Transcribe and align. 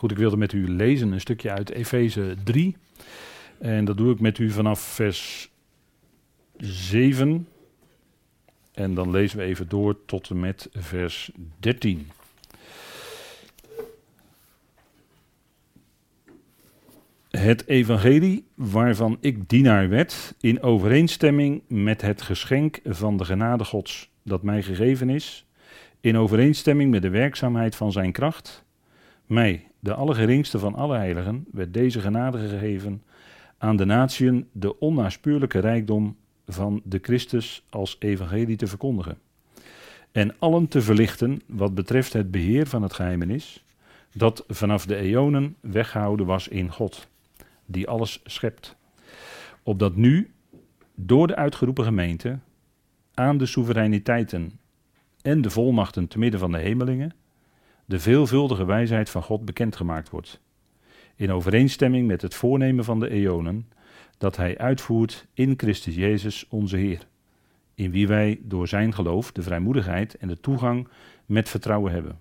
Goed, 0.00 0.10
ik 0.10 0.18
wilde 0.18 0.36
met 0.36 0.52
u 0.52 0.68
lezen 0.68 1.12
een 1.12 1.20
stukje 1.20 1.50
uit 1.50 1.70
Efeze 1.70 2.36
3. 2.44 2.76
En 3.58 3.84
dat 3.84 3.96
doe 3.96 4.12
ik 4.12 4.20
met 4.20 4.38
u 4.38 4.50
vanaf 4.50 4.80
vers 4.80 5.50
7. 6.56 7.48
En 8.72 8.94
dan 8.94 9.10
lezen 9.10 9.38
we 9.38 9.44
even 9.44 9.68
door 9.68 10.04
tot 10.04 10.30
en 10.30 10.40
met 10.40 10.68
vers 10.72 11.30
13. 11.58 12.08
Het 17.30 17.66
evangelie 17.66 18.46
waarvan 18.54 19.18
ik 19.20 19.48
dienaar 19.48 19.88
werd, 19.88 20.34
in 20.40 20.62
overeenstemming 20.62 21.62
met 21.68 22.00
het 22.00 22.22
geschenk 22.22 22.80
van 22.84 23.16
de 23.16 23.24
genade 23.24 23.64
Gods 23.64 24.10
dat 24.22 24.42
mij 24.42 24.62
gegeven 24.62 25.10
is, 25.10 25.46
in 26.00 26.16
overeenstemming 26.16 26.90
met 26.90 27.02
de 27.02 27.10
werkzaamheid 27.10 27.76
van 27.76 27.92
zijn 27.92 28.12
kracht, 28.12 28.68
mij, 29.30 29.68
de 29.78 29.94
allergeringste 29.94 30.58
van 30.58 30.74
alle 30.74 30.96
heiligen, 30.96 31.44
werd 31.52 31.74
deze 31.74 32.00
genade 32.00 32.48
gegeven 32.48 33.02
aan 33.58 33.76
de 33.76 33.84
natieën 33.84 34.48
de 34.52 34.78
onnaspeurlijke 34.78 35.58
rijkdom 35.58 36.16
van 36.46 36.80
de 36.84 36.98
Christus 37.02 37.66
als 37.70 37.96
evangelie 37.98 38.56
te 38.56 38.66
verkondigen. 38.66 39.18
En 40.12 40.38
allen 40.38 40.68
te 40.68 40.82
verlichten 40.82 41.42
wat 41.46 41.74
betreft 41.74 42.12
het 42.12 42.30
beheer 42.30 42.66
van 42.66 42.82
het 42.82 42.92
geheimenis, 42.92 43.64
dat 44.14 44.44
vanaf 44.48 44.86
de 44.86 44.96
eonen 44.96 45.56
weggehouden 45.60 46.26
was 46.26 46.48
in 46.48 46.72
God, 46.72 47.08
die 47.66 47.88
alles 47.88 48.20
schept. 48.24 48.76
Opdat 49.62 49.96
nu, 49.96 50.30
door 50.94 51.26
de 51.26 51.36
uitgeroepen 51.36 51.84
gemeente, 51.84 52.38
aan 53.14 53.38
de 53.38 53.46
soevereiniteiten 53.46 54.60
en 55.22 55.42
de 55.42 55.50
volmachten 55.50 56.08
te 56.08 56.18
midden 56.18 56.40
van 56.40 56.52
de 56.52 56.58
hemelingen, 56.58 57.12
de 57.90 58.00
veelvuldige 58.00 58.64
wijsheid 58.64 59.10
van 59.10 59.22
God 59.22 59.44
bekendgemaakt 59.44 60.10
wordt. 60.10 60.40
In 61.16 61.32
overeenstemming 61.32 62.06
met 62.06 62.22
het 62.22 62.34
voornemen 62.34 62.84
van 62.84 63.00
de 63.00 63.10
eonen, 63.10 63.68
dat 64.18 64.36
Hij 64.36 64.58
uitvoert 64.58 65.26
in 65.34 65.54
Christus 65.56 65.94
Jezus 65.94 66.46
onze 66.48 66.76
Heer, 66.76 67.06
in 67.74 67.90
wie 67.90 68.06
wij 68.06 68.40
door 68.42 68.68
Zijn 68.68 68.94
geloof 68.94 69.32
de 69.32 69.42
vrijmoedigheid 69.42 70.16
en 70.16 70.28
de 70.28 70.40
toegang 70.40 70.88
met 71.26 71.48
vertrouwen 71.48 71.92
hebben. 71.92 72.20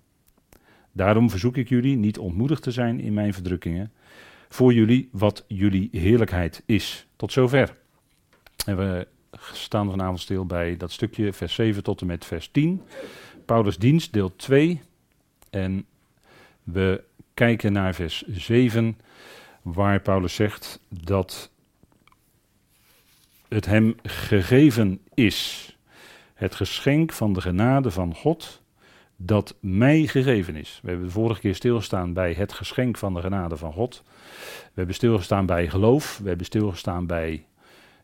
Daarom 0.91 1.29
verzoek 1.29 1.57
ik 1.57 1.69
jullie 1.69 1.95
niet 1.95 2.19
ontmoedigd 2.19 2.63
te 2.63 2.71
zijn 2.71 2.99
in 2.99 3.13
mijn 3.13 3.33
verdrukkingen, 3.33 3.91
voor 4.47 4.73
jullie 4.73 5.09
wat 5.11 5.45
jullie 5.47 5.89
heerlijkheid 5.91 6.63
is. 6.65 7.07
Tot 7.15 7.31
zover. 7.31 7.73
En 8.65 8.77
we 8.77 9.07
staan 9.51 9.89
vanavond 9.89 10.19
stil 10.19 10.45
bij 10.45 10.77
dat 10.77 10.91
stukje 10.91 11.33
vers 11.33 11.53
7 11.53 11.83
tot 11.83 12.01
en 12.01 12.07
met 12.07 12.25
vers 12.25 12.47
10. 12.51 12.81
Paulus 13.45 13.77
dienst, 13.77 14.13
deel 14.13 14.35
2. 14.35 14.81
En 15.49 15.85
we 16.63 17.03
kijken 17.33 17.73
naar 17.73 17.95
vers 17.95 18.23
7, 18.27 18.97
waar 19.61 19.99
Paulus 20.01 20.35
zegt 20.35 20.79
dat 20.89 21.51
het 23.47 23.65
hem 23.65 23.95
gegeven 24.03 25.01
is. 25.13 25.67
Het 26.33 26.55
geschenk 26.55 27.13
van 27.13 27.33
de 27.33 27.41
genade 27.41 27.91
van 27.91 28.15
God 28.15 28.61
dat 29.21 29.55
mij 29.59 30.07
gegeven 30.07 30.55
is. 30.55 30.79
We 30.81 30.89
hebben 30.89 31.07
de 31.07 31.13
vorige 31.13 31.39
keer 31.39 31.55
stilgestaan 31.55 32.13
bij 32.13 32.33
het 32.33 32.53
geschenk 32.53 32.97
van 32.97 33.13
de 33.13 33.21
genade 33.21 33.57
van 33.57 33.73
God. 33.73 34.03
We 34.63 34.73
hebben 34.73 34.95
stilgestaan 34.95 35.45
bij 35.45 35.69
geloof. 35.69 36.19
We 36.21 36.27
hebben 36.27 36.45
stilgestaan 36.45 37.05
bij, 37.05 37.45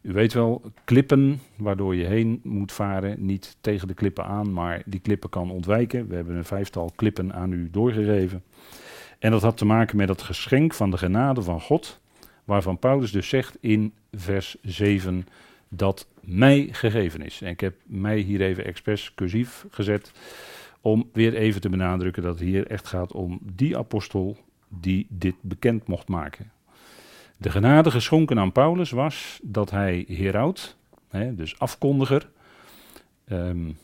u 0.05 0.13
weet 0.13 0.33
wel, 0.33 0.61
klippen 0.83 1.39
waardoor 1.55 1.95
je 1.95 2.05
heen 2.05 2.39
moet 2.43 2.71
varen. 2.71 3.25
Niet 3.25 3.57
tegen 3.61 3.87
de 3.87 3.93
klippen 3.93 4.25
aan, 4.25 4.53
maar 4.53 4.81
die 4.85 4.99
klippen 4.99 5.29
kan 5.29 5.51
ontwijken. 5.51 6.07
We 6.07 6.15
hebben 6.15 6.35
een 6.35 6.45
vijftal 6.45 6.91
klippen 6.95 7.33
aan 7.33 7.51
u 7.51 7.69
doorgegeven. 7.71 8.43
En 9.19 9.31
dat 9.31 9.41
had 9.41 9.57
te 9.57 9.65
maken 9.65 9.97
met 9.97 10.09
het 10.09 10.21
geschenk 10.21 10.73
van 10.73 10.91
de 10.91 10.97
genade 10.97 11.41
van 11.41 11.61
God, 11.61 12.01
waarvan 12.43 12.79
Paulus 12.79 13.11
dus 13.11 13.29
zegt 13.29 13.57
in 13.59 13.93
vers 14.11 14.55
7 14.61 15.27
dat 15.69 16.07
mij 16.21 16.67
gegeven 16.71 17.21
is. 17.21 17.41
En 17.41 17.49
ik 17.49 17.59
heb 17.59 17.75
mij 17.85 18.17
hier 18.17 18.41
even 18.41 18.65
expres 18.65 19.13
cursief 19.15 19.65
gezet 19.69 20.11
om 20.81 21.09
weer 21.13 21.33
even 21.33 21.61
te 21.61 21.69
benadrukken 21.69 22.23
dat 22.23 22.39
het 22.39 22.47
hier 22.47 22.67
echt 22.67 22.87
gaat 22.87 23.11
om 23.11 23.39
die 23.41 23.77
apostel 23.77 24.37
die 24.69 25.07
dit 25.09 25.35
bekend 25.41 25.87
mocht 25.87 26.07
maken. 26.07 26.51
De 27.37 27.49
genade 27.49 27.91
geschonken 27.91 28.39
aan 28.39 28.51
Paulus 28.51 28.91
was 28.91 29.39
dat 29.43 29.71
hij 29.71 30.05
heraut, 30.07 30.77
hè, 31.07 31.35
dus 31.35 31.59
afkondiger. 31.59 32.29
Um, 33.27 33.77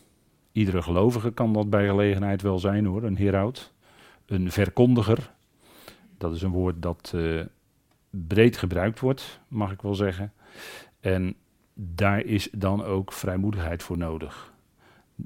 iedere 0.52 0.82
gelovige 0.82 1.32
kan 1.32 1.52
dat 1.52 1.70
bij 1.70 1.86
gelegenheid 1.86 2.42
wel 2.42 2.58
zijn 2.58 2.84
hoor, 2.84 3.02
een 3.02 3.16
heraut. 3.16 3.72
Een 4.26 4.50
verkondiger, 4.50 5.32
dat 6.18 6.34
is 6.34 6.42
een 6.42 6.50
woord 6.50 6.82
dat 6.82 7.12
uh, 7.14 7.40
breed 8.10 8.56
gebruikt 8.56 9.00
wordt, 9.00 9.40
mag 9.48 9.72
ik 9.72 9.82
wel 9.82 9.94
zeggen. 9.94 10.32
En 11.00 11.34
daar 11.74 12.20
is 12.20 12.48
dan 12.52 12.84
ook 12.84 13.12
vrijmoedigheid 13.12 13.82
voor 13.82 13.98
nodig. 13.98 14.52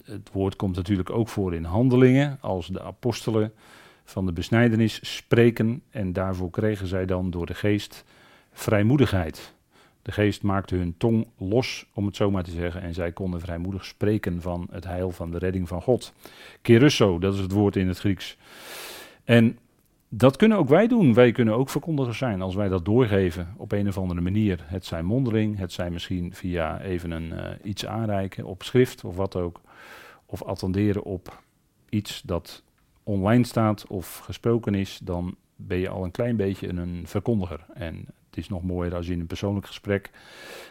Het 0.04 0.30
woord 0.32 0.56
komt 0.56 0.76
natuurlijk 0.76 1.10
ook 1.10 1.28
voor 1.28 1.54
in 1.54 1.64
handelingen, 1.64 2.38
als 2.40 2.66
de 2.66 2.82
apostelen 2.82 3.52
van 4.04 4.26
de 4.26 4.32
besnijdenis 4.32 5.16
spreken. 5.16 5.82
En 5.90 6.12
daarvoor 6.12 6.50
kregen 6.50 6.86
zij 6.86 7.06
dan 7.06 7.30
door 7.30 7.46
de 7.46 7.54
geest 7.54 8.04
vrijmoedigheid. 8.56 9.54
De 10.02 10.12
geest 10.12 10.42
maakte 10.42 10.76
hun 10.76 10.94
tong 10.98 11.26
los, 11.38 11.86
om 11.94 12.06
het 12.06 12.16
zo 12.16 12.30
maar 12.30 12.44
te 12.44 12.50
zeggen, 12.50 12.82
en 12.82 12.94
zij 12.94 13.12
konden 13.12 13.40
vrijmoedig 13.40 13.84
spreken 13.84 14.42
van 14.42 14.68
het 14.70 14.84
heil 14.84 15.10
van 15.10 15.30
de 15.30 15.38
redding 15.38 15.68
van 15.68 15.82
God. 15.82 16.12
Kerusso, 16.62 17.18
dat 17.18 17.34
is 17.34 17.40
het 17.40 17.52
woord 17.52 17.76
in 17.76 17.88
het 17.88 17.98
Grieks. 17.98 18.36
En 19.24 19.58
dat 20.08 20.36
kunnen 20.36 20.58
ook 20.58 20.68
wij 20.68 20.86
doen. 20.86 21.14
Wij 21.14 21.32
kunnen 21.32 21.54
ook 21.54 21.70
verkondigers 21.70 22.18
zijn 22.18 22.42
als 22.42 22.54
wij 22.54 22.68
dat 22.68 22.84
doorgeven 22.84 23.54
op 23.56 23.72
een 23.72 23.88
of 23.88 23.98
andere 23.98 24.20
manier. 24.20 24.64
Het 24.64 24.84
zijn 24.84 25.04
mondeling, 25.04 25.58
het 25.58 25.72
zijn 25.72 25.92
misschien 25.92 26.34
via 26.34 26.80
even 26.80 27.10
een, 27.10 27.32
uh, 27.32 27.48
iets 27.62 27.86
aanreiken 27.86 28.44
op 28.44 28.62
schrift 28.62 29.04
of 29.04 29.16
wat 29.16 29.36
ook. 29.36 29.60
Of 30.26 30.42
attenderen 30.42 31.02
op 31.02 31.42
iets 31.88 32.22
dat 32.22 32.62
online 33.02 33.44
staat 33.44 33.86
of 33.86 34.18
gesproken 34.18 34.74
is, 34.74 35.00
dan 35.02 35.36
ben 35.56 35.78
je 35.78 35.88
al 35.88 36.04
een 36.04 36.10
klein 36.10 36.36
beetje 36.36 36.68
een 36.68 37.02
verkondiger. 37.06 37.64
En 37.74 38.06
is 38.36 38.48
nog 38.48 38.62
mooier 38.62 38.94
als 38.94 39.06
je 39.06 39.12
in 39.12 39.20
een 39.20 39.26
persoonlijk 39.26 39.66
gesprek 39.66 40.10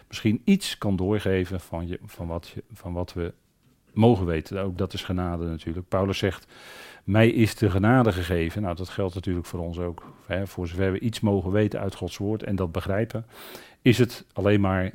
misschien 0.07 0.41
iets 0.43 0.77
kan 0.77 0.95
doorgeven 0.95 1.59
van, 1.59 1.87
je, 1.87 1.99
van, 2.05 2.27
wat, 2.27 2.47
je, 2.47 2.63
van 2.73 2.93
wat 2.93 3.13
we 3.13 3.33
mogen 3.93 4.25
weten. 4.25 4.61
Ook 4.61 4.77
dat 4.77 4.93
is 4.93 5.03
genade 5.03 5.45
natuurlijk. 5.45 5.87
Paulus 5.87 6.17
zegt, 6.17 6.47
mij 7.03 7.29
is 7.29 7.55
de 7.55 7.69
genade 7.69 8.11
gegeven. 8.11 8.61
Nou, 8.61 8.75
dat 8.75 8.89
geldt 8.89 9.15
natuurlijk 9.15 9.45
voor 9.45 9.59
ons 9.59 9.79
ook. 9.79 10.03
Hè, 10.25 10.47
voor 10.47 10.67
zover 10.67 10.91
we 10.91 10.99
iets 10.99 11.19
mogen 11.19 11.51
weten 11.51 11.79
uit 11.79 11.95
Gods 11.95 12.17
woord 12.17 12.43
en 12.43 12.55
dat 12.55 12.71
begrijpen, 12.71 13.25
is 13.81 13.97
het 13.97 14.25
alleen 14.33 14.61
maar 14.61 14.91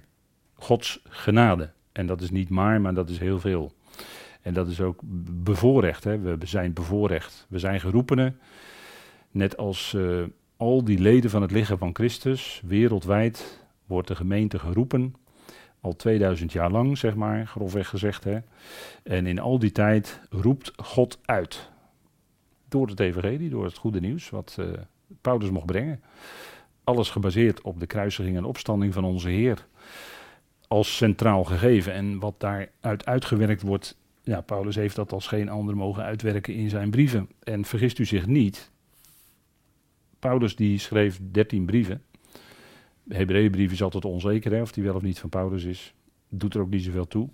Gods 0.54 1.02
genade. 1.08 1.70
En 1.92 2.06
dat 2.06 2.20
is 2.20 2.30
niet 2.30 2.48
maar, 2.48 2.80
maar 2.80 2.94
dat 2.94 3.08
is 3.08 3.18
heel 3.18 3.40
veel. 3.40 3.72
En 4.42 4.54
dat 4.54 4.68
is 4.68 4.80
ook 4.80 5.00
bevoorrecht. 5.42 6.04
Hè. 6.04 6.18
We 6.18 6.36
zijn 6.46 6.72
bevoorrecht. 6.72 7.46
We 7.48 7.58
zijn 7.58 7.80
geroepenen. 7.80 8.38
Net 9.30 9.56
als 9.56 9.92
uh, 9.92 10.22
al 10.60 10.84
die 10.84 10.98
leden 10.98 11.30
van 11.30 11.42
het 11.42 11.50
lichaam 11.50 11.78
van 11.78 11.94
Christus, 11.94 12.62
wereldwijd 12.64 13.64
wordt 13.86 14.08
de 14.08 14.14
gemeente 14.14 14.58
geroepen. 14.58 15.14
Al 15.80 15.96
2000 15.96 16.52
jaar 16.52 16.70
lang, 16.70 16.98
zeg 16.98 17.14
maar, 17.14 17.46
grofweg 17.46 17.88
gezegd. 17.88 18.24
Hè. 18.24 18.38
En 19.02 19.26
in 19.26 19.38
al 19.38 19.58
die 19.58 19.72
tijd 19.72 20.20
roept 20.30 20.72
God 20.76 21.18
uit. 21.24 21.70
Door 22.68 22.86
het 22.86 23.00
evangelie, 23.00 23.50
door 23.50 23.64
het 23.64 23.76
goede 23.76 24.00
nieuws, 24.00 24.30
wat 24.30 24.56
uh, 24.60 24.66
Paulus 25.20 25.50
mocht 25.50 25.66
brengen. 25.66 26.02
Alles 26.84 27.10
gebaseerd 27.10 27.60
op 27.60 27.80
de 27.80 27.86
kruisiging 27.86 28.36
en 28.36 28.44
opstanding 28.44 28.94
van 28.94 29.04
onze 29.04 29.28
Heer. 29.28 29.66
Als 30.68 30.96
centraal 30.96 31.44
gegeven. 31.44 31.92
En 31.92 32.18
wat 32.18 32.34
daaruit 32.38 33.06
uitgewerkt 33.06 33.62
wordt 33.62 33.98
ja, 34.22 34.40
Paulus 34.40 34.74
heeft 34.74 34.96
dat 34.96 35.12
als 35.12 35.26
geen 35.26 35.48
ander 35.48 35.76
mogen 35.76 36.02
uitwerken 36.02 36.54
in 36.54 36.68
zijn 36.68 36.90
brieven. 36.90 37.28
En 37.42 37.64
vergist 37.64 37.98
u 37.98 38.04
zich 38.04 38.26
niet, 38.26 38.70
Paulus 40.20 40.56
die 40.56 40.78
schreef 40.78 41.20
13 41.30 41.64
brieven. 41.64 42.02
De 43.02 43.14
Hebreeënbrief 43.14 43.72
is 43.72 43.82
altijd 43.82 44.04
onzeker 44.04 44.52
hè, 44.52 44.60
of 44.60 44.72
die 44.72 44.84
wel 44.84 44.94
of 44.94 45.02
niet 45.02 45.18
van 45.18 45.28
Paulus 45.28 45.64
is. 45.64 45.94
Doet 46.28 46.54
er 46.54 46.60
ook 46.60 46.70
niet 46.70 46.84
zoveel 46.84 47.06
toe. 47.06 47.28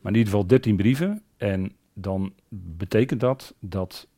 Maar 0.00 0.12
in 0.12 0.18
ieder 0.18 0.32
geval 0.32 0.46
13 0.46 0.76
brieven. 0.76 1.22
En 1.36 1.72
dan 1.92 2.32
betekent 2.48 3.20
dat 3.20 3.54
dat 3.58 4.08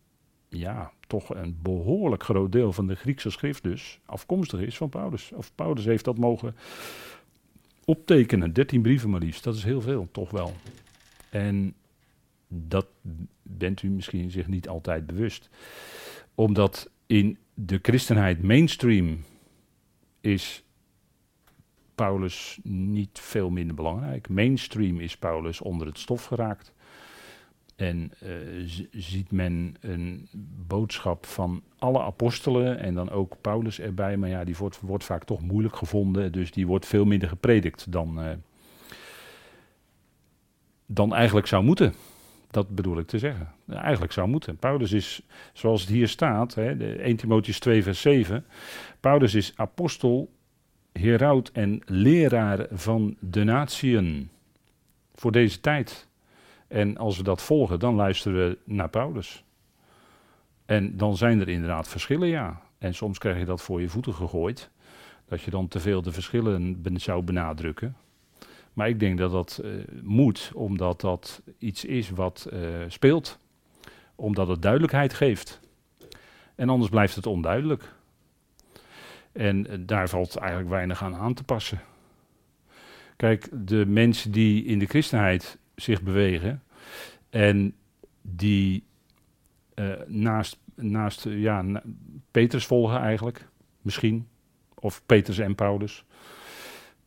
ja, 0.49 0.93
toch 1.07 1.35
een 1.35 1.59
behoorlijk 1.63 2.23
groot 2.23 2.53
deel 2.53 2.73
van 2.73 2.87
de 2.87 2.95
Griekse 2.95 3.31
schrift 3.31 3.63
dus 3.63 4.01
afkomstig 4.05 4.61
is 4.61 4.77
van 4.77 4.89
Paulus. 4.89 5.33
Of 5.35 5.55
Paulus 5.55 5.85
heeft 5.85 6.05
dat 6.05 6.19
mogen 6.19 6.57
optekenen. 7.85 8.53
13 8.53 8.83
brieven 8.83 9.11
maar 9.11 9.21
liefst. 9.21 9.45
Dat 9.45 9.55
is 9.55 9.65
heel 9.65 9.81
veel, 9.81 10.09
toch 10.13 10.31
wel. 10.31 10.53
En 11.31 11.75
dat 12.49 12.87
bent 13.43 13.83
u 13.83 13.89
misschien 13.89 14.31
zich 14.31 14.47
niet 14.47 14.69
altijd 14.69 15.07
bewust. 15.07 15.49
Omdat 16.35 16.91
in 17.07 17.39
de 17.67 17.79
christenheid 17.83 18.43
mainstream 18.43 19.25
is 20.21 20.65
Paulus 21.95 22.59
niet 22.63 23.19
veel 23.21 23.51
minder 23.51 23.75
belangrijk. 23.75 24.29
Mainstream 24.29 25.01
is 25.01 25.17
Paulus 25.17 25.61
onder 25.61 25.87
het 25.87 25.99
stof 25.99 26.25
geraakt. 26.25 26.73
En 27.77 28.13
uh, 28.23 28.31
ziet 28.91 29.31
men 29.31 29.77
een 29.81 30.29
boodschap 30.67 31.27
van 31.27 31.63
alle 31.79 32.01
apostelen 32.03 32.79
en 32.79 32.95
dan 32.95 33.11
ook 33.11 33.41
Paulus 33.41 33.81
erbij, 33.81 34.17
maar 34.17 34.29
ja, 34.29 34.45
die 34.45 34.57
wordt, 34.57 34.81
wordt 34.81 35.05
vaak 35.05 35.25
toch 35.25 35.41
moeilijk 35.41 35.77
gevonden, 35.77 36.33
dus 36.33 36.53
die 36.53 36.67
wordt 36.67 36.87
veel 36.87 37.05
minder 37.05 37.29
gepredikt 37.29 37.93
dan, 37.93 38.25
uh, 38.25 38.31
dan 40.87 41.15
eigenlijk 41.15 41.47
zou 41.47 41.65
moeten. 41.65 41.95
Dat 42.53 42.75
bedoel 42.75 42.99
ik 42.99 43.07
te 43.07 43.19
zeggen. 43.19 43.53
Eigenlijk 43.69 44.13
zou 44.13 44.29
moeten. 44.29 44.57
Paulus 44.57 44.93
is, 44.93 45.23
zoals 45.53 45.81
het 45.81 45.91
hier 45.91 46.09
staat, 46.09 46.55
hè, 46.55 46.77
de 46.77 46.95
1 47.03 47.17
Timotheus 47.17 47.59
2 47.59 47.83
vers 47.83 48.01
7, 48.01 48.45
Paulus 49.01 49.35
is 49.35 49.53
apostel, 49.57 50.31
heraut 50.93 51.51
en 51.53 51.83
leraar 51.85 52.67
van 52.71 53.17
de 53.21 53.45
natieën 53.45 54.31
voor 55.15 55.33
deze 55.33 55.61
tijd. 55.61 56.09
En 56.69 56.97
als 56.97 57.17
we 57.17 57.23
dat 57.23 57.43
volgen, 57.43 57.79
dan 57.79 57.95
luisteren 57.95 58.49
we 58.49 58.59
naar 58.65 58.89
Paulus. 58.89 59.45
En 60.65 60.97
dan 60.97 61.17
zijn 61.17 61.41
er 61.41 61.49
inderdaad 61.49 61.89
verschillen, 61.89 62.29
ja. 62.29 62.61
En 62.79 62.95
soms 62.95 63.19
krijg 63.19 63.39
je 63.39 63.45
dat 63.45 63.63
voor 63.63 63.81
je 63.81 63.89
voeten 63.89 64.15
gegooid. 64.15 64.71
Dat 65.29 65.43
je 65.43 65.51
dan 65.51 65.69
te 65.69 65.81
veel 65.81 66.03
de 66.03 66.13
verschillen 66.13 66.83
zou 66.95 67.23
benadrukken. 67.23 67.97
Maar 68.73 68.89
ik 68.89 69.01
denk 69.01 69.19
dat 69.19 69.31
dat 69.31 69.61
uh, 69.65 69.85
moet, 70.03 70.51
omdat 70.55 71.01
dat 71.01 71.43
iets 71.59 71.85
is 71.85 72.11
wat 72.11 72.49
uh, 72.53 72.61
speelt. 72.89 73.39
Omdat 74.15 74.49
het 74.49 74.63
duidelijkheid 74.63 75.15
geeft. 75.15 75.61
En 76.55 76.69
anders 76.69 76.91
blijft 76.91 77.15
het 77.15 77.27
onduidelijk. 77.27 77.95
En 79.33 79.67
uh, 79.67 79.79
daar 79.81 80.09
valt 80.09 80.37
eigenlijk 80.37 80.71
weinig 80.71 81.03
aan 81.03 81.15
aan 81.15 81.35
te 81.35 81.45
passen. 81.45 81.81
Kijk, 83.17 83.49
de 83.53 83.87
mensen 83.87 84.33
die 84.33 84.65
in 84.65 84.79
de 84.79 84.87
christenheid 84.87 85.59
zich 85.75 86.03
bewegen 86.03 86.63
en 87.31 87.75
die 88.23 88.85
naast, 90.07 90.59
naast 90.75 91.25
ja, 91.25 91.63
na, 91.63 91.83
Petrus 92.31 92.67
volgen 92.67 92.99
eigenlijk, 92.99 93.49
misschien, 93.81 94.29
of 94.75 95.03
Petrus 95.07 95.39
en 95.39 95.55
Paulus, 95.55 96.05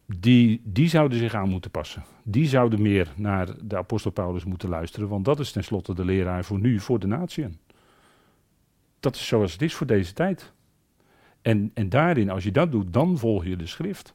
die, 0.06 0.62
die 0.64 0.88
zouden 0.88 1.18
zich 1.18 1.34
aan 1.34 1.50
moeten 1.50 1.72
passen. 1.72 2.04
Die 2.24 2.48
zouden 2.48 2.82
meer 2.82 3.14
naar 3.16 3.48
de 3.64 3.78
apostel 3.78 4.12
Paulus 4.12 4.44
moeten 4.44 4.70
luisteren, 4.70 5.08
want 5.08 5.26
dat 5.26 5.40
is 5.40 5.52
tenslotte 5.52 5.94
de 5.94 6.06
leraar 6.06 6.46
voor 6.46 6.60
nu, 6.60 6.80
voor 6.80 7.00
de 7.00 7.08
natieën. 7.08 7.58
Dat 9.00 9.16
is 9.16 9.28
zoals 9.28 9.52
het 9.52 9.62
is 9.62 9.74
voor 9.74 9.88
deze 9.88 10.14
tijd. 10.14 10.54
En, 11.42 11.72
en 11.74 11.90
daarin, 11.90 12.30
als 12.30 12.44
je 12.44 12.52
dat 12.52 12.72
doet, 12.72 12.94
dan 12.94 13.18
volg 13.18 13.46
je 13.46 13.56
de 13.56 13.68
schrift. 13.68 14.14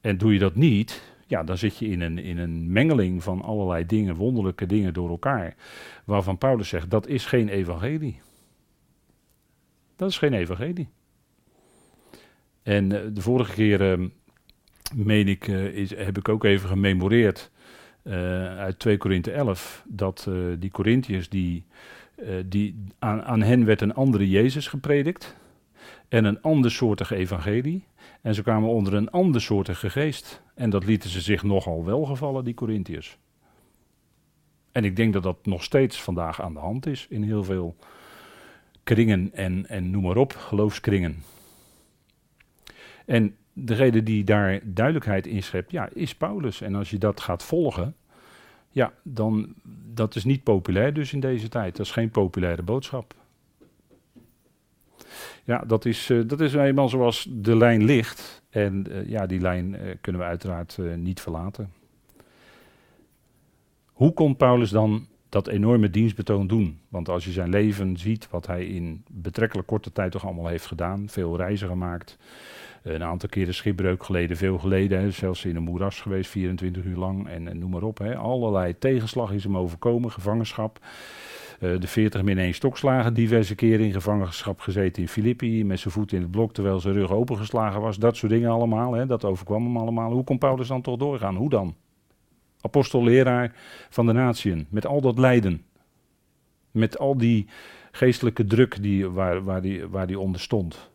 En 0.00 0.18
doe 0.18 0.32
je 0.32 0.38
dat 0.38 0.54
niet, 0.54 1.14
ja, 1.26 1.42
dan 1.42 1.58
zit 1.58 1.78
je 1.78 1.86
in 1.86 2.00
een, 2.00 2.18
in 2.18 2.38
een 2.38 2.72
mengeling 2.72 3.22
van 3.22 3.42
allerlei 3.42 3.86
dingen, 3.86 4.14
wonderlijke 4.14 4.66
dingen 4.66 4.94
door 4.94 5.08
elkaar, 5.08 5.54
waarvan 6.04 6.38
Paulus 6.38 6.68
zegt, 6.68 6.90
dat 6.90 7.06
is 7.06 7.26
geen 7.26 7.48
evangelie. 7.48 8.20
Dat 9.96 10.10
is 10.10 10.18
geen 10.18 10.32
evangelie. 10.32 10.88
En 12.62 12.92
uh, 12.92 13.00
de 13.12 13.20
vorige 13.20 13.52
keer 13.52 13.98
uh, 13.98 14.06
meen 14.94 15.28
ik, 15.28 15.46
uh, 15.46 15.64
is, 15.64 15.96
heb 15.96 16.18
ik 16.18 16.28
ook 16.28 16.44
even 16.44 16.68
gememoreerd 16.68 17.50
uh, 18.04 18.14
uit 18.58 18.78
2 18.78 18.96
Korinthe 18.96 19.30
11, 19.30 19.84
dat 19.88 20.26
uh, 20.28 20.54
die 20.58 20.70
Corinthiërs, 20.70 21.28
die, 21.28 21.64
die, 22.44 22.84
aan, 22.98 23.22
aan 23.22 23.42
hen 23.42 23.64
werd 23.64 23.80
een 23.80 23.94
andere 23.94 24.28
Jezus 24.28 24.66
gepredikt 24.66 25.36
en 26.08 26.24
een 26.24 26.42
andersoortige 26.42 27.16
evangelie. 27.16 27.84
En 28.20 28.34
ze 28.34 28.42
kwamen 28.42 28.68
onder 28.68 28.94
een 28.94 29.10
andersoortige 29.10 29.90
geest. 29.90 30.42
En 30.54 30.70
dat 30.70 30.84
lieten 30.84 31.10
ze 31.10 31.20
zich 31.20 31.42
nogal 31.42 31.84
welgevallen, 31.84 32.44
die 32.44 32.54
Corinthiërs. 32.54 33.18
En 34.72 34.84
ik 34.84 34.96
denk 34.96 35.12
dat 35.12 35.22
dat 35.22 35.46
nog 35.46 35.62
steeds 35.62 36.02
vandaag 36.02 36.42
aan 36.42 36.54
de 36.54 36.60
hand 36.60 36.86
is 36.86 37.06
in 37.08 37.22
heel 37.22 37.44
veel 37.44 37.76
kringen 38.82 39.30
en, 39.32 39.68
en 39.68 39.90
noem 39.90 40.02
maar 40.02 40.16
op, 40.16 40.32
geloofskringen. 40.32 41.22
En 43.06 43.36
degene 43.52 44.02
die 44.02 44.24
daar 44.24 44.60
duidelijkheid 44.64 45.26
in 45.26 45.42
schept, 45.42 45.70
ja, 45.70 45.88
is 45.92 46.14
Paulus. 46.14 46.60
En 46.60 46.74
als 46.74 46.90
je 46.90 46.98
dat 46.98 47.20
gaat 47.20 47.42
volgen, 47.42 47.94
ja, 48.70 48.92
dan, 49.02 49.54
dat 49.94 50.14
is 50.14 50.24
niet 50.24 50.42
populair 50.42 50.94
dus 50.94 51.12
in 51.12 51.20
deze 51.20 51.48
tijd. 51.48 51.76
Dat 51.76 51.86
is 51.86 51.92
geen 51.92 52.10
populaire 52.10 52.62
boodschap. 52.62 53.14
Ja, 55.44 55.58
dat 55.58 55.84
is, 55.84 56.10
uh, 56.10 56.28
dat 56.28 56.40
is 56.40 56.54
eenmaal 56.54 56.88
zoals 56.88 57.28
de 57.30 57.56
lijn 57.56 57.84
ligt. 57.84 58.42
En 58.50 58.86
uh, 58.88 59.08
ja, 59.08 59.26
die 59.26 59.40
lijn 59.40 59.74
uh, 59.74 59.94
kunnen 60.00 60.20
we 60.20 60.26
uiteraard 60.26 60.78
niet 60.96 61.20
verlaten. 61.20 61.72
Hoe 63.92 64.12
kon 64.12 64.36
Paulus 64.36 64.70
dan 64.70 65.06
dat 65.28 65.48
enorme 65.48 65.90
dienstbetoon 65.90 66.46
doen? 66.46 66.78
Want 66.88 67.08
als 67.08 67.24
je 67.24 67.32
zijn 67.32 67.50
leven 67.50 67.96
ziet, 67.96 68.30
wat 68.30 68.46
hij 68.46 68.66
in 68.66 69.04
betrekkelijk 69.10 69.68
korte 69.68 69.92
tijd 69.92 70.12
toch 70.12 70.24
allemaal 70.24 70.46
heeft 70.46 70.66
gedaan, 70.66 71.08
veel 71.08 71.36
reizen 71.36 71.68
gemaakt, 71.68 72.18
een 72.82 73.02
aantal 73.02 73.28
keren 73.28 73.54
schipbreuk 73.54 74.04
geleden, 74.04 74.36
veel 74.36 74.58
geleden, 74.58 75.12
zelfs 75.12 75.44
in 75.44 75.56
een 75.56 75.62
moeras 75.62 76.00
geweest, 76.00 76.30
24 76.30 76.84
uur 76.84 76.96
lang 76.96 77.28
en, 77.28 77.58
noem 77.58 77.70
maar 77.70 77.82
op. 77.82 77.98
Hè. 77.98 78.16
Allerlei 78.16 78.78
tegenslag 78.78 79.32
is 79.32 79.44
hem 79.44 79.56
overkomen, 79.56 80.10
gevangenschap. 80.10 80.78
Uh, 81.60 81.80
de 81.80 81.86
40 81.86 82.22
min 82.22 82.38
1 82.38 82.54
stokslagen, 82.54 83.14
diverse 83.14 83.54
keren 83.54 83.86
in 83.86 83.92
gevangenschap 83.92 84.60
gezeten 84.60 85.02
in 85.02 85.08
Filippi, 85.08 85.64
met 85.64 85.80
zijn 85.80 85.94
voet 85.94 86.12
in 86.12 86.20
het 86.20 86.30
blok 86.30 86.52
terwijl 86.54 86.80
zijn 86.80 86.94
rug 86.94 87.10
opengeslagen 87.10 87.80
was. 87.80 87.98
Dat 87.98 88.16
soort 88.16 88.32
dingen 88.32 88.50
allemaal, 88.50 88.92
hè, 88.92 89.06
dat 89.06 89.24
overkwam 89.24 89.64
hem 89.64 89.76
allemaal. 89.76 90.12
Hoe 90.12 90.24
kon 90.24 90.38
Paulus 90.38 90.68
dan 90.68 90.82
toch 90.82 90.96
doorgaan? 90.96 91.36
Hoe 91.36 91.50
dan? 91.50 91.74
Apostel, 92.60 93.04
leraar 93.04 93.52
van 93.90 94.06
de 94.06 94.12
natieën, 94.12 94.66
met 94.70 94.86
al 94.86 95.00
dat 95.00 95.18
lijden. 95.18 95.64
Met 96.70 96.98
al 96.98 97.16
die 97.16 97.46
geestelijke 97.90 98.44
druk 98.44 98.82
die, 98.82 99.08
waar, 99.08 99.44
waar, 99.44 99.62
die, 99.62 99.86
waar 99.86 100.06
die 100.06 100.18
onder 100.18 100.40
stond. 100.40 100.91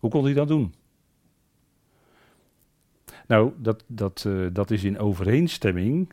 Hoe 0.00 0.10
kon 0.10 0.24
hij 0.24 0.34
dat 0.34 0.48
doen? 0.48 0.74
Nou, 3.26 3.52
dat, 3.56 3.84
dat, 3.86 4.24
uh, 4.26 4.46
dat 4.52 4.70
is 4.70 4.84
in 4.84 4.98
overeenstemming. 4.98 6.12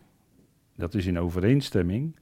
Dat 0.75 0.93
is 0.93 1.05
in 1.05 1.19
overeenstemming, 1.19 2.15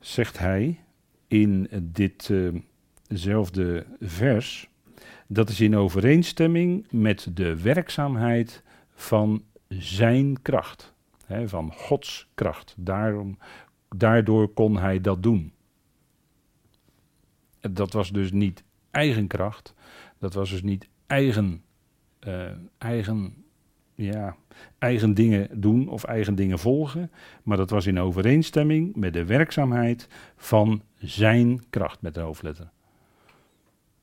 zegt 0.00 0.38
hij 0.38 0.80
in 1.26 1.68
ditzelfde 1.82 3.86
uh 4.00 4.08
vers. 4.08 4.70
Dat 5.26 5.48
is 5.48 5.60
in 5.60 5.76
overeenstemming 5.76 6.86
met 6.90 7.30
de 7.34 7.62
werkzaamheid 7.62 8.62
van 8.94 9.42
zijn 9.68 10.42
kracht. 10.42 10.94
Hè, 11.26 11.48
van 11.48 11.72
Gods 11.72 12.28
kracht. 12.34 12.74
Daarom, 12.78 13.38
daardoor 13.88 14.48
kon 14.48 14.78
hij 14.78 15.00
dat 15.00 15.22
doen. 15.22 15.52
Dat 17.60 17.92
was 17.92 18.10
dus 18.10 18.32
niet 18.32 18.64
eigen 18.90 19.26
kracht. 19.26 19.74
Dat 20.18 20.34
was 20.34 20.50
dus 20.50 20.62
niet 20.62 20.88
eigen, 21.12 21.62
uh, 22.26 22.50
eigen, 22.78 23.44
ja, 23.94 24.36
eigen 24.78 25.14
dingen 25.14 25.60
doen 25.60 25.88
of 25.88 26.04
eigen 26.04 26.34
dingen 26.34 26.58
volgen. 26.58 27.10
Maar 27.42 27.56
dat 27.56 27.70
was 27.70 27.86
in 27.86 28.00
overeenstemming 28.00 28.96
met 28.96 29.12
de 29.12 29.24
werkzaamheid 29.24 30.08
van 30.36 30.82
zijn 30.98 31.64
kracht 31.70 32.00
met 32.00 32.14
de 32.14 32.20
hoofdletter. 32.20 32.70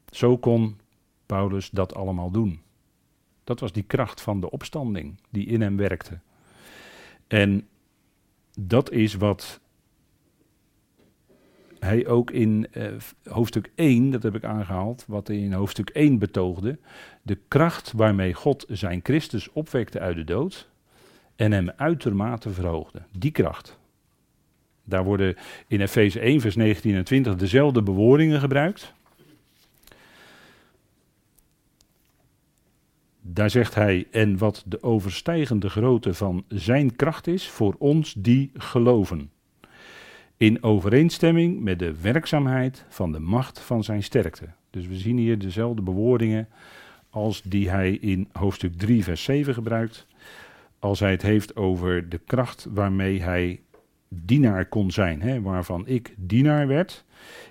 Zo 0.10 0.38
kon 0.38 0.80
Paulus 1.26 1.70
dat 1.70 1.96
allemaal 1.96 2.32
doen. 2.32 2.62
Dat 3.44 3.60
was 3.60 3.72
die 3.72 3.84
kracht 3.84 4.22
van 4.22 4.40
de 4.40 4.50
opstanding 4.50 5.20
die 5.30 5.46
in 5.46 5.62
hem 5.62 5.78
werkte. 5.78 6.20
En 7.28 7.68
dat 8.60 8.92
is 8.92 9.14
wat 9.14 9.60
hij 11.80 12.08
ook 12.08 12.32
in 12.32 12.68
uh, 12.74 12.88
hoofdstuk 13.24 13.72
1, 13.76 14.10
dat 14.10 14.24
heb 14.24 14.36
ik 14.36 14.44
aangehaald, 14.44 15.04
wat 15.08 15.28
hij 15.28 15.38
in 15.38 15.54
hoofdstuk 15.54 15.90
1 15.90 16.20
betoogde, 16.20 16.78
de 17.22 17.38
kracht 17.48 17.92
waarmee 17.92 18.34
God 18.34 18.66
zijn 18.68 19.00
Christus 19.04 19.52
opwekte 19.52 20.00
uit 20.00 20.16
de 20.16 20.24
dood 20.24 20.70
en 21.36 21.52
hem 21.52 21.70
uitermate 21.76 22.50
verhoogde. 22.50 23.02
Die 23.18 23.32
kracht. 23.32 23.78
Daar 24.84 25.04
worden 25.04 25.36
in 25.68 25.82
Efeze 25.82 26.20
1, 26.20 26.42
vers 26.42 26.56
19 26.56 26.96
en 26.96 27.04
20 27.04 27.36
dezelfde 27.36 27.84
bewoordingen 27.84 28.40
gebruikt. 28.40 28.94
Daar 33.22 33.50
zegt 33.50 33.76
hij, 33.76 34.08
en 34.12 34.38
wat 34.38 34.64
de 34.66 34.84
overstijgende 34.84 35.70
grootte 35.70 36.14
van 36.14 36.44
zijn 36.48 36.96
kracht 36.96 37.28
is 37.28 37.50
voor 37.50 37.76
ons 37.78 38.14
die 38.14 38.52
geloven 38.54 39.32
in 40.40 40.64
overeenstemming 40.64 41.60
met 41.60 41.80
de 41.80 42.02
werkzaamheid 42.02 42.86
van 42.90 43.12
de 43.12 43.20
macht 43.20 43.60
van 43.60 43.84
zijn 43.84 44.04
sterkte. 44.04 44.46
Dus 44.70 44.88
we 44.88 44.96
zien 44.96 45.18
hier 45.18 45.40
dezelfde 45.40 45.82
bewoordingen 45.82 46.48
als 47.10 47.42
die 47.42 47.70
hij 47.70 47.92
in 47.92 48.30
hoofdstuk 48.32 48.78
3, 48.78 49.04
vers 49.04 49.24
7 49.24 49.54
gebruikt. 49.54 50.08
Als 50.80 51.00
hij 51.00 51.12
het 51.12 51.22
heeft 51.22 51.56
over 51.56 52.10
de 52.10 52.20
kracht 52.26 52.68
waarmee 52.70 53.22
hij 53.22 53.62
dienaar 54.08 54.66
kon 54.66 54.92
zijn, 54.92 55.22
hè, 55.22 55.42
waarvan 55.42 55.88
ik 55.88 56.14
dienaar 56.18 56.68
werd, 56.68 57.06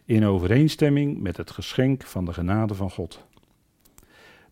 in 0.04 0.25
overeenstemming 0.25 1.21
met 1.21 1.37
het 1.37 1.50
geschenk 1.50 2.02
van 2.02 2.25
de 2.25 2.33
genade 2.33 2.75
van 2.75 2.90
God. 2.90 3.26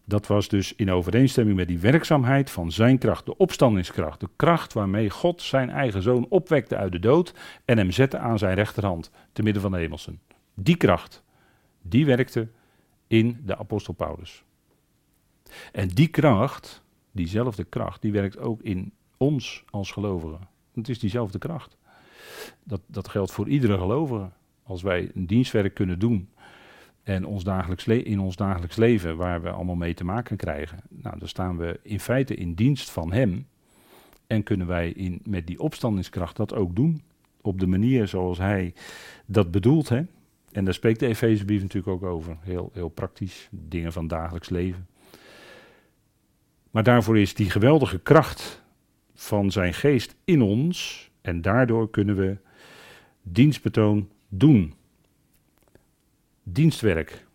Dat 0.09 0.27
was 0.27 0.49
dus 0.49 0.75
in 0.75 0.91
overeenstemming 0.91 1.57
met 1.57 1.69
die 1.69 1.79
werkzaamheid 1.79 2.51
van 2.51 2.73
zijn 2.73 2.99
kracht, 2.99 3.27
de 3.27 3.37
opstandingskracht. 3.37 4.21
De 4.21 4.29
kracht 4.37 4.73
waarmee 4.73 5.11
God 5.11 5.43
zijn 5.43 5.71
eigen 5.71 6.03
zoon 6.03 6.27
opwekte 6.29 6.77
uit 6.77 6.93
de 6.93 6.99
dood 6.99 7.35
en 7.65 7.79
hem 7.79 7.91
zette 7.91 8.19
aan 8.19 8.39
zijn 8.39 8.55
rechterhand, 8.55 9.11
te 9.33 9.43
midden 9.43 9.63
van 9.63 9.71
de 9.71 9.79
hemelsen. 9.79 10.21
Die 10.55 10.77
kracht, 10.77 11.23
die 11.83 12.07
werkte 12.07 12.49
in 13.07 13.41
de 13.45 13.57
apostel 13.57 13.95
Paulus. 13.95 14.45
En 15.73 15.89
die 15.89 16.09
kracht, 16.09 16.83
diezelfde 17.13 17.65
kracht, 17.65 18.03
die 18.03 18.13
werkt 18.13 18.39
ook 18.39 18.63
in 18.63 18.93
ons 19.17 19.65
als 19.71 19.91
gelovigen. 19.91 20.49
Het 20.75 20.89
is 20.89 20.99
diezelfde 20.99 21.39
kracht. 21.39 21.77
Dat, 22.65 22.81
dat 22.87 23.09
geldt 23.09 23.33
voor 23.33 23.49
iedere 23.49 23.79
gelovige. 23.79 24.31
Als 24.63 24.83
wij 24.83 25.11
een 25.15 25.27
dienstwerk 25.27 25.75
kunnen 25.75 25.99
doen 25.99 26.29
en 27.07 27.25
ons 27.25 27.45
dagelijks 27.45 27.87
in 27.87 28.21
ons 28.21 28.37
dagelijks 28.37 28.77
leven, 28.77 29.17
waar 29.17 29.43
we 29.43 29.51
allemaal 29.51 29.75
mee 29.75 29.95
te 29.95 30.05
maken 30.05 30.37
krijgen, 30.37 30.79
nou, 30.89 31.19
dan 31.19 31.29
staan 31.29 31.57
we 31.57 31.81
in 31.83 32.01
feite 32.01 32.35
in 32.35 32.55
dienst 32.55 32.91
van 32.91 33.13
Hem. 33.13 33.47
En 34.27 34.43
kunnen 34.43 34.67
wij 34.67 34.91
in, 34.91 35.21
met 35.25 35.47
die 35.47 35.61
opstandingskracht 35.61 36.37
dat 36.37 36.55
ook 36.55 36.77
doen. 36.77 37.03
Op 37.41 37.61
de 37.61 37.67
manier 37.67 38.09
zoals 38.09 38.39
Hij 38.39 38.75
dat 39.27 39.51
bedoelt. 39.51 39.89
Hè? 39.89 40.03
En 40.53 40.65
daar 40.65 40.75
spreekt 40.75 41.01
de 41.01 41.07
Efezebrief 41.07 41.63
natuurlijk 41.63 41.93
ook 42.03 42.11
over. 42.11 42.37
Heel, 42.41 42.71
heel 42.73 42.89
praktisch, 42.89 43.49
dingen 43.51 43.93
van 43.93 44.07
dagelijks 44.07 44.49
leven. 44.49 44.87
Maar 46.71 46.83
daarvoor 46.83 47.19
is 47.19 47.35
die 47.35 47.51
geweldige 47.51 47.99
kracht 47.99 48.63
van 49.15 49.51
zijn 49.51 49.75
geest 49.75 50.17
in 50.25 50.43
ons. 50.43 51.11
En 51.21 51.43
daardoor 51.43 51.91
kunnen 51.91 52.17
we 52.17 52.37
dienstbetoon 53.23 54.09
doen. 54.29 54.75
Dienstwerk. 56.49 57.27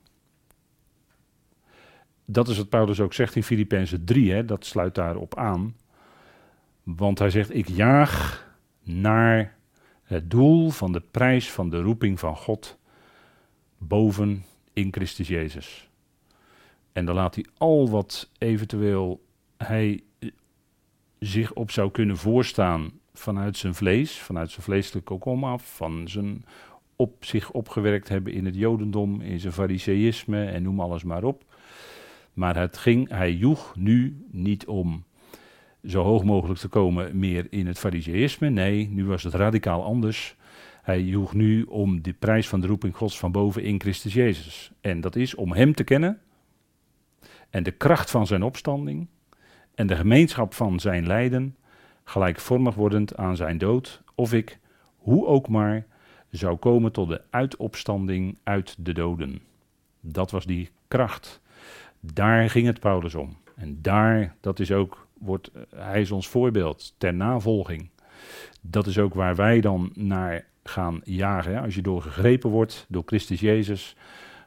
Dat 2.26 2.48
is 2.48 2.58
wat 2.58 2.70
Paulus 2.70 3.00
ook 3.00 3.14
zegt 3.14 3.36
in 3.36 3.44
Filippenzen 3.44 4.06
3, 4.06 4.32
hè, 4.32 4.46
dat 4.46 4.66
sluit 4.66 4.96
daarop 4.96 5.38
aan. 5.38 5.76
Want 6.84 7.20
hij 7.20 7.30
zegt: 7.30 7.56
Ik 7.56 7.68
jaag 7.68 8.46
naar 8.84 9.58
het 10.04 10.32
doel 10.32 10.70
van 10.70 10.92
de 10.92 11.02
prijs 11.12 11.52
van 11.52 11.70
de 11.70 11.82
roeping 11.82 12.20
van 12.20 12.36
God 12.36 12.78
boven 13.78 14.46
in 14.74 14.88
Christus 14.92 15.28
Jezus. 15.28 15.90
En 16.92 17.06
dan 17.06 17.16
laat 17.16 17.36
hij 17.36 17.46
al 17.58 17.90
wat 17.90 18.30
eventueel 18.38 19.26
hij 19.58 20.04
zich 21.20 21.54
op 21.54 21.72
zou 21.72 21.92
kunnen 21.92 22.18
voorstaan 22.18 22.92
vanuit 23.14 23.58
zijn 23.58 23.76
vlees, 23.76 24.20
vanuit 24.20 24.52
zijn 24.52 24.64
vleeselijke 24.64 25.18
kom 25.18 25.44
af, 25.44 25.76
van 25.76 26.08
zijn 26.08 26.46
op 27.02 27.26
zich 27.26 27.52
opgewerkt 27.52 28.10
hebben 28.10 28.34
in 28.34 28.46
het 28.46 28.56
Jodendom, 28.56 29.22
in 29.22 29.40
zijn 29.40 29.54
fariseïsme 29.54 30.46
en 30.46 30.64
noem 30.64 30.80
alles 30.80 31.04
maar 31.04 31.24
op. 31.24 31.44
Maar 32.34 32.58
het 32.58 32.78
ging, 32.78 33.10
hij 33.10 33.34
joeg 33.34 33.76
nu 33.76 34.26
niet 34.32 34.66
om 34.66 35.04
zo 35.86 36.04
hoog 36.04 36.24
mogelijk 36.24 36.60
te 36.60 36.68
komen 36.68 37.20
meer 37.20 37.48
in 37.50 37.68
het 37.68 37.80
fariseïsme. 37.80 38.50
Nee, 38.50 38.90
nu 38.90 39.06
was 39.06 39.24
het 39.24 39.34
radicaal 39.34 39.84
anders. 39.84 40.36
Hij 40.82 41.02
joeg 41.02 41.34
nu 41.34 41.64
om 41.64 42.02
de 42.02 42.14
prijs 42.14 42.48
van 42.48 42.62
de 42.62 42.68
roeping 42.68 42.96
Gods 42.96 43.20
van 43.20 43.32
boven 43.32 43.64
in 43.64 43.80
Christus 43.80 44.14
Jezus. 44.14 44.72
En 44.82 45.02
dat 45.02 45.16
is 45.16 45.36
om 45.36 45.54
Hem 45.54 45.74
te 45.74 45.84
kennen 45.84 46.20
en 47.50 47.64
de 47.64 47.72
kracht 47.72 48.12
van 48.12 48.28
zijn 48.28 48.44
opstanding 48.44 49.08
en 49.76 49.88
de 49.88 49.96
gemeenschap 49.96 50.54
van 50.54 50.80
zijn 50.80 51.08
lijden, 51.08 51.56
gelijkvormig 52.04 52.76
wordend 52.76 53.18
aan 53.18 53.36
zijn 53.36 53.58
dood, 53.58 54.02
of 54.16 54.34
ik, 54.34 54.60
hoe 54.96 55.26
ook 55.26 55.48
maar, 55.48 55.86
zou 56.32 56.58
komen 56.58 56.92
tot 56.92 57.08
de 57.08 57.22
uitopstanding 57.30 58.38
uit 58.44 58.76
de 58.80 58.94
doden. 58.94 59.42
Dat 60.00 60.32
was 60.32 60.46
die 60.46 60.70
kracht. 60.88 61.42
Daar 62.00 62.50
ging 62.50 62.66
het 62.66 62.80
Paulus 62.80 63.16
om. 63.16 63.38
En 63.56 63.82
daar, 63.82 64.36
dat 64.40 64.60
is 64.60 64.72
ook, 64.72 65.08
wordt, 65.20 65.52
hij 65.76 66.02
is 66.02 66.12
ons 66.12 66.28
voorbeeld 66.28 66.94
ter 66.98 67.14
navolging. 67.14 67.90
Dat 68.62 68.88
is 68.88 68.98
ook 69.00 69.14
waar 69.14 69.36
wij 69.36 69.62
dan 69.62 69.92
naar 69.94 70.46
gaan 70.64 71.02
jagen. 71.04 71.62
Als 71.62 71.76
je 71.76 71.82
doorgegrepen 71.82 72.50
wordt 72.50 72.86
door 72.90 73.04
Christus 73.06 73.40
Jezus, 73.40 73.96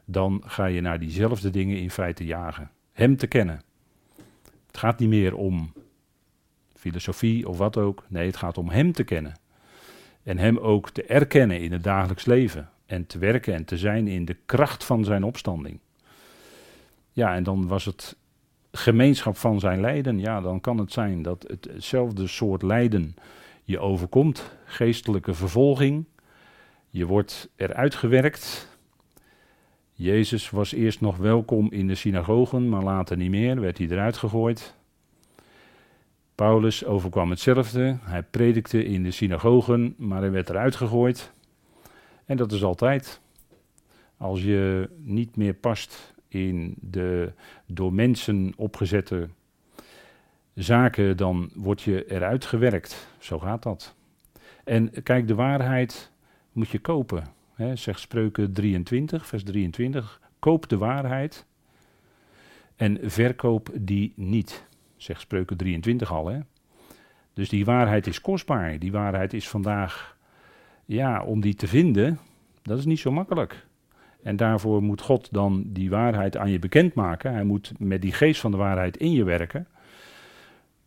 dan 0.04 0.42
ga 0.46 0.66
je 0.66 0.80
naar 0.80 0.98
diezelfde 0.98 1.50
dingen 1.50 1.78
in 1.78 1.90
feite 1.90 2.24
jagen. 2.24 2.70
Hem 2.92 3.16
te 3.16 3.26
kennen. 3.26 3.62
Het 4.66 4.78
gaat 4.78 4.98
niet 4.98 5.08
meer 5.08 5.34
om 5.34 5.72
filosofie 6.74 7.48
of 7.48 7.58
wat 7.58 7.76
ook. 7.76 8.04
Nee, 8.08 8.26
het 8.26 8.36
gaat 8.36 8.58
om 8.58 8.68
Hem 8.68 8.92
te 8.92 9.04
kennen. 9.04 9.34
En 10.24 10.38
Hem 10.38 10.58
ook 10.58 10.90
te 10.90 11.04
erkennen 11.04 11.60
in 11.60 11.72
het 11.72 11.84
dagelijks 11.84 12.24
leven. 12.24 12.70
En 12.86 13.06
te 13.06 13.18
werken 13.18 13.54
en 13.54 13.64
te 13.64 13.76
zijn 13.76 14.08
in 14.08 14.24
de 14.24 14.36
kracht 14.46 14.84
van 14.84 15.04
Zijn 15.04 15.24
opstanding. 15.24 15.78
Ja, 17.12 17.34
en 17.34 17.42
dan 17.42 17.66
was 17.66 17.84
het 17.84 18.16
gemeenschap 18.72 19.36
van 19.36 19.60
Zijn 19.60 19.80
lijden. 19.80 20.18
Ja, 20.18 20.40
dan 20.40 20.60
kan 20.60 20.78
het 20.78 20.92
zijn 20.92 21.22
dat 21.22 21.56
hetzelfde 21.70 22.26
soort 22.26 22.62
lijden 22.62 23.14
je 23.64 23.78
overkomt. 23.78 24.52
Geestelijke 24.64 25.34
vervolging. 25.34 26.04
Je 26.90 27.06
wordt 27.06 27.48
eruit 27.56 27.94
gewerkt. 27.94 28.68
Jezus 29.92 30.50
was 30.50 30.72
eerst 30.72 31.00
nog 31.00 31.16
welkom 31.16 31.72
in 31.72 31.86
de 31.86 31.94
synagogen, 31.94 32.68
maar 32.68 32.82
later 32.82 33.16
niet 33.16 33.30
meer, 33.30 33.60
werd 33.60 33.78
hij 33.78 33.86
eruit 33.86 34.16
gegooid. 34.16 34.74
Paulus 36.34 36.84
overkwam 36.84 37.30
hetzelfde. 37.30 37.96
Hij 38.02 38.22
predikte 38.22 38.84
in 38.84 39.02
de 39.02 39.10
synagogen, 39.10 39.94
maar 39.98 40.20
hij 40.20 40.30
werd 40.30 40.48
eruit 40.50 40.76
gegooid. 40.76 41.32
En 42.24 42.36
dat 42.36 42.52
is 42.52 42.64
altijd. 42.64 43.20
Als 44.16 44.42
je 44.42 44.90
niet 44.96 45.36
meer 45.36 45.54
past 45.54 46.14
in 46.28 46.74
de 46.80 47.32
door 47.66 47.92
mensen 47.92 48.52
opgezette 48.56 49.28
zaken, 50.54 51.16
dan 51.16 51.50
word 51.54 51.82
je 51.82 52.06
eruit 52.06 52.44
gewerkt. 52.44 53.08
Zo 53.18 53.38
gaat 53.38 53.62
dat. 53.62 53.94
En 54.64 55.02
kijk, 55.02 55.28
de 55.28 55.34
waarheid 55.34 56.10
moet 56.52 56.68
je 56.68 56.78
kopen. 56.78 57.24
Hè, 57.54 57.76
zegt 57.76 58.00
Spreuken 58.00 58.52
23, 58.52 59.26
vers 59.26 59.42
23. 59.42 60.20
Koop 60.38 60.68
de 60.68 60.78
waarheid 60.78 61.46
en 62.76 62.98
verkoop 63.02 63.70
die 63.74 64.12
niet. 64.16 64.64
Zegt 65.04 65.20
Spreuken 65.20 65.56
23 65.56 66.12
al. 66.12 66.26
Hè. 66.26 66.38
Dus 67.32 67.48
die 67.48 67.64
waarheid 67.64 68.06
is 68.06 68.20
kostbaar. 68.20 68.78
Die 68.78 68.92
waarheid 68.92 69.32
is 69.32 69.48
vandaag, 69.48 70.16
ja, 70.84 71.24
om 71.24 71.40
die 71.40 71.54
te 71.54 71.66
vinden, 71.66 72.18
dat 72.62 72.78
is 72.78 72.84
niet 72.84 72.98
zo 72.98 73.12
makkelijk. 73.12 73.66
En 74.22 74.36
daarvoor 74.36 74.82
moet 74.82 75.00
God 75.00 75.28
dan 75.32 75.64
die 75.66 75.90
waarheid 75.90 76.36
aan 76.36 76.50
je 76.50 76.58
bekendmaken. 76.58 77.32
Hij 77.32 77.44
moet 77.44 77.72
met 77.78 78.02
die 78.02 78.12
geest 78.12 78.40
van 78.40 78.50
de 78.50 78.56
waarheid 78.56 78.96
in 78.96 79.12
je 79.12 79.24
werken 79.24 79.66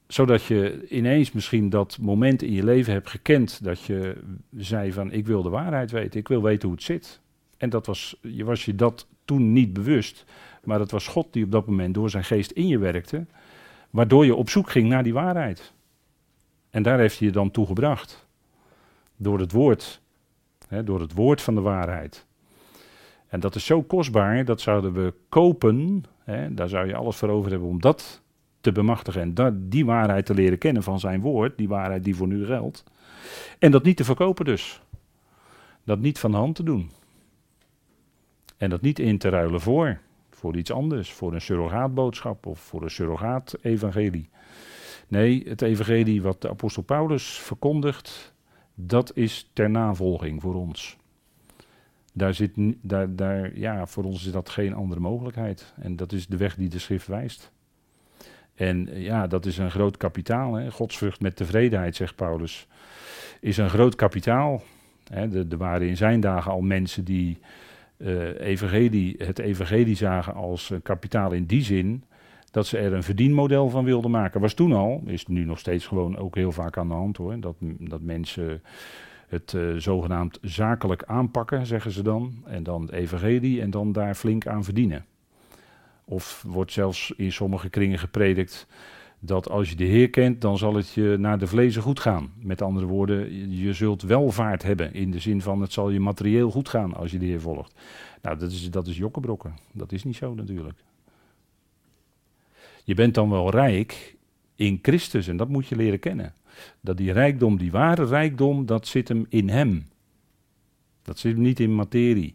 zodat 0.08 0.44
je 0.44 0.88
ineens 0.90 1.32
misschien 1.32 1.70
dat 1.70 1.98
moment 2.02 2.42
in 2.42 2.52
je 2.52 2.64
leven 2.64 2.94
hebt 2.94 3.10
gekend 3.10 3.64
dat 3.64 3.82
je 3.82 4.16
zei 4.58 4.92
van 4.92 5.12
ik 5.12 5.26
wil 5.26 5.44
de 5.44 5.50
waarheid 5.50 5.92
weten, 5.92 6.20
ik 6.20 6.28
wil 6.28 6.42
weten 6.42 6.68
hoe 6.68 6.78
het 6.78 6.86
zit. 6.86 7.22
En 7.58 7.70
dat 7.70 7.86
was, 7.86 8.18
je 8.22 8.44
was 8.44 8.66
je 8.66 8.76
dat 8.76 9.08
toen 9.26 9.54
niet 9.54 9.74
bewust, 9.74 10.26
maar 10.64 10.80
het 10.80 10.92
was 10.92 11.08
God 11.08 11.34
die 11.34 11.44
op 11.44 11.52
dat 11.52 11.68
moment 11.68 11.94
door 11.94 12.10
zijn 12.10 12.24
geest 12.24 12.52
in 12.52 12.68
je 12.68 12.78
werkte, 12.78 13.26
waardoor 13.98 14.25
je 14.25 14.36
op 14.36 14.50
zoek 14.50 14.70
ging 14.70 14.89
naar 14.89 15.04
die 15.04 15.13
waarheid. 15.13 15.74
En 16.70 16.84
daar 16.84 17.00
heeft 17.00 17.20
hij 17.20 17.27
je 17.27 17.34
dan 17.34 17.51
toe 17.51 17.66
gebracht. 17.66 18.27
Door 19.16 19.39
het 19.39 19.51
woord, 19.51 20.01
hè, 20.68 20.84
door 20.84 21.00
het 21.00 21.13
woord 21.13 21.42
van 21.42 21.56
de 21.56 21.62
waarheid. 21.62 22.25
En 23.27 23.39
dat 23.39 23.56
is 23.56 23.66
zo 23.66 23.82
kostbaar, 23.84 24.46
dat 24.46 24.62
zouden 24.62 24.94
we 24.94 25.13
kopen, 25.30 26.04
hè, 26.24 26.54
daar 26.54 26.70
zou 26.70 26.88
je 26.88 26.96
alles 26.96 27.16
voor 27.16 27.30
over 27.30 27.51
hebben 27.51 27.70
om 27.70 27.82
dat 27.82 28.22
te 28.62 28.72
bemachtigen 28.72 29.22
en 29.22 29.34
dat, 29.34 29.54
die 29.72 29.86
waarheid 29.86 30.25
te 30.25 30.34
leren 30.34 30.58
kennen 30.58 30.84
van 30.84 31.00
zijn 31.00 31.22
woord, 31.22 31.58
die 31.58 31.68
waarheid 31.68 32.04
die 32.04 32.16
voor 32.16 32.27
nu 32.27 32.46
geldt. 32.46 32.84
En 33.60 33.72
dat 33.72 33.84
niet 33.84 33.98
te 33.98 34.04
verkopen 34.04 34.46
dus. 34.46 34.82
Dat 35.84 36.00
niet 36.00 36.20
van 36.20 36.32
de 36.32 36.38
hand 36.38 36.56
te 36.56 36.63
doen. 36.63 36.92
En 38.58 38.70
dat 38.70 38.82
niet 38.82 39.00
in 39.00 39.18
te 39.18 39.30
ruilen 39.30 39.62
voor, 39.62 40.00
voor 40.48 40.58
iets 40.58 40.72
anders, 40.72 41.12
voor 41.12 41.34
een 41.34 41.42
surrogaatboodschap 41.42 42.46
of 42.46 42.60
voor 42.60 42.84
een 42.84 42.89
surrogaat-evangelie. 42.89 44.30
Nee, 45.08 45.44
het 45.48 45.62
evangelie 45.62 46.22
wat 46.22 46.42
de 46.42 46.50
apostel 46.50 46.84
Paulus 46.84 47.24
verkondigt, 47.24 48.34
dat 48.75 49.12
is 49.16 49.50
ter 49.54 49.70
navolging 49.70 50.42
voor 50.42 50.56
ons. 50.56 50.98
Daar 52.13 52.34
zit, 52.34 52.51
daar, 52.82 53.16
daar, 53.16 53.58
ja, 53.58 53.86
voor 53.86 54.04
ons 54.04 54.25
is 54.25 54.32
dat 54.32 54.50
geen 54.50 54.74
andere 54.74 55.00
mogelijkheid. 55.00 55.74
En 55.80 55.96
dat 55.96 56.12
is 56.12 56.27
de 56.27 56.38
weg 56.38 56.56
die 56.56 56.70
de 56.70 56.80
schrift 56.80 57.08
wijst. 57.08 57.51
En 58.56 58.89
eh, 58.89 59.04
ja, 59.04 59.27
dat 59.27 59.46
is 59.46 59.58
een 59.58 59.72
groot 59.72 59.98
kapitaal. 59.98 60.54
Hè. 60.54 60.72
Godsvrucht 60.72 61.22
met 61.22 61.36
tevredenheid, 61.36 61.96
zegt 61.96 62.16
Paulus, 62.16 62.68
is 63.42 63.58
een 63.58 63.70
groot 63.70 63.96
kapitaal. 63.96 64.62
Hè. 65.10 65.48
Er 65.50 65.58
waren 65.58 65.88
in 65.88 65.98
zijn 65.98 66.20
dagen 66.20 66.51
al 66.51 66.62
mensen 66.62 67.04
die 67.04 67.39
evangelie, 68.38 69.16
het 69.18 69.39
evangelie 69.39 69.96
zagen 69.96 70.34
als 70.34 70.74
kapitaal 70.84 71.32
in 71.32 71.46
die 71.46 71.63
zin 71.63 72.04
dat 72.51 72.68
ze 72.68 72.77
er 72.77 72.94
een 72.94 73.04
verdienmodel 73.04 73.70
van 73.70 73.84
wilden 73.84 74.12
maken. 74.12 74.42
Was 74.42 74.54
toen 74.54 74.74
al, 74.74 75.01
is 75.06 75.27
nu 75.27 75.44
nog 75.44 75.60
steeds 75.60 75.88
gewoon 75.88 76.18
ook 76.18 76.36
heel 76.36 76.51
vaak 76.51 76.77
aan 76.77 76.88
de 76.88 76.94
hand 76.94 77.18
hoor. 77.18 77.39
Dat, 77.39 77.56
dat 77.80 78.01
mensen 78.01 78.62
het 79.27 79.54
uh, 79.54 79.75
zogenaamd 79.75 80.39
zakelijk 80.42 81.04
aanpakken, 81.04 81.66
zeggen 81.66 81.92
ze 81.92 82.01
dan. 82.01 82.44
En 82.46 82.63
dan 82.63 82.82
het 82.82 82.92
evangelie 82.92 83.62
en 83.62 83.70
dan 83.70 83.92
daar 83.92 84.16
flink 84.16 84.48
aan 84.48 84.63
verdienen 84.63 85.06
Of 86.06 86.44
wordt 86.48 86.72
zelfs 86.72 87.13
in 87.18 87.32
sommige 87.32 87.70
kringen 87.70 88.00
gepredikt 88.00 88.68
dat 89.20 89.50
als 89.50 89.70
je 89.70 89.76
de 89.76 89.84
Heer 89.84 90.10
kent, 90.10 90.42
dan 90.42 90.58
zal 90.58 90.76
het 90.76 90.90
je 90.90 91.16
naar 91.20 91.40
de 91.40 91.48
vlezen 91.48 91.82
goed 91.82 92.00
gaan. 92.00 92.32
Met 92.40 92.62
andere 92.62 92.86
woorden, 92.86 93.52
je 93.58 93.74
zult 93.74 94.02
welvaart 94.02 94.64
hebben 94.64 94.94
in 94.94 95.12
de 95.12 95.20
zin 95.20 95.42
van 95.42 95.62
het 95.62 95.74
zal 95.74 95.90
je 95.90 96.00
materieel 96.00 96.52
goed 96.52 96.70
gaan 96.70 96.94
als 96.94 97.12
je 97.12 97.20
de 97.20 97.26
Heer 97.26 97.42
volgt. 97.42 97.74
Nou, 98.22 98.38
dat 98.38 98.52
is, 98.52 98.72
dat 98.72 98.88
is 98.88 98.98
jokkenbrokken. 98.98 99.56
Dat 99.72 99.92
is 99.92 100.04
niet 100.04 100.16
zo 100.16 100.34
natuurlijk. 100.34 100.84
Je 102.84 102.94
bent 102.94 103.14
dan 103.14 103.30
wel 103.30 103.50
rijk 103.50 104.16
in 104.56 104.80
Christus 104.82 105.28
en 105.28 105.38
dat 105.38 105.50
moet 105.50 105.68
je 105.68 105.76
leren 105.76 106.00
kennen. 106.00 106.34
Dat 106.82 106.98
die 106.98 107.12
rijkdom, 107.12 107.58
die 107.58 107.72
ware 107.72 108.06
rijkdom, 108.06 108.66
dat 108.66 108.88
zit 108.88 109.08
hem 109.08 109.26
in 109.30 109.50
hem. 109.50 109.88
Dat 111.02 111.20
zit 111.20 111.34
hem 111.34 111.42
niet 111.42 111.60
in 111.60 111.76
materie. 111.76 112.34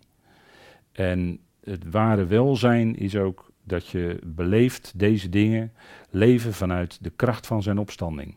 En 0.93 1.39
het 1.65 1.91
ware 1.91 2.27
welzijn 2.27 2.97
is 2.97 3.17
ook 3.17 3.51
dat 3.64 3.88
je 3.88 4.19
beleeft 4.25 4.92
deze 4.99 5.28
dingen, 5.28 5.73
leven 6.11 6.52
vanuit 6.52 6.99
de 7.00 7.11
kracht 7.11 7.47
van 7.47 7.62
zijn 7.62 7.78
opstanding. 7.78 8.37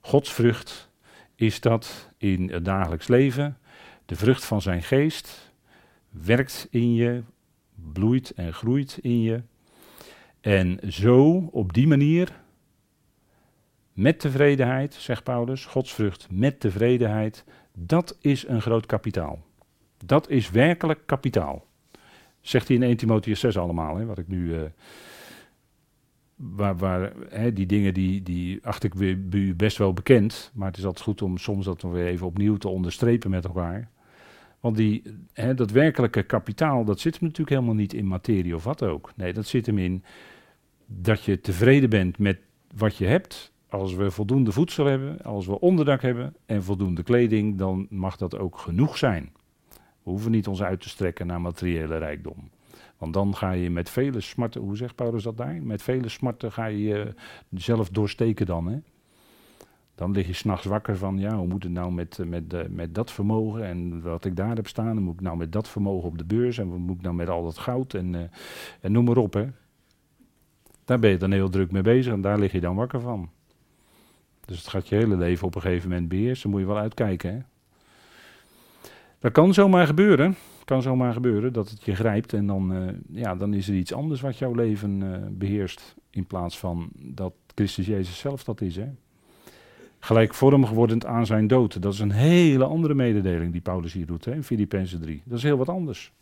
Gods 0.00 0.32
vrucht 0.32 0.90
is 1.34 1.60
dat 1.60 2.10
in 2.16 2.50
het 2.50 2.64
dagelijks 2.64 3.08
leven, 3.08 3.58
de 4.06 4.16
vrucht 4.16 4.44
van 4.44 4.62
zijn 4.62 4.82
geest, 4.82 5.52
werkt 6.10 6.66
in 6.70 6.94
je, 6.94 7.22
bloeit 7.74 8.30
en 8.30 8.52
groeit 8.52 8.98
in 9.00 9.22
je. 9.22 9.42
En 10.40 10.78
zo, 10.88 11.48
op 11.52 11.72
die 11.72 11.86
manier, 11.86 12.40
met 13.92 14.20
tevredenheid, 14.20 14.94
zegt 14.94 15.22
Paulus, 15.22 15.64
Gods 15.64 15.92
vrucht 15.94 16.26
met 16.30 16.60
tevredenheid, 16.60 17.44
dat 17.74 18.16
is 18.20 18.46
een 18.48 18.62
groot 18.62 18.86
kapitaal. 18.86 19.42
Dat 20.04 20.28
is 20.28 20.50
werkelijk 20.50 21.06
kapitaal. 21.06 21.66
Zegt 22.42 22.68
hij 22.68 22.76
in 22.76 22.82
1 22.82 22.96
Timotheus 22.96 23.40
6 23.40 23.56
allemaal, 23.56 23.96
hè, 23.96 24.04
wat 24.04 24.18
ik 24.18 24.28
nu... 24.28 24.54
Uh, 24.54 24.62
waar, 26.36 26.76
waar 26.76 27.12
hè, 27.28 27.52
die 27.52 27.66
dingen 27.66 27.94
die, 27.94 28.22
die 28.22 28.58
acht 28.62 28.84
ik 28.84 28.94
weer 28.94 29.18
best 29.56 29.78
wel 29.78 29.92
bekend, 29.92 30.50
maar 30.54 30.68
het 30.68 30.76
is 30.76 30.84
altijd 30.84 31.04
goed 31.04 31.22
om 31.22 31.38
soms 31.38 31.64
dat 31.64 31.82
weer 31.82 32.06
even 32.06 32.26
opnieuw 32.26 32.56
te 32.56 32.68
onderstrepen 32.68 33.30
met 33.30 33.44
elkaar. 33.44 33.90
Want 34.60 34.76
die, 34.76 35.02
hè, 35.32 35.54
dat 35.54 35.70
werkelijke 35.70 36.22
kapitaal, 36.22 36.84
dat 36.84 37.00
zit 37.00 37.12
hem 37.14 37.22
natuurlijk 37.22 37.56
helemaal 37.56 37.74
niet 37.74 37.94
in 37.94 38.06
materie 38.06 38.54
of 38.54 38.64
wat 38.64 38.82
ook. 38.82 39.12
Nee, 39.16 39.32
dat 39.32 39.46
zit 39.46 39.66
hem 39.66 39.78
in 39.78 40.04
dat 40.86 41.22
je 41.22 41.40
tevreden 41.40 41.90
bent 41.90 42.18
met 42.18 42.38
wat 42.76 42.96
je 42.96 43.06
hebt. 43.06 43.52
Als 43.68 43.94
we 43.94 44.10
voldoende 44.10 44.52
voedsel 44.52 44.86
hebben, 44.86 45.22
als 45.22 45.46
we 45.46 45.60
onderdak 45.60 46.02
hebben 46.02 46.34
en 46.46 46.62
voldoende 46.62 47.02
kleding, 47.02 47.58
dan 47.58 47.86
mag 47.90 48.16
dat 48.16 48.38
ook 48.38 48.58
genoeg 48.58 48.96
zijn. 48.96 49.32
We 50.02 50.10
hoeven 50.10 50.30
niet 50.30 50.48
ons 50.48 50.62
uit 50.62 50.80
te 50.80 50.88
strekken 50.88 51.26
naar 51.26 51.40
materiële 51.40 51.98
rijkdom. 51.98 52.50
Want 52.98 53.14
dan 53.14 53.36
ga 53.36 53.50
je 53.50 53.70
met 53.70 53.90
vele 53.90 54.20
smarten, 54.20 54.60
hoe 54.60 54.76
zegt 54.76 54.94
Paulus 54.94 55.22
dat 55.22 55.36
daar? 55.36 55.62
Met 55.62 55.82
vele 55.82 56.08
smarten 56.08 56.52
ga 56.52 56.64
je 56.64 57.14
jezelf 57.48 57.88
doorsteken 57.88 58.46
dan. 58.46 58.66
Hè? 58.66 58.78
Dan 59.94 60.10
lig 60.10 60.26
je 60.26 60.32
s'nachts 60.32 60.64
wakker 60.66 60.96
van, 60.96 61.18
ja, 61.18 61.36
hoe 61.36 61.46
moet 61.46 61.62
het 61.62 61.72
nou 61.72 61.92
met, 61.92 62.18
met, 62.26 62.52
uh, 62.52 62.60
met 62.68 62.94
dat 62.94 63.12
vermogen 63.12 63.64
en 63.64 64.02
wat 64.02 64.24
ik 64.24 64.36
daar 64.36 64.56
heb 64.56 64.66
staan? 64.66 64.94
Dan 64.94 65.02
moet 65.02 65.14
ik 65.14 65.20
nou 65.20 65.36
met 65.36 65.52
dat 65.52 65.68
vermogen 65.68 66.08
op 66.08 66.18
de 66.18 66.24
beurs 66.24 66.58
en 66.58 66.68
wat 66.68 66.78
moet 66.78 66.96
ik 66.96 67.02
nou 67.02 67.14
met 67.14 67.28
al 67.28 67.44
dat 67.44 67.58
goud 67.58 67.94
en, 67.94 68.30
en 68.80 68.92
noem 68.92 69.04
maar 69.04 69.16
op. 69.16 69.32
Hè? 69.34 69.46
Daar 70.84 70.98
ben 70.98 71.10
je 71.10 71.16
dan 71.16 71.32
heel 71.32 71.48
druk 71.48 71.70
mee 71.70 71.82
bezig 71.82 72.12
en 72.12 72.20
daar 72.20 72.38
lig 72.38 72.52
je 72.52 72.60
dan 72.60 72.76
wakker 72.76 73.00
van. 73.00 73.30
Dus 74.44 74.58
het 74.58 74.68
gaat 74.68 74.88
je 74.88 74.94
hele 74.94 75.16
leven 75.16 75.46
op 75.46 75.54
een 75.54 75.60
gegeven 75.60 75.88
moment 75.88 76.08
beheersen. 76.08 76.50
Moet 76.50 76.60
je 76.60 76.66
wel 76.66 76.78
uitkijken. 76.78 77.34
Hè? 77.34 77.40
Dat 79.22 79.32
kan 79.32 79.54
zomaar 79.54 79.86
gebeuren. 79.86 80.36
Kan 80.64 80.82
zomaar 80.82 81.12
gebeuren 81.12 81.52
dat 81.52 81.70
het 81.70 81.84
je 81.84 81.94
grijpt 81.94 82.32
en 82.32 82.46
dan, 82.46 82.72
uh, 82.72 82.88
ja, 83.12 83.34
dan 83.34 83.54
is 83.54 83.68
er 83.68 83.74
iets 83.74 83.92
anders 83.92 84.20
wat 84.20 84.38
jouw 84.38 84.54
leven 84.54 85.00
uh, 85.00 85.16
beheerst. 85.30 85.94
In 86.10 86.26
plaats 86.26 86.58
van 86.58 86.90
dat 86.94 87.32
Christus 87.54 87.86
Jezus 87.86 88.18
zelf 88.18 88.44
dat 88.44 88.60
is. 88.60 88.76
Hè? 88.76 88.88
Gelijkvormig 89.98 90.70
wordend 90.70 91.06
aan 91.06 91.26
zijn 91.26 91.46
dood. 91.46 91.82
Dat 91.82 91.92
is 91.92 91.98
een 91.98 92.10
hele 92.10 92.64
andere 92.64 92.94
mededeling 92.94 93.52
die 93.52 93.60
Paulus 93.60 93.92
hier 93.92 94.06
doet 94.06 94.24
hè, 94.24 94.34
in 94.34 94.44
Filippenzen 94.44 95.00
3. 95.00 95.22
Dat 95.24 95.38
is 95.38 95.44
heel 95.44 95.56
wat 95.56 95.68
anders 95.68 96.12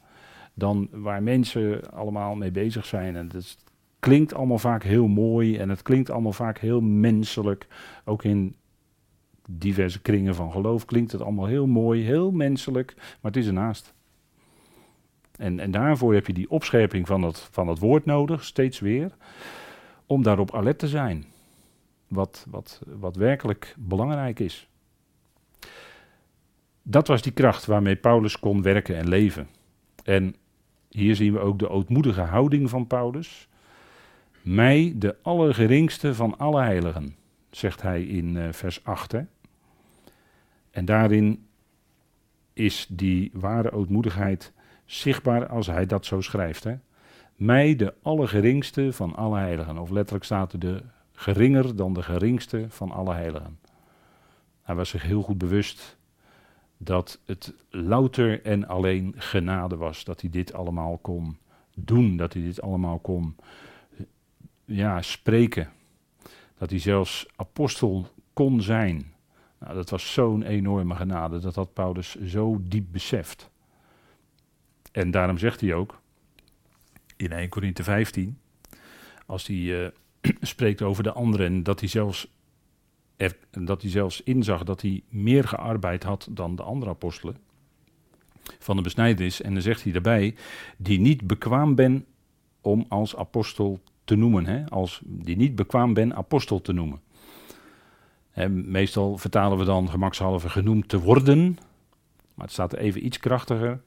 dan 0.54 0.88
waar 0.92 1.22
mensen 1.22 1.90
allemaal 1.90 2.34
mee 2.34 2.50
bezig 2.50 2.86
zijn. 2.86 3.16
En 3.16 3.28
dat 3.28 3.56
klinkt 3.98 4.34
allemaal 4.34 4.58
vaak 4.58 4.82
heel 4.82 5.08
mooi 5.08 5.56
en 5.56 5.68
het 5.68 5.82
klinkt 5.82 6.10
allemaal 6.10 6.32
vaak 6.32 6.58
heel 6.58 6.80
menselijk. 6.80 7.66
Ook 8.04 8.24
in 8.24 8.54
diverse 9.58 10.00
kringen 10.00 10.34
van 10.34 10.52
geloof 10.52 10.84
klinkt 10.84 11.12
het 11.12 11.20
allemaal 11.20 11.46
heel 11.46 11.66
mooi, 11.66 12.02
heel 12.02 12.30
menselijk, 12.30 12.94
maar 12.96 13.32
het 13.32 13.36
is 13.36 13.46
ernaast. 13.46 13.94
En, 15.36 15.60
en 15.60 15.70
daarvoor 15.70 16.14
heb 16.14 16.26
je 16.26 16.32
die 16.32 16.50
opscherping 16.50 17.06
van 17.06 17.22
het, 17.22 17.38
van 17.38 17.68
het 17.68 17.78
woord 17.78 18.04
nodig, 18.04 18.44
steeds 18.44 18.80
weer, 18.80 19.16
om 20.06 20.22
daarop 20.22 20.54
alert 20.54 20.78
te 20.78 20.88
zijn. 20.88 21.24
Wat, 22.08 22.46
wat, 22.50 22.82
wat 22.86 23.16
werkelijk 23.16 23.74
belangrijk 23.78 24.38
is. 24.38 24.68
Dat 26.82 27.06
was 27.06 27.22
die 27.22 27.32
kracht 27.32 27.66
waarmee 27.66 27.96
Paulus 27.96 28.38
kon 28.38 28.62
werken 28.62 28.96
en 28.96 29.08
leven. 29.08 29.48
En 30.04 30.34
hier 30.88 31.16
zien 31.16 31.32
we 31.32 31.38
ook 31.38 31.58
de 31.58 31.68
ootmoedige 31.68 32.20
houding 32.20 32.70
van 32.70 32.86
Paulus. 32.86 33.48
Mij, 34.42 34.92
de 34.96 35.16
allergeringste 35.22 36.14
van 36.14 36.38
alle 36.38 36.60
heiligen, 36.60 37.16
zegt 37.50 37.82
hij 37.82 38.02
in 38.02 38.36
uh, 38.36 38.48
vers 38.50 38.84
8. 38.84 39.12
Hè? 39.12 39.22
En 40.70 40.84
daarin 40.84 41.46
is 42.52 42.86
die 42.90 43.30
ware 43.32 43.72
ootmoedigheid 43.72 44.52
zichtbaar 44.84 45.46
als 45.46 45.66
hij 45.66 45.86
dat 45.86 46.06
zo 46.06 46.20
schrijft. 46.20 46.64
Hè? 46.64 46.74
Mij, 47.34 47.76
de 47.76 47.94
allergeringste 48.02 48.92
van 48.92 49.14
alle 49.14 49.38
heiligen. 49.38 49.78
Of 49.78 49.90
letterlijk 49.90 50.24
staat 50.24 50.52
er 50.52 50.58
de 50.58 50.82
geringer 51.12 51.76
dan 51.76 51.92
de 51.92 52.02
geringste 52.02 52.66
van 52.68 52.90
alle 52.90 53.14
heiligen. 53.14 53.58
Hij 54.62 54.74
was 54.74 54.88
zich 54.88 55.02
heel 55.02 55.22
goed 55.22 55.38
bewust 55.38 55.98
dat 56.76 57.20
het 57.26 57.54
louter 57.70 58.42
en 58.42 58.68
alleen 58.68 59.14
genade 59.16 59.76
was. 59.76 60.04
Dat 60.04 60.20
hij 60.20 60.30
dit 60.30 60.52
allemaal 60.52 60.98
kon 60.98 61.36
doen. 61.74 62.16
Dat 62.16 62.32
hij 62.32 62.42
dit 62.42 62.62
allemaal 62.62 62.98
kon 62.98 63.36
ja, 64.64 65.02
spreken. 65.02 65.68
Dat 66.58 66.70
hij 66.70 66.78
zelfs 66.78 67.26
apostel 67.36 68.06
kon 68.32 68.62
zijn. 68.62 69.09
Nou, 69.60 69.74
dat 69.74 69.90
was 69.90 70.12
zo'n 70.12 70.42
enorme 70.42 70.94
genade, 70.94 71.38
dat 71.38 71.54
had 71.54 71.72
Paulus 71.72 72.20
zo 72.20 72.60
diep 72.62 72.86
beseft. 72.90 73.50
En 74.92 75.10
daarom 75.10 75.38
zegt 75.38 75.60
hij 75.60 75.74
ook 75.74 76.00
in 77.16 77.32
1 77.32 77.48
Korinthe 77.48 77.82
15, 77.82 78.38
als 79.26 79.46
hij 79.46 79.56
uh, 79.56 79.88
spreekt 80.40 80.82
over 80.82 81.02
de 81.02 81.12
anderen, 81.12 81.62
dat 81.62 81.80
hij 81.80 81.88
zelfs 81.88 82.28
dat 83.50 83.82
hij 83.82 83.90
zelfs 83.90 84.22
inzag 84.22 84.64
dat 84.64 84.82
hij 84.82 85.02
meer 85.08 85.48
gearbeid 85.48 86.02
had 86.02 86.28
dan 86.30 86.56
de 86.56 86.62
andere 86.62 86.90
apostelen 86.90 87.36
van 88.58 88.76
de 88.76 88.82
besnijdenis. 88.82 89.42
En 89.42 89.52
dan 89.52 89.62
zegt 89.62 89.82
hij 89.82 89.92
daarbij, 89.92 90.34
die 90.76 91.00
niet 91.00 91.26
bekwaam 91.26 91.74
ben 91.74 92.06
om 92.60 92.84
als 92.88 93.16
apostel 93.16 93.80
te 94.04 94.14
noemen. 94.14 94.46
Hè? 94.46 94.68
Als, 94.68 95.00
die 95.04 95.36
niet 95.36 95.54
bekwaam 95.54 95.94
ben 95.94 96.14
apostel 96.14 96.60
te 96.60 96.72
noemen 96.72 97.00
meestal 98.48 99.18
vertalen 99.18 99.58
we 99.58 99.64
dan 99.64 99.90
gemakshalve 99.90 100.48
genoemd 100.48 100.88
te 100.88 101.00
worden, 101.00 101.58
maar 102.34 102.44
het 102.44 102.52
staat 102.52 102.72
er 102.72 102.78
even 102.78 103.04
iets 103.04 103.18
krachtiger. 103.18 103.80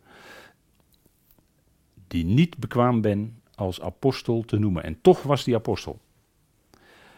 Die 2.07 2.25
niet 2.25 2.57
bekwaam 2.57 3.01
ben 3.01 3.41
als 3.55 3.81
apostel 3.81 4.43
te 4.45 4.59
noemen. 4.59 4.83
En 4.83 5.01
toch 5.01 5.23
was 5.23 5.43
die 5.43 5.55
apostel. 5.55 5.99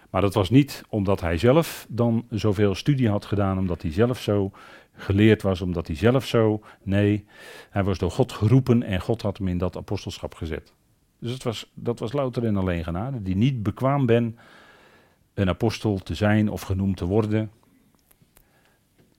Maar 0.10 0.22
dat 0.22 0.34
was 0.34 0.50
niet 0.50 0.84
omdat 0.90 1.22
hij 1.22 1.38
zelf 1.38 1.86
dan 1.90 2.26
zoveel 2.30 2.76
studie 2.76 3.10
had 3.10 3.26
gedaan, 3.26 3.58
omdat 3.58 3.82
hij 3.82 3.92
zelf 3.92 4.20
zo 4.22 4.52
geleerd 4.94 5.42
was, 5.42 5.62
omdat 5.62 5.88
hij 5.88 5.96
zelf 5.96 6.26
zo. 6.26 6.62
Nee, 6.84 7.26
hij 7.70 7.84
was 7.84 7.98
door 7.98 8.12
God 8.12 8.32
geroepen 8.32 8.84
en 8.84 9.02
God 9.02 9.22
had 9.22 9.38
hem 9.38 9.48
in 9.48 9.58
dat 9.58 9.78
apostelschap 9.78 10.36
gezet. 10.36 10.74
Dus 11.20 11.32
het 11.32 11.44
was, 11.44 11.72
dat 11.74 12.00
was 12.00 12.14
louter 12.14 12.46
en 12.46 12.58
alleen 12.58 12.84
genade. 12.84 13.22
Die 13.22 13.36
niet 13.36 13.64
bekwaam 13.64 14.06
ben 14.06 14.38
een 15.36 15.50
apostel 15.50 15.98
te 15.98 16.16
zijn 16.16 16.50
of 16.50 16.62
genoemd 16.62 16.98
te 16.98 17.06
worden. 17.06 17.52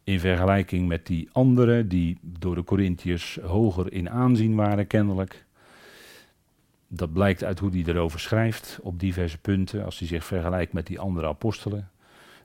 In 0.04 0.20
vergelijking 0.20 0.88
met 0.88 1.06
die 1.06 1.28
anderen 1.32 1.88
die 1.88 2.18
door 2.22 2.54
de 2.54 2.64
Corinthiërs 2.64 3.38
hoger 3.42 3.92
in 3.92 4.10
aanzien 4.10 4.54
waren, 4.54 4.86
kennelijk. 4.86 5.44
Dat 6.88 7.12
blijkt 7.12 7.44
uit 7.44 7.58
hoe 7.58 7.70
hij 7.70 7.84
erover 7.86 8.20
schrijft 8.20 8.78
op 8.82 9.00
diverse 9.00 9.38
punten. 9.38 9.84
Als 9.84 9.98
hij 9.98 10.08
zich 10.08 10.24
vergelijkt 10.24 10.72
met 10.72 10.86
die 10.86 10.98
andere 10.98 11.26
apostelen, 11.26 11.90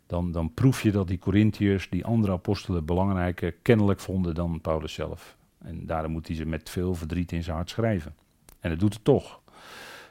dan, 0.08 0.32
dan 0.32 0.54
proef 0.54 0.82
je 0.82 0.92
dat 0.92 1.08
die 1.08 1.20
Corinthiërs 1.20 1.90
die 1.90 2.06
andere 2.06 2.34
apostelen 2.34 2.86
belangrijker 2.86 3.52
kennelijk 3.62 4.00
vonden 4.00 4.36
dan 4.36 4.62
Paulus 4.62 4.94
zelf. 4.94 5.38
En 5.58 5.86
daarom 5.86 6.12
moet 6.12 6.28
hij 6.28 6.36
ze 6.36 6.46
met 6.46 6.70
veel 6.70 6.96
verdriet 6.96 7.32
in 7.32 7.44
zijn 7.44 7.56
hart 7.56 7.70
schrijven. 7.70 8.16
En 8.60 8.70
het 8.70 8.80
doet 8.80 8.94
het 8.94 9.04
toch. 9.04 9.42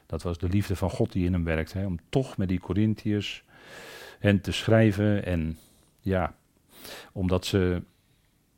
Dat 0.05 0.23
was 0.23 0.37
de 0.37 0.49
liefde 0.49 0.75
van 0.75 0.89
God 0.89 1.11
die 1.11 1.25
in 1.25 1.33
hem 1.33 1.43
werkt. 1.43 1.73
Hè, 1.73 1.85
om 1.85 1.99
toch 2.09 2.37
met 2.37 2.47
die 2.47 2.59
Corinthiërs 2.59 3.43
en 4.21 4.41
te 4.41 4.51
schrijven. 4.51 5.25
En 5.25 5.57
ja, 5.99 6.35
omdat 7.11 7.45
ze 7.45 7.81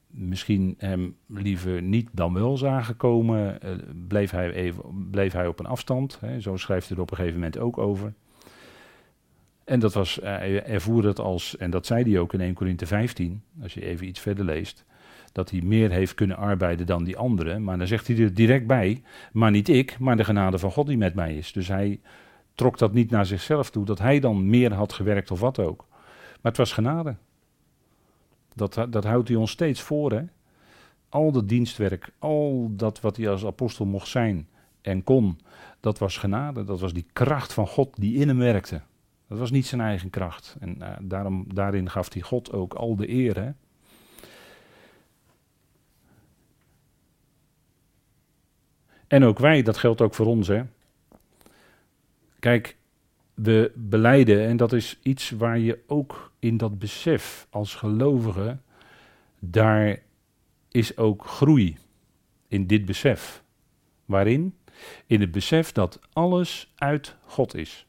misschien 0.08 0.76
hem 0.78 1.16
liever 1.28 1.82
niet 1.82 2.10
dan 2.12 2.34
wel 2.34 2.58
zagen 2.58 2.98
komen, 2.98 3.60
uh, 3.64 3.72
bleef, 4.08 4.32
hij 4.32 4.52
even, 4.52 5.10
bleef 5.12 5.34
hij 5.34 5.48
op 5.48 5.60
een 5.60 5.66
afstand. 5.66 6.18
Hè, 6.20 6.40
zo 6.40 6.58
schrijft 6.58 6.88
hij 6.88 6.98
er 6.98 7.04
op 7.04 7.12
een 7.12 7.18
gegeven 7.18 7.40
moment 7.40 7.58
ook 7.58 7.78
over. 7.78 8.14
En 9.64 9.80
dat 9.80 9.94
was, 9.94 10.20
hij 10.22 10.64
ervoer 10.64 11.02
dat 11.02 11.20
als, 11.20 11.58
en 11.58 11.70
dat 11.72 11.86
zei 11.86 12.04
hij 12.04 12.20
ook 12.20 12.34
in 12.34 12.42
1 12.42 12.54
Corinthe 12.54 12.86
15, 12.86 13.44
als 13.62 13.74
je 13.74 13.86
even 13.86 14.08
iets 14.08 14.20
verder 14.20 14.46
leest, 14.46 14.86
dat 15.32 15.50
hij 15.50 15.62
meer 15.62 15.92
heeft 15.92 16.14
kunnen 16.14 16.38
arbeiden 16.38 16.86
dan 16.86 17.04
die 17.04 17.18
anderen. 17.18 17.64
Maar 17.64 17.78
dan 17.78 17.88
zegt 17.88 18.08
hij 18.08 18.18
er 18.18 18.34
direct 18.34 18.68
bij, 18.68 19.02
maar 19.32 19.52
niet 19.52 19.70
ik, 19.70 20.00
maar 20.00 20.18
de 20.18 20.24
genade 20.24 20.60
van 20.60 20.72
God 20.72 20.88
die 20.88 20.98
met 20.98 21.14
mij 21.14 21.38
is. 21.38 21.52
Dus 21.52 21.68
hij 21.68 22.00
trok 22.56 22.78
dat 22.78 22.94
niet 22.94 23.10
naar 23.10 23.26
zichzelf 23.26 23.70
toe, 23.70 23.86
dat 23.86 24.00
hij 24.00 24.20
dan 24.20 24.50
meer 24.50 24.74
had 24.74 24.94
gewerkt 24.94 25.32
of 25.32 25.40
wat 25.40 25.60
ook. 25.60 25.86
Maar 26.42 26.52
het 26.52 26.58
was 26.58 26.72
genade. 26.72 27.16
Dat, 28.56 28.86
dat 28.90 29.04
houdt 29.04 29.28
hij 29.28 29.38
ons 29.38 29.52
steeds 29.52 29.82
voor. 29.82 30.12
Hè? 30.12 30.24
Al 31.10 31.32
dat 31.32 31.50
dienstwerk, 31.50 32.12
al 32.20 32.72
dat 32.72 33.02
wat 33.02 33.18
hij 33.18 33.30
als 33.30 33.46
apostel 33.46 33.86
mocht 33.86 34.08
zijn 34.08 34.48
en 34.82 35.04
kon, 35.04 35.40
dat 35.80 35.98
was 35.98 36.18
genade. 36.18 36.64
Dat 36.64 36.80
was 36.80 36.94
die 36.94 37.06
kracht 37.14 37.54
van 37.54 37.68
God 37.68 37.96
die 37.96 38.18
in 38.20 38.28
hem 38.28 38.38
werkte. 38.38 38.82
Dat 39.28 39.40
was 39.40 39.52
niet 39.52 39.66
zijn 39.66 39.82
eigen 39.82 40.10
kracht. 40.10 40.56
En 40.60 40.78
uh, 40.80 40.88
daarom, 41.02 41.46
daarin 41.54 41.90
gaf 41.90 42.14
hij 42.14 42.22
God 42.22 42.52
ook 42.52 42.74
al 42.74 42.96
de 42.96 43.10
eer. 43.10 43.40
Hè? 43.40 43.52
En 49.08 49.24
ook 49.24 49.40
wij, 49.40 49.62
dat 49.62 49.78
geldt 49.78 50.02
ook 50.02 50.14
voor 50.14 50.26
ons. 50.26 50.48
Hè? 50.48 50.64
Kijk, 52.44 52.78
we 53.34 53.72
beleiden, 53.76 54.48
en 54.48 54.58
dat 54.58 54.74
is 54.74 55.00
iets 55.04 55.30
waar 55.30 55.60
je 55.60 55.80
ook 55.88 56.32
in 56.40 56.58
dat 56.58 56.80
besef 56.80 57.48
als 57.50 57.76
gelovige, 57.76 58.58
daar 59.40 60.00
is 60.72 60.98
ook 60.98 61.26
groei 61.26 61.78
in 62.48 62.68
dit 62.68 62.86
besef. 62.86 63.44
Waarin? 64.06 64.56
In 65.06 65.22
het 65.22 65.32
besef 65.32 65.72
dat 65.72 66.00
alles 66.14 66.74
uit 66.76 67.16
God 67.26 67.56
is. 67.56 67.88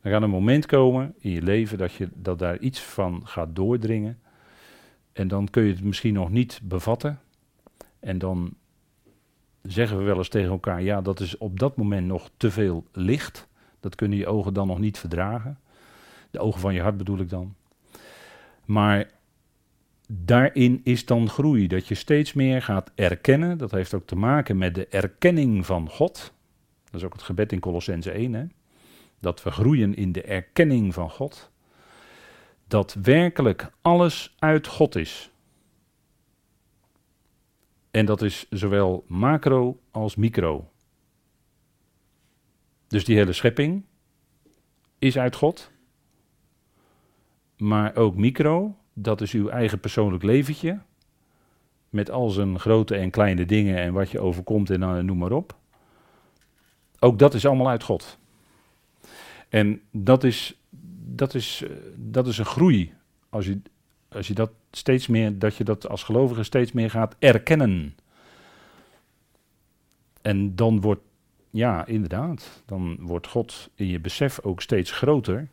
Er 0.00 0.10
gaat 0.10 0.22
een 0.22 0.30
moment 0.30 0.66
komen 0.66 1.14
in 1.18 1.30
je 1.30 1.42
leven 1.42 1.78
dat, 1.78 1.92
je, 1.92 2.08
dat 2.14 2.38
daar 2.38 2.58
iets 2.58 2.80
van 2.80 3.26
gaat 3.26 3.56
doordringen. 3.56 4.18
En 5.12 5.28
dan 5.28 5.50
kun 5.50 5.62
je 5.62 5.72
het 5.72 5.82
misschien 5.82 6.14
nog 6.14 6.30
niet 6.30 6.60
bevatten. 6.62 7.20
En 8.00 8.18
dan 8.18 8.54
zeggen 9.62 9.98
we 9.98 10.04
wel 10.04 10.16
eens 10.16 10.28
tegen 10.28 10.50
elkaar: 10.50 10.82
ja, 10.82 11.00
dat 11.00 11.20
is 11.20 11.38
op 11.38 11.58
dat 11.58 11.76
moment 11.76 12.06
nog 12.06 12.30
te 12.36 12.50
veel 12.50 12.84
licht. 12.92 13.48
Dat 13.80 13.94
kunnen 13.94 14.18
je 14.18 14.26
ogen 14.26 14.54
dan 14.54 14.66
nog 14.66 14.78
niet 14.78 14.98
verdragen. 14.98 15.58
De 16.30 16.38
ogen 16.38 16.60
van 16.60 16.74
je 16.74 16.80
hart 16.80 16.96
bedoel 16.96 17.18
ik 17.18 17.28
dan. 17.28 17.54
Maar 18.64 19.10
daarin 20.08 20.80
is 20.84 21.04
dan 21.04 21.28
groei. 21.28 21.66
Dat 21.66 21.88
je 21.88 21.94
steeds 21.94 22.32
meer 22.32 22.62
gaat 22.62 22.90
erkennen. 22.94 23.58
Dat 23.58 23.70
heeft 23.70 23.94
ook 23.94 24.06
te 24.06 24.16
maken 24.16 24.58
met 24.58 24.74
de 24.74 24.86
erkenning 24.86 25.66
van 25.66 25.88
God. 25.88 26.32
Dat 26.84 27.00
is 27.00 27.06
ook 27.06 27.12
het 27.12 27.22
gebed 27.22 27.52
in 27.52 27.60
Colossense 27.60 28.10
1. 28.10 28.32
Hè? 28.32 28.44
Dat 29.20 29.42
we 29.42 29.50
groeien 29.50 29.94
in 29.94 30.12
de 30.12 30.22
erkenning 30.22 30.94
van 30.94 31.10
God. 31.10 31.50
Dat 32.66 32.96
werkelijk 33.02 33.70
alles 33.82 34.34
uit 34.38 34.66
God 34.66 34.96
is. 34.96 35.30
En 37.98 38.06
dat 38.06 38.22
is 38.22 38.46
zowel 38.50 39.04
macro 39.06 39.80
als 39.90 40.16
micro. 40.16 40.70
Dus 42.88 43.04
die 43.04 43.16
hele 43.16 43.32
schepping 43.32 43.84
is 44.98 45.18
uit 45.18 45.36
God. 45.36 45.70
Maar 47.56 47.96
ook 47.96 48.16
micro, 48.16 48.76
dat 48.92 49.20
is 49.20 49.32
uw 49.32 49.48
eigen 49.48 49.80
persoonlijk 49.80 50.22
leventje. 50.22 50.80
Met 51.88 52.10
al 52.10 52.30
zijn 52.30 52.58
grote 52.58 52.96
en 52.96 53.10
kleine 53.10 53.44
dingen 53.44 53.76
en 53.76 53.92
wat 53.92 54.10
je 54.10 54.20
overkomt 54.20 54.70
en 54.70 54.80
dan 54.80 55.04
noem 55.04 55.18
maar 55.18 55.32
op. 55.32 55.56
Ook 56.98 57.18
dat 57.18 57.34
is 57.34 57.46
allemaal 57.46 57.68
uit 57.68 57.82
God. 57.82 58.18
En 59.48 59.82
dat 59.90 60.24
is, 60.24 60.60
dat 61.04 61.34
is, 61.34 61.62
eh, 61.62 61.76
dat 61.96 62.26
is 62.26 62.38
een 62.38 62.44
groei. 62.44 62.94
Als 63.28 63.46
je, 63.46 63.60
als 64.08 64.28
je 64.28 64.34
dat 64.34 64.50
steeds 64.70 65.06
meer, 65.06 65.38
dat 65.38 65.56
je 65.56 65.64
dat 65.64 65.88
als 65.88 66.02
gelovige 66.02 66.42
steeds 66.42 66.72
meer 66.72 66.90
gaat 66.90 67.16
erkennen. 67.18 67.96
En 70.22 70.54
dan 70.56 70.80
wordt 70.80 71.02
ja, 71.50 71.86
inderdaad. 71.86 72.62
Dan 72.66 72.96
wordt 73.00 73.26
God 73.26 73.70
in 73.74 73.86
je 73.86 74.00
besef 74.00 74.40
ook 74.40 74.62
steeds 74.62 74.90
groter. 74.90 75.48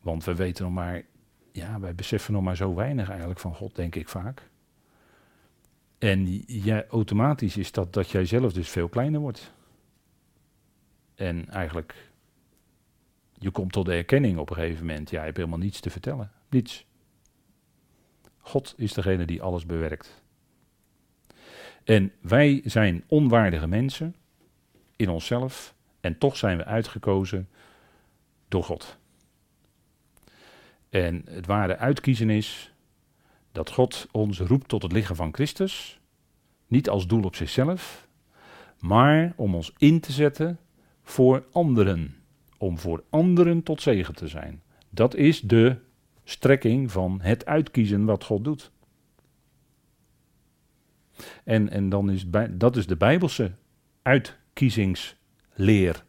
Want 0.00 0.24
we 0.24 0.34
weten 0.34 0.64
nog 0.64 0.72
maar, 0.72 1.02
ja, 1.52 1.80
wij 1.80 1.94
beseffen 1.94 2.32
nog 2.32 2.42
maar 2.42 2.56
zo 2.56 2.74
weinig 2.74 3.08
eigenlijk 3.08 3.40
van 3.40 3.54
God, 3.54 3.76
denk 3.76 3.94
ik 3.94 4.08
vaak. 4.08 4.48
En 5.98 6.42
ja, 6.46 6.84
automatisch 6.90 7.56
is 7.56 7.72
dat 7.72 7.92
dat 7.92 8.10
jij 8.10 8.24
zelf 8.24 8.52
dus 8.52 8.68
veel 8.68 8.88
kleiner 8.88 9.20
wordt. 9.20 9.52
En 11.14 11.48
eigenlijk, 11.48 11.94
je 13.38 13.50
komt 13.50 13.72
tot 13.72 13.86
de 13.86 13.94
erkenning 13.94 14.38
op 14.38 14.50
een 14.50 14.56
gegeven 14.56 14.86
moment. 14.86 15.10
Ja, 15.10 15.18
je 15.18 15.24
hebt 15.24 15.36
helemaal 15.36 15.58
niets 15.58 15.80
te 15.80 15.90
vertellen. 15.90 16.30
Niets. 16.48 16.86
God 18.40 18.74
is 18.76 18.92
degene 18.92 19.24
die 19.24 19.42
alles 19.42 19.66
bewerkt. 19.66 20.22
En 21.84 22.12
wij 22.20 22.60
zijn 22.64 23.04
onwaardige 23.06 23.66
mensen 23.66 24.14
in 24.96 25.08
onszelf 25.08 25.74
en 26.00 26.18
toch 26.18 26.36
zijn 26.36 26.56
we 26.56 26.64
uitgekozen 26.64 27.48
door 28.48 28.64
God. 28.64 28.98
En 30.88 31.22
het 31.30 31.46
ware 31.46 31.76
uitkiezen 31.76 32.30
is 32.30 32.72
dat 33.52 33.70
God 33.70 34.08
ons 34.10 34.38
roept 34.38 34.68
tot 34.68 34.82
het 34.82 34.92
lichaam 34.92 35.16
van 35.16 35.34
Christus, 35.34 36.00
niet 36.66 36.88
als 36.88 37.06
doel 37.06 37.22
op 37.22 37.36
zichzelf, 37.36 38.08
maar 38.78 39.32
om 39.36 39.54
ons 39.54 39.72
in 39.78 40.00
te 40.00 40.12
zetten 40.12 40.58
voor 41.02 41.46
anderen, 41.52 42.16
om 42.58 42.78
voor 42.78 43.04
anderen 43.10 43.62
tot 43.62 43.82
zegen 43.82 44.14
te 44.14 44.28
zijn. 44.28 44.62
Dat 44.90 45.14
is 45.14 45.40
de 45.40 45.76
strekking 46.30 46.92
van 46.92 47.18
het 47.22 47.46
uitkiezen 47.46 48.04
wat 48.04 48.24
God 48.24 48.44
doet. 48.44 48.70
En, 51.44 51.70
en 51.70 51.88
dan 51.88 52.10
is 52.10 52.30
bij, 52.30 52.56
dat 52.56 52.76
is 52.76 52.86
de 52.86 52.96
Bijbelse 52.96 53.52
uit, 54.02 54.36
kiezingsleer. 54.52 56.04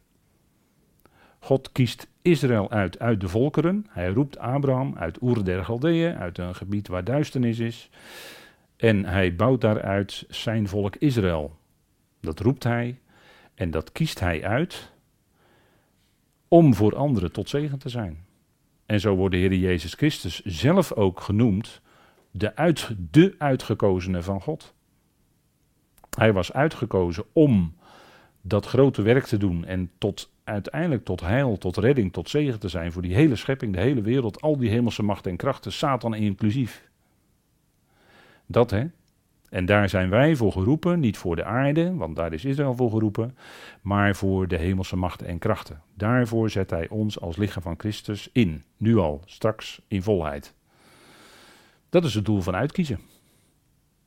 God 1.39 1.71
kiest 1.71 2.07
Israël 2.21 2.69
uit 2.69 2.99
uit 2.99 3.21
de 3.21 3.27
volkeren. 3.27 3.85
Hij 3.89 4.07
roept 4.07 4.37
Abraham 4.37 4.95
uit 4.97 5.21
Oer 5.21 5.43
der 5.43 5.65
Galdeeën, 5.65 6.15
uit 6.15 6.37
een 6.37 6.55
gebied 6.55 6.87
waar 6.87 7.03
duisternis 7.03 7.59
is. 7.59 7.89
En 8.75 9.05
hij 9.05 9.35
bouwt 9.35 9.61
daaruit 9.61 10.25
zijn 10.29 10.67
volk 10.67 10.95
Israël. 10.95 11.57
Dat 12.19 12.39
roept 12.39 12.63
hij 12.63 12.99
en 13.53 13.71
dat 13.71 13.91
kiest 13.91 14.19
hij 14.19 14.43
uit 14.43 14.91
om 16.47 16.73
voor 16.73 16.95
anderen 16.95 17.31
tot 17.31 17.49
zegen 17.49 17.79
te 17.79 17.89
zijn. 17.89 18.29
En 18.91 18.99
zo 18.99 19.15
wordt 19.15 19.35
de 19.35 19.39
Heer 19.41 19.53
Jezus 19.53 19.93
Christus 19.93 20.41
zelf 20.43 20.93
ook 20.93 21.19
genoemd 21.19 21.81
de, 22.31 22.55
uit, 22.55 22.95
de 23.11 23.35
uitgekozene 23.37 24.21
van 24.21 24.41
God. 24.41 24.73
Hij 26.17 26.33
was 26.33 26.53
uitgekozen 26.53 27.25
om 27.33 27.75
dat 28.41 28.65
grote 28.65 29.01
werk 29.01 29.25
te 29.25 29.37
doen 29.37 29.65
en 29.65 29.91
tot 29.97 30.31
uiteindelijk 30.43 31.05
tot 31.05 31.21
heil, 31.21 31.57
tot 31.57 31.77
redding, 31.77 32.13
tot 32.13 32.29
zegen 32.29 32.59
te 32.59 32.67
zijn 32.67 32.91
voor 32.91 33.01
die 33.01 33.13
hele 33.13 33.35
schepping, 33.35 33.73
de 33.73 33.81
hele 33.81 34.01
wereld, 34.01 34.41
al 34.41 34.57
die 34.57 34.69
hemelse 34.69 35.03
machten 35.03 35.31
en 35.31 35.37
krachten, 35.37 35.71
Satan 35.71 36.13
inclusief. 36.13 36.89
Dat 38.45 38.71
hè. 38.71 38.85
En 39.51 39.65
daar 39.65 39.89
zijn 39.89 40.09
wij 40.09 40.35
voor 40.35 40.51
geroepen, 40.51 40.99
niet 40.99 41.17
voor 41.17 41.35
de 41.35 41.43
aarde, 41.43 41.93
want 41.93 42.15
daar 42.15 42.33
is 42.33 42.45
Israël 42.45 42.75
voor 42.75 42.89
geroepen, 42.89 43.37
maar 43.81 44.15
voor 44.15 44.47
de 44.47 44.57
hemelse 44.57 44.95
machten 44.95 45.27
en 45.27 45.39
krachten. 45.39 45.81
Daarvoor 45.93 46.49
zet 46.49 46.69
hij 46.69 46.89
ons 46.89 47.19
als 47.19 47.37
lichaam 47.37 47.61
van 47.61 47.75
Christus 47.77 48.29
in, 48.31 48.63
nu 48.77 48.97
al, 48.97 49.21
straks 49.25 49.81
in 49.87 50.03
volheid. 50.03 50.53
Dat 51.89 52.03
is 52.03 52.13
het 52.13 52.25
doel 52.25 52.41
van 52.41 52.55
uitkiezen. 52.55 52.99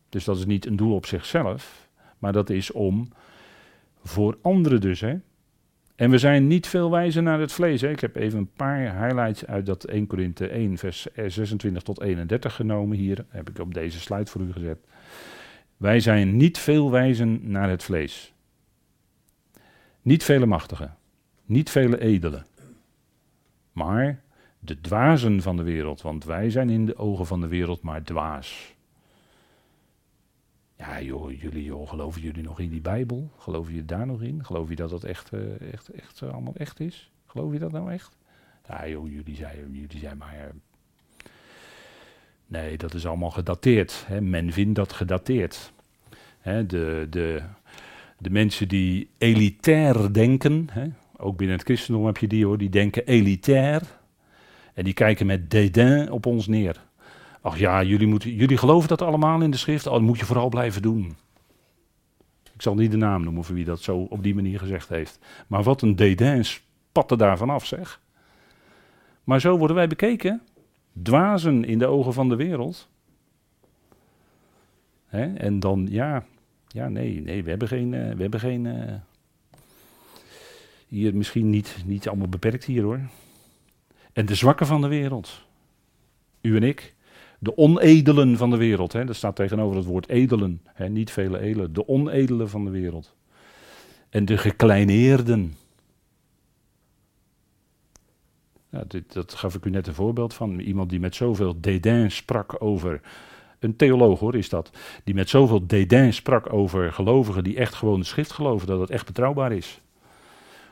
Dus 0.08 0.24
dat 0.24 0.36
is 0.36 0.46
niet 0.46 0.66
een 0.66 0.76
doel 0.76 0.94
op 0.94 1.06
zichzelf, 1.06 1.88
maar 2.18 2.32
dat 2.32 2.50
is 2.50 2.72
om 2.72 3.08
voor 4.02 4.38
anderen 4.42 4.80
dus. 4.80 5.00
Hè? 5.00 5.16
En 5.94 6.10
we 6.10 6.18
zijn 6.18 6.46
niet 6.46 6.66
veel 6.66 6.90
wijzer 6.90 7.22
naar 7.22 7.40
het 7.40 7.52
vlees. 7.52 7.80
Hè? 7.80 7.90
Ik 7.90 8.00
heb 8.00 8.16
even 8.16 8.38
een 8.38 8.50
paar 8.56 9.02
highlights 9.02 9.46
uit 9.46 9.66
dat 9.66 9.84
1 9.84 10.06
Korinthe 10.06 10.48
1, 10.48 10.78
vers 10.78 11.06
26 11.26 11.82
tot 11.82 12.00
31 12.00 12.54
genomen. 12.54 12.96
Hier 12.96 13.24
heb 13.28 13.50
ik 13.50 13.58
op 13.58 13.74
deze 13.74 14.00
slide 14.00 14.26
voor 14.26 14.40
u 14.40 14.52
gezet. 14.52 14.78
Wij 15.76 16.00
zijn 16.00 16.36
niet 16.36 16.58
veel 16.58 16.90
wijzen 16.90 17.50
naar 17.50 17.70
het 17.70 17.82
vlees. 17.82 18.32
Niet 20.02 20.24
vele 20.24 20.46
machtigen. 20.46 20.96
Niet 21.44 21.70
vele 21.70 22.00
edelen. 22.00 22.46
Maar 23.72 24.22
de 24.58 24.80
dwazen 24.80 25.42
van 25.42 25.56
de 25.56 25.62
wereld. 25.62 26.02
Want 26.02 26.24
wij 26.24 26.50
zijn 26.50 26.70
in 26.70 26.86
de 26.86 26.96
ogen 26.96 27.26
van 27.26 27.40
de 27.40 27.48
wereld 27.48 27.82
maar 27.82 28.02
dwaas. 28.02 28.73
Ja, 30.86 31.00
joh, 31.00 31.40
jullie, 31.40 31.64
joh, 31.64 31.88
geloven 31.88 32.20
jullie 32.20 32.42
nog 32.42 32.60
in 32.60 32.70
die 32.70 32.80
Bijbel? 32.80 33.30
Geloven 33.38 33.72
jullie 33.72 33.86
daar 33.86 34.06
nog 34.06 34.22
in? 34.22 34.44
Geloof 34.44 34.68
je 34.68 34.76
dat 34.76 34.90
dat 34.90 35.04
echt, 35.04 35.32
uh, 35.32 35.72
echt, 35.72 35.88
echt 35.88 36.20
uh, 36.20 36.32
allemaal 36.32 36.54
echt 36.56 36.80
is? 36.80 37.10
Geloof 37.26 37.52
je 37.52 37.58
dat 37.58 37.72
nou 37.72 37.92
echt? 37.92 38.16
Ja, 38.68 38.88
joh, 38.88 39.10
jullie 39.10 39.36
zijn, 39.36 39.56
jullie 39.72 39.98
zijn 39.98 40.16
maar. 40.16 40.34
Uh, 40.34 40.44
Nee, 42.46 42.76
dat 42.76 42.94
is 42.94 43.06
allemaal 43.06 43.30
gedateerd. 43.30 44.04
Hè. 44.06 44.20
Men 44.20 44.52
vindt 44.52 44.74
dat 44.74 44.92
gedateerd. 44.92 45.72
Hè, 46.38 46.66
de, 46.66 47.06
de, 47.10 47.42
de 48.18 48.30
mensen 48.30 48.68
die 48.68 49.08
elitair 49.18 50.12
denken, 50.12 50.68
hè, 50.70 50.86
ook 51.16 51.36
binnen 51.36 51.56
het 51.56 51.66
christendom 51.66 52.06
heb 52.06 52.16
je 52.16 52.26
die 52.26 52.44
hoor, 52.46 52.58
die 52.58 52.70
denken 52.70 53.06
elitair. 53.06 53.82
En 54.74 54.84
die 54.84 54.94
kijken 54.94 55.26
met 55.26 55.50
dédain 55.50 56.10
op 56.10 56.26
ons 56.26 56.46
neer. 56.46 56.84
Ach 57.44 57.58
ja, 57.58 57.82
jullie, 57.82 58.06
moeten, 58.06 58.34
jullie 58.34 58.56
geloven 58.56 58.88
dat 58.88 59.02
allemaal 59.02 59.40
in 59.40 59.50
de 59.50 59.56
schrift? 59.56 59.86
Oh, 59.86 59.92
dat 59.92 60.02
moet 60.02 60.18
je 60.18 60.24
vooral 60.24 60.48
blijven 60.48 60.82
doen. 60.82 61.16
Ik 62.54 62.62
zal 62.62 62.74
niet 62.74 62.90
de 62.90 62.96
naam 62.96 63.24
noemen 63.24 63.44
voor 63.44 63.54
wie 63.54 63.64
dat 63.64 63.80
zo 63.80 63.96
op 63.96 64.22
die 64.22 64.34
manier 64.34 64.58
gezegd 64.58 64.88
heeft. 64.88 65.18
Maar 65.46 65.62
wat 65.62 65.82
een 65.82 65.96
dédain 65.96 66.44
spatte 66.44 67.16
daarvan 67.16 67.50
af, 67.50 67.66
zeg. 67.66 68.00
Maar 69.24 69.40
zo 69.40 69.58
worden 69.58 69.76
wij 69.76 69.86
bekeken. 69.86 70.42
Dwazen 71.02 71.64
in 71.64 71.78
de 71.78 71.86
ogen 71.86 72.12
van 72.12 72.28
de 72.28 72.36
wereld. 72.36 72.88
Hè? 75.06 75.34
En 75.34 75.60
dan, 75.60 75.86
ja, 75.90 76.24
ja, 76.68 76.88
nee, 76.88 77.20
nee, 77.20 77.44
we 77.44 77.50
hebben 77.50 77.68
geen, 77.68 77.92
uh, 77.92 78.14
we 78.14 78.22
hebben 78.22 78.40
geen 78.40 78.64
uh, 78.64 78.94
hier 80.88 81.14
misschien 81.14 81.50
niet, 81.50 81.82
niet 81.86 82.08
allemaal 82.08 82.28
beperkt 82.28 82.64
hier 82.64 82.82
hoor. 82.82 83.00
En 84.12 84.26
de 84.26 84.34
zwakken 84.34 84.66
van 84.66 84.80
de 84.80 84.88
wereld. 84.88 85.46
U 86.40 86.56
en 86.56 86.62
ik. 86.62 86.94
De 87.44 87.56
onedelen 87.56 88.36
van 88.36 88.50
de 88.50 88.56
wereld. 88.56 88.92
Hè? 88.92 89.04
Dat 89.04 89.16
staat 89.16 89.36
tegenover 89.36 89.76
het 89.76 89.86
woord 89.86 90.08
edelen. 90.08 90.60
Hè? 90.64 90.88
Niet 90.88 91.10
vele 91.10 91.38
edelen. 91.38 91.72
De 91.72 91.88
onedelen 91.88 92.48
van 92.48 92.64
de 92.64 92.70
wereld. 92.70 93.14
En 94.10 94.24
de 94.24 94.38
gekleineerden. 94.38 95.54
Ja, 98.70 98.84
dit, 98.88 99.12
dat 99.12 99.34
gaf 99.34 99.54
ik 99.54 99.64
u 99.64 99.70
net 99.70 99.86
een 99.86 99.94
voorbeeld 99.94 100.34
van. 100.34 100.60
Iemand 100.60 100.90
die 100.90 101.00
met 101.00 101.14
zoveel 101.14 101.60
dédain 101.60 102.10
sprak 102.10 102.62
over. 102.62 103.00
Een 103.58 103.76
theoloog 103.76 104.20
hoor, 104.20 104.34
is 104.34 104.48
dat. 104.48 104.70
Die 105.04 105.14
met 105.14 105.28
zoveel 105.28 105.66
dédain 105.66 106.12
sprak 106.12 106.52
over 106.52 106.92
gelovigen 106.92 107.44
die 107.44 107.56
echt 107.56 107.74
gewoon 107.74 108.00
de 108.00 108.06
schrift 108.06 108.32
geloven. 108.32 108.66
Dat 108.66 108.80
het 108.80 108.90
echt 108.90 109.06
betrouwbaar 109.06 109.52
is. 109.52 109.80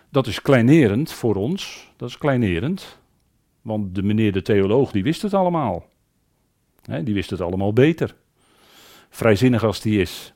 Dat 0.09 0.27
is 0.27 0.43
kleinerend 0.43 1.13
voor 1.13 1.35
ons. 1.35 1.91
Dat 1.97 2.09
is 2.09 2.19
kleinerend. 2.19 2.99
Want 3.63 3.95
de 3.95 4.03
meneer 4.03 4.33
de 4.33 4.43
theoloog 4.43 4.93
die 4.93 5.03
wist 5.03 5.23
het 5.23 5.35
allemaal. 5.35 5.91
Die 6.83 7.15
wist 7.15 7.31
het 7.31 7.41
allemaal 7.41 7.73
beter. 7.73 8.15
Vrijzinnig 9.09 9.65
als 9.65 9.81
die 9.81 10.01
is. 10.01 10.35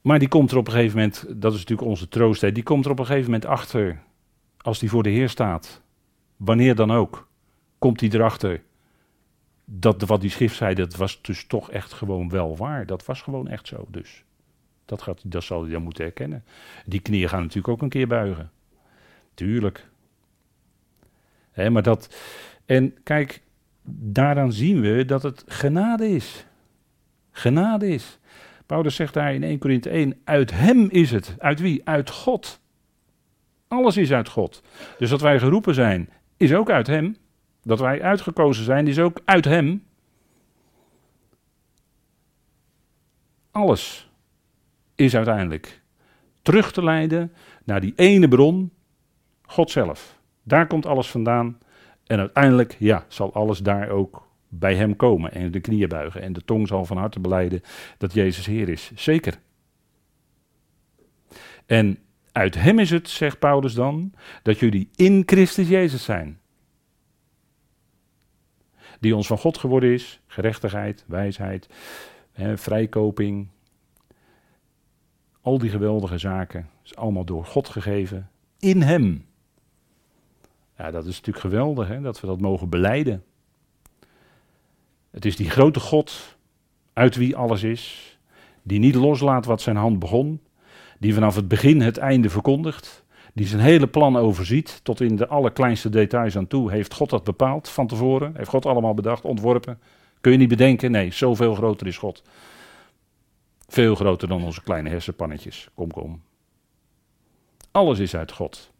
Maar 0.00 0.18
die 0.18 0.28
komt 0.28 0.50
er 0.50 0.56
op 0.56 0.66
een 0.66 0.72
gegeven 0.72 0.96
moment, 0.96 1.24
dat 1.28 1.52
is 1.52 1.58
natuurlijk 1.58 1.88
onze 1.88 2.08
troost, 2.08 2.54
die 2.54 2.62
komt 2.62 2.84
er 2.84 2.90
op 2.90 2.98
een 2.98 3.06
gegeven 3.06 3.30
moment 3.30 3.46
achter, 3.46 4.02
als 4.60 4.78
die 4.78 4.90
voor 4.90 5.02
de 5.02 5.10
Heer 5.10 5.28
staat, 5.28 5.82
wanneer 6.36 6.74
dan 6.74 6.90
ook, 6.90 7.28
komt 7.78 8.00
hij 8.00 8.10
erachter 8.10 8.62
dat 9.66 10.02
wat 10.02 10.20
die 10.20 10.30
schrift 10.30 10.56
zei, 10.56 10.74
dat 10.74 10.96
was 10.96 11.22
dus 11.22 11.46
toch 11.46 11.70
echt 11.70 11.92
gewoon 11.92 12.28
wel 12.28 12.56
waar. 12.56 12.86
Dat 12.86 13.04
was 13.04 13.22
gewoon 13.22 13.48
echt 13.48 13.66
zo 13.66 13.86
dus. 13.88 14.24
Dat, 14.84 15.02
gaat, 15.02 15.20
dat 15.24 15.44
zal 15.44 15.62
hij 15.62 15.70
dan 15.70 15.82
moeten 15.82 16.04
herkennen. 16.04 16.44
Die 16.84 17.00
knieën 17.00 17.28
gaan 17.28 17.40
natuurlijk 17.40 17.68
ook 17.68 17.82
een 17.82 17.88
keer 17.88 18.06
buigen. 18.06 18.50
Tuurlijk. 19.34 19.86
Maar 21.70 21.82
dat, 21.82 22.16
en 22.66 22.94
kijk, 23.02 23.42
daaraan 23.88 24.52
zien 24.52 24.80
we 24.80 25.04
dat 25.04 25.22
het 25.22 25.44
genade 25.46 26.08
is. 26.08 26.46
Genade 27.30 27.88
is. 27.88 28.18
Paulus 28.66 28.94
zegt 28.94 29.14
daar 29.14 29.34
in 29.34 29.42
1 29.42 29.58
Corinthië 29.58 29.88
1, 29.88 30.20
uit 30.24 30.50
hem 30.50 30.88
is 30.90 31.10
het. 31.10 31.34
Uit 31.38 31.60
wie? 31.60 31.80
Uit 31.84 32.10
God. 32.10 32.60
Alles 33.68 33.96
is 33.96 34.12
uit 34.12 34.28
God. 34.28 34.62
Dus 34.98 35.10
dat 35.10 35.20
wij 35.20 35.38
geroepen 35.38 35.74
zijn, 35.74 36.08
is 36.36 36.54
ook 36.54 36.70
uit 36.70 36.86
hem. 36.86 37.16
Dat 37.62 37.80
wij 37.80 38.02
uitgekozen 38.02 38.64
zijn, 38.64 38.86
is 38.88 38.98
ook 38.98 39.20
uit 39.24 39.44
hem. 39.44 39.84
Alles 43.50 44.10
is 44.94 45.16
uiteindelijk 45.16 45.80
terug 46.42 46.72
te 46.72 46.84
leiden 46.84 47.32
naar 47.64 47.80
die 47.80 47.92
ene 47.96 48.28
bron, 48.28 48.72
God 49.42 49.70
zelf. 49.70 50.18
Daar 50.42 50.66
komt 50.66 50.86
alles 50.86 51.10
vandaan. 51.10 51.58
En 52.06 52.18
uiteindelijk, 52.18 52.76
ja, 52.78 53.04
zal 53.08 53.34
alles 53.34 53.58
daar 53.58 53.88
ook 53.88 54.28
bij 54.48 54.76
hem 54.76 54.96
komen 54.96 55.32
en 55.32 55.50
de 55.50 55.60
knieën 55.60 55.88
buigen. 55.88 56.22
En 56.22 56.32
de 56.32 56.44
tong 56.44 56.68
zal 56.68 56.84
van 56.84 56.96
harte 56.96 57.20
beleiden 57.20 57.60
dat 57.98 58.12
Jezus 58.12 58.46
Heer 58.46 58.68
is. 58.68 58.90
Zeker. 58.94 59.38
En 61.66 61.98
uit 62.32 62.54
hem 62.54 62.78
is 62.78 62.90
het, 62.90 63.08
zegt 63.08 63.38
Paulus 63.38 63.74
dan, 63.74 64.12
dat 64.42 64.58
jullie 64.58 64.88
in 64.94 65.22
Christus 65.26 65.68
Jezus 65.68 66.04
zijn. 66.04 66.40
Die 69.00 69.16
ons 69.16 69.26
van 69.26 69.38
God 69.38 69.58
geworden 69.58 69.92
is, 69.92 70.20
gerechtigheid, 70.26 71.04
wijsheid, 71.06 71.68
hè, 72.32 72.58
vrijkoping. 72.58 73.48
Al 75.40 75.58
die 75.58 75.70
geweldige 75.70 76.18
zaken 76.18 76.68
is 76.84 76.96
allemaal 76.96 77.24
door 77.24 77.44
God 77.44 77.68
gegeven. 77.68 78.30
In 78.58 78.82
hem. 78.82 79.26
Ja, 80.78 80.90
dat 80.90 81.06
is 81.06 81.16
natuurlijk 81.16 81.44
geweldig 81.44 81.88
hè, 81.88 82.00
dat 82.00 82.20
we 82.20 82.26
dat 82.26 82.40
mogen 82.40 82.68
beleiden. 82.68 83.24
Het 85.10 85.24
is 85.24 85.36
die 85.36 85.50
grote 85.50 85.80
God 85.80 86.36
uit 86.92 87.16
wie 87.16 87.36
alles 87.36 87.62
is, 87.62 88.18
die 88.62 88.78
niet 88.78 88.94
loslaat 88.94 89.44
wat 89.44 89.60
zijn 89.60 89.76
hand 89.76 89.98
begon, 89.98 90.40
die 90.98 91.14
vanaf 91.14 91.34
het 91.34 91.48
begin 91.48 91.80
het 91.80 91.98
einde 91.98 92.30
verkondigt, 92.30 93.04
die 93.32 93.46
zijn 93.46 93.62
hele 93.62 93.86
plan 93.86 94.16
overziet, 94.16 94.80
tot 94.82 95.00
in 95.00 95.16
de 95.16 95.26
allerkleinste 95.26 95.88
details 95.88 96.36
aan 96.36 96.46
toe, 96.46 96.70
heeft 96.70 96.94
God 96.94 97.10
dat 97.10 97.24
bepaald 97.24 97.68
van 97.68 97.86
tevoren, 97.86 98.36
heeft 98.36 98.48
God 98.48 98.66
allemaal 98.66 98.94
bedacht, 98.94 99.24
ontworpen. 99.24 99.80
Kun 100.20 100.32
je 100.32 100.38
niet 100.38 100.48
bedenken? 100.48 100.90
Nee, 100.90 101.12
zoveel 101.12 101.54
groter 101.54 101.86
is 101.86 101.98
God. 101.98 102.22
Veel 103.68 103.94
groter 103.94 104.28
dan 104.28 104.44
onze 104.44 104.62
kleine 104.62 104.88
hersenpannetjes. 104.88 105.68
Kom, 105.74 105.90
kom. 105.90 106.22
Alles 107.70 107.98
is 107.98 108.16
uit 108.16 108.32
God 108.32 108.74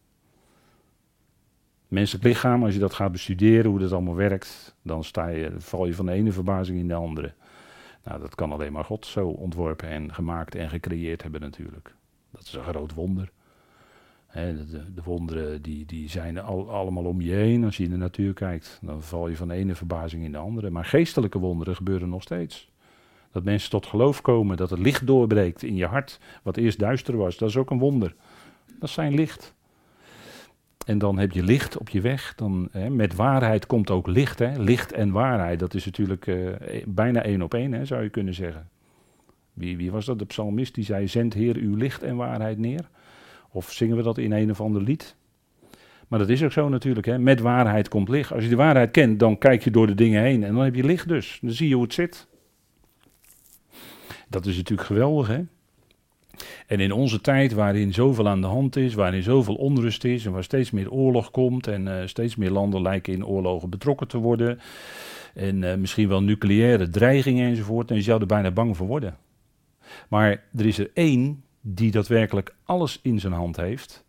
menselijk 1.88 2.24
lichaam, 2.24 2.64
als 2.64 2.74
je 2.74 2.80
dat 2.80 2.94
gaat 2.94 3.12
bestuderen, 3.12 3.70
hoe 3.70 3.78
dat 3.78 3.92
allemaal 3.92 4.14
werkt, 4.14 4.74
dan 4.82 5.04
sta 5.04 5.26
je, 5.26 5.52
val 5.58 5.86
je 5.86 5.94
van 5.94 6.06
de 6.06 6.12
ene 6.12 6.32
verbazing 6.32 6.78
in 6.78 6.88
de 6.88 6.94
andere. 6.94 7.32
Nou, 8.04 8.20
dat 8.20 8.34
kan 8.34 8.52
alleen 8.52 8.72
maar 8.72 8.84
God 8.84 9.06
zo 9.06 9.28
ontworpen 9.28 9.88
en 9.88 10.14
gemaakt 10.14 10.54
en 10.54 10.68
gecreëerd 10.68 11.22
hebben 11.22 11.40
natuurlijk. 11.40 11.94
Dat 12.30 12.42
is 12.42 12.52
een 12.52 12.62
groot 12.62 12.94
wonder. 12.94 13.30
de, 14.32 14.92
de, 14.94 15.02
wonderen 15.04 15.62
die, 15.62 15.86
die 15.86 16.08
zijn 16.08 16.38
al, 16.38 16.70
allemaal 16.70 17.04
om 17.04 17.20
je 17.20 17.32
heen. 17.32 17.64
Als 17.64 17.76
je 17.76 17.84
in 17.84 17.90
de 17.90 17.96
natuur 17.96 18.32
kijkt, 18.32 18.78
dan 18.82 19.02
val 19.02 19.28
je 19.28 19.36
van 19.36 19.48
de 19.48 19.54
ene 19.54 19.74
verbazing 19.74 20.24
in 20.24 20.32
de 20.32 20.38
andere. 20.38 20.70
Maar 20.70 20.84
geestelijke 20.84 21.38
wonderen 21.38 21.76
gebeuren 21.76 22.08
nog 22.08 22.22
steeds. 22.22 22.70
Dat 23.32 23.44
mensen 23.44 23.70
tot 23.70 23.86
geloof 23.86 24.20
komen, 24.20 24.56
dat 24.56 24.70
het 24.70 24.78
licht 24.78 25.06
doorbreekt 25.06 25.62
in 25.62 25.74
je 25.74 25.86
hart, 25.86 26.20
wat 26.42 26.56
eerst 26.56 26.78
duister 26.78 27.16
was, 27.16 27.36
dat 27.36 27.48
is 27.48 27.56
ook 27.56 27.70
een 27.70 27.78
wonder. 27.78 28.14
Dat 28.78 28.90
zijn 28.90 29.14
licht. 29.14 29.54
En 30.86 30.98
dan 30.98 31.18
heb 31.18 31.32
je 31.32 31.42
licht 31.42 31.78
op 31.78 31.88
je 31.88 32.00
weg. 32.00 32.34
Dan, 32.34 32.68
hè, 32.70 32.90
met 32.90 33.14
waarheid 33.14 33.66
komt 33.66 33.90
ook 33.90 34.06
licht. 34.06 34.38
Hè. 34.38 34.58
Licht 34.58 34.92
en 34.92 35.10
waarheid, 35.10 35.58
dat 35.58 35.74
is 35.74 35.84
natuurlijk 35.84 36.26
uh, 36.26 36.50
bijna 36.86 37.22
één 37.22 37.42
op 37.42 37.54
één, 37.54 37.72
hè, 37.72 37.84
zou 37.84 38.02
je 38.02 38.08
kunnen 38.08 38.34
zeggen. 38.34 38.68
Wie, 39.52 39.76
wie 39.76 39.90
was 39.90 40.04
dat? 40.04 40.18
De 40.18 40.24
psalmist 40.24 40.74
die 40.74 40.84
zei: 40.84 41.08
Zend 41.08 41.34
Heer 41.34 41.56
uw 41.56 41.74
licht 41.74 42.02
en 42.02 42.16
waarheid 42.16 42.58
neer. 42.58 42.88
Of 43.50 43.72
zingen 43.72 43.96
we 43.96 44.02
dat 44.02 44.18
in 44.18 44.32
een 44.32 44.50
of 44.50 44.60
ander 44.60 44.82
lied? 44.82 45.16
Maar 46.08 46.18
dat 46.18 46.28
is 46.28 46.42
ook 46.42 46.52
zo 46.52 46.68
natuurlijk. 46.68 47.06
Hè. 47.06 47.18
Met 47.18 47.40
waarheid 47.40 47.88
komt 47.88 48.08
licht. 48.08 48.32
Als 48.32 48.42
je 48.42 48.48
de 48.48 48.56
waarheid 48.56 48.90
kent, 48.90 49.18
dan 49.18 49.38
kijk 49.38 49.64
je 49.64 49.70
door 49.70 49.86
de 49.86 49.94
dingen 49.94 50.22
heen. 50.22 50.44
En 50.44 50.54
dan 50.54 50.64
heb 50.64 50.74
je 50.74 50.84
licht 50.84 51.08
dus. 51.08 51.38
Dan 51.42 51.50
zie 51.50 51.68
je 51.68 51.74
hoe 51.74 51.84
het 51.84 51.94
zit. 51.94 52.26
Dat 54.28 54.46
is 54.46 54.56
natuurlijk 54.56 54.88
geweldig, 54.88 55.26
hè? 55.26 55.42
En 56.66 56.80
in 56.80 56.92
onze 56.92 57.20
tijd, 57.20 57.52
waarin 57.52 57.94
zoveel 57.94 58.28
aan 58.28 58.40
de 58.40 58.46
hand 58.46 58.76
is, 58.76 58.94
waarin 58.94 59.22
zoveel 59.22 59.54
onrust 59.54 60.04
is 60.04 60.26
en 60.26 60.32
waar 60.32 60.44
steeds 60.44 60.70
meer 60.70 60.90
oorlog 60.90 61.30
komt 61.30 61.66
en 61.66 61.86
uh, 61.86 61.94
steeds 62.04 62.36
meer 62.36 62.50
landen 62.50 62.82
lijken 62.82 63.12
in 63.12 63.26
oorlogen 63.26 63.70
betrokken 63.70 64.08
te 64.08 64.18
worden, 64.18 64.58
en 65.34 65.62
uh, 65.62 65.74
misschien 65.74 66.08
wel 66.08 66.22
nucleaire 66.22 66.88
dreigingen 66.88 67.48
enzovoort, 67.48 67.90
en 67.90 67.96
je 67.96 68.02
zou 68.02 68.20
er 68.20 68.26
bijna 68.26 68.50
bang 68.50 68.76
voor 68.76 68.86
worden. 68.86 69.16
Maar 70.08 70.42
er 70.56 70.66
is 70.66 70.78
er 70.78 70.90
één 70.94 71.44
die 71.60 71.90
daadwerkelijk 71.90 72.54
alles 72.64 72.98
in 73.02 73.20
zijn 73.20 73.32
hand 73.32 73.56
heeft 73.56 74.04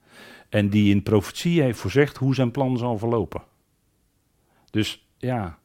en 0.50 0.70
die 0.70 0.94
in 0.94 1.04
profetie 1.04 1.62
heeft 1.62 1.80
voorzegd 1.80 2.18
hoe 2.18 2.36
zijn 2.36 2.52
plan 2.52 2.78
zal 2.78 2.98
verlopen. 2.98 3.42
Dus 4.70 5.08
ja. 5.18 5.58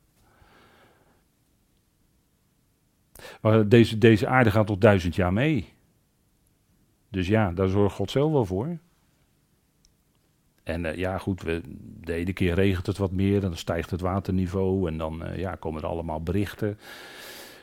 Deze, 3.67 3.99
deze 3.99 4.27
aarde 4.27 4.51
gaat 4.51 4.67
tot 4.67 4.81
duizend 4.81 5.15
jaar 5.15 5.33
mee. 5.33 5.73
Dus 7.13 7.27
ja, 7.27 7.53
daar 7.53 7.69
zorgt 7.69 7.95
God 7.95 8.11
zelf 8.11 8.33
wel 8.33 8.45
voor. 8.45 8.79
En 10.63 10.85
uh, 10.85 10.97
ja, 10.97 11.19
goed, 11.19 11.43
we, 11.43 11.61
de 12.01 12.13
ene 12.13 12.33
keer 12.33 12.55
regent 12.55 12.87
het 12.87 12.99
wat 12.99 13.13
meer, 13.13 13.41
dan 13.41 13.57
stijgt 13.57 13.91
het 13.91 14.01
waterniveau 14.01 14.89
en 14.89 14.99
dan 14.99 15.23
uh, 15.27 15.39
ja, 15.39 15.55
komen 15.55 15.83
er 15.83 15.89
allemaal 15.89 16.23
berichten. 16.23 16.79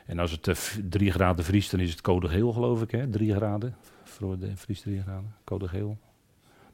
En 0.06 0.18
als 0.18 0.30
het 0.30 0.46
uh, 0.46 0.54
drie 0.88 1.10
graden 1.10 1.44
vriest, 1.44 1.70
dan 1.70 1.80
is 1.80 1.90
het 1.90 2.00
code 2.00 2.28
geel, 2.28 2.52
geloof 2.52 2.82
ik, 2.82 2.90
hè? 2.90 3.08
Drie 3.08 3.34
graden. 3.34 3.76
Vriest 4.54 4.82
drie 4.82 5.02
graden, 5.02 5.34
code 5.44 5.68
geel. 5.68 5.98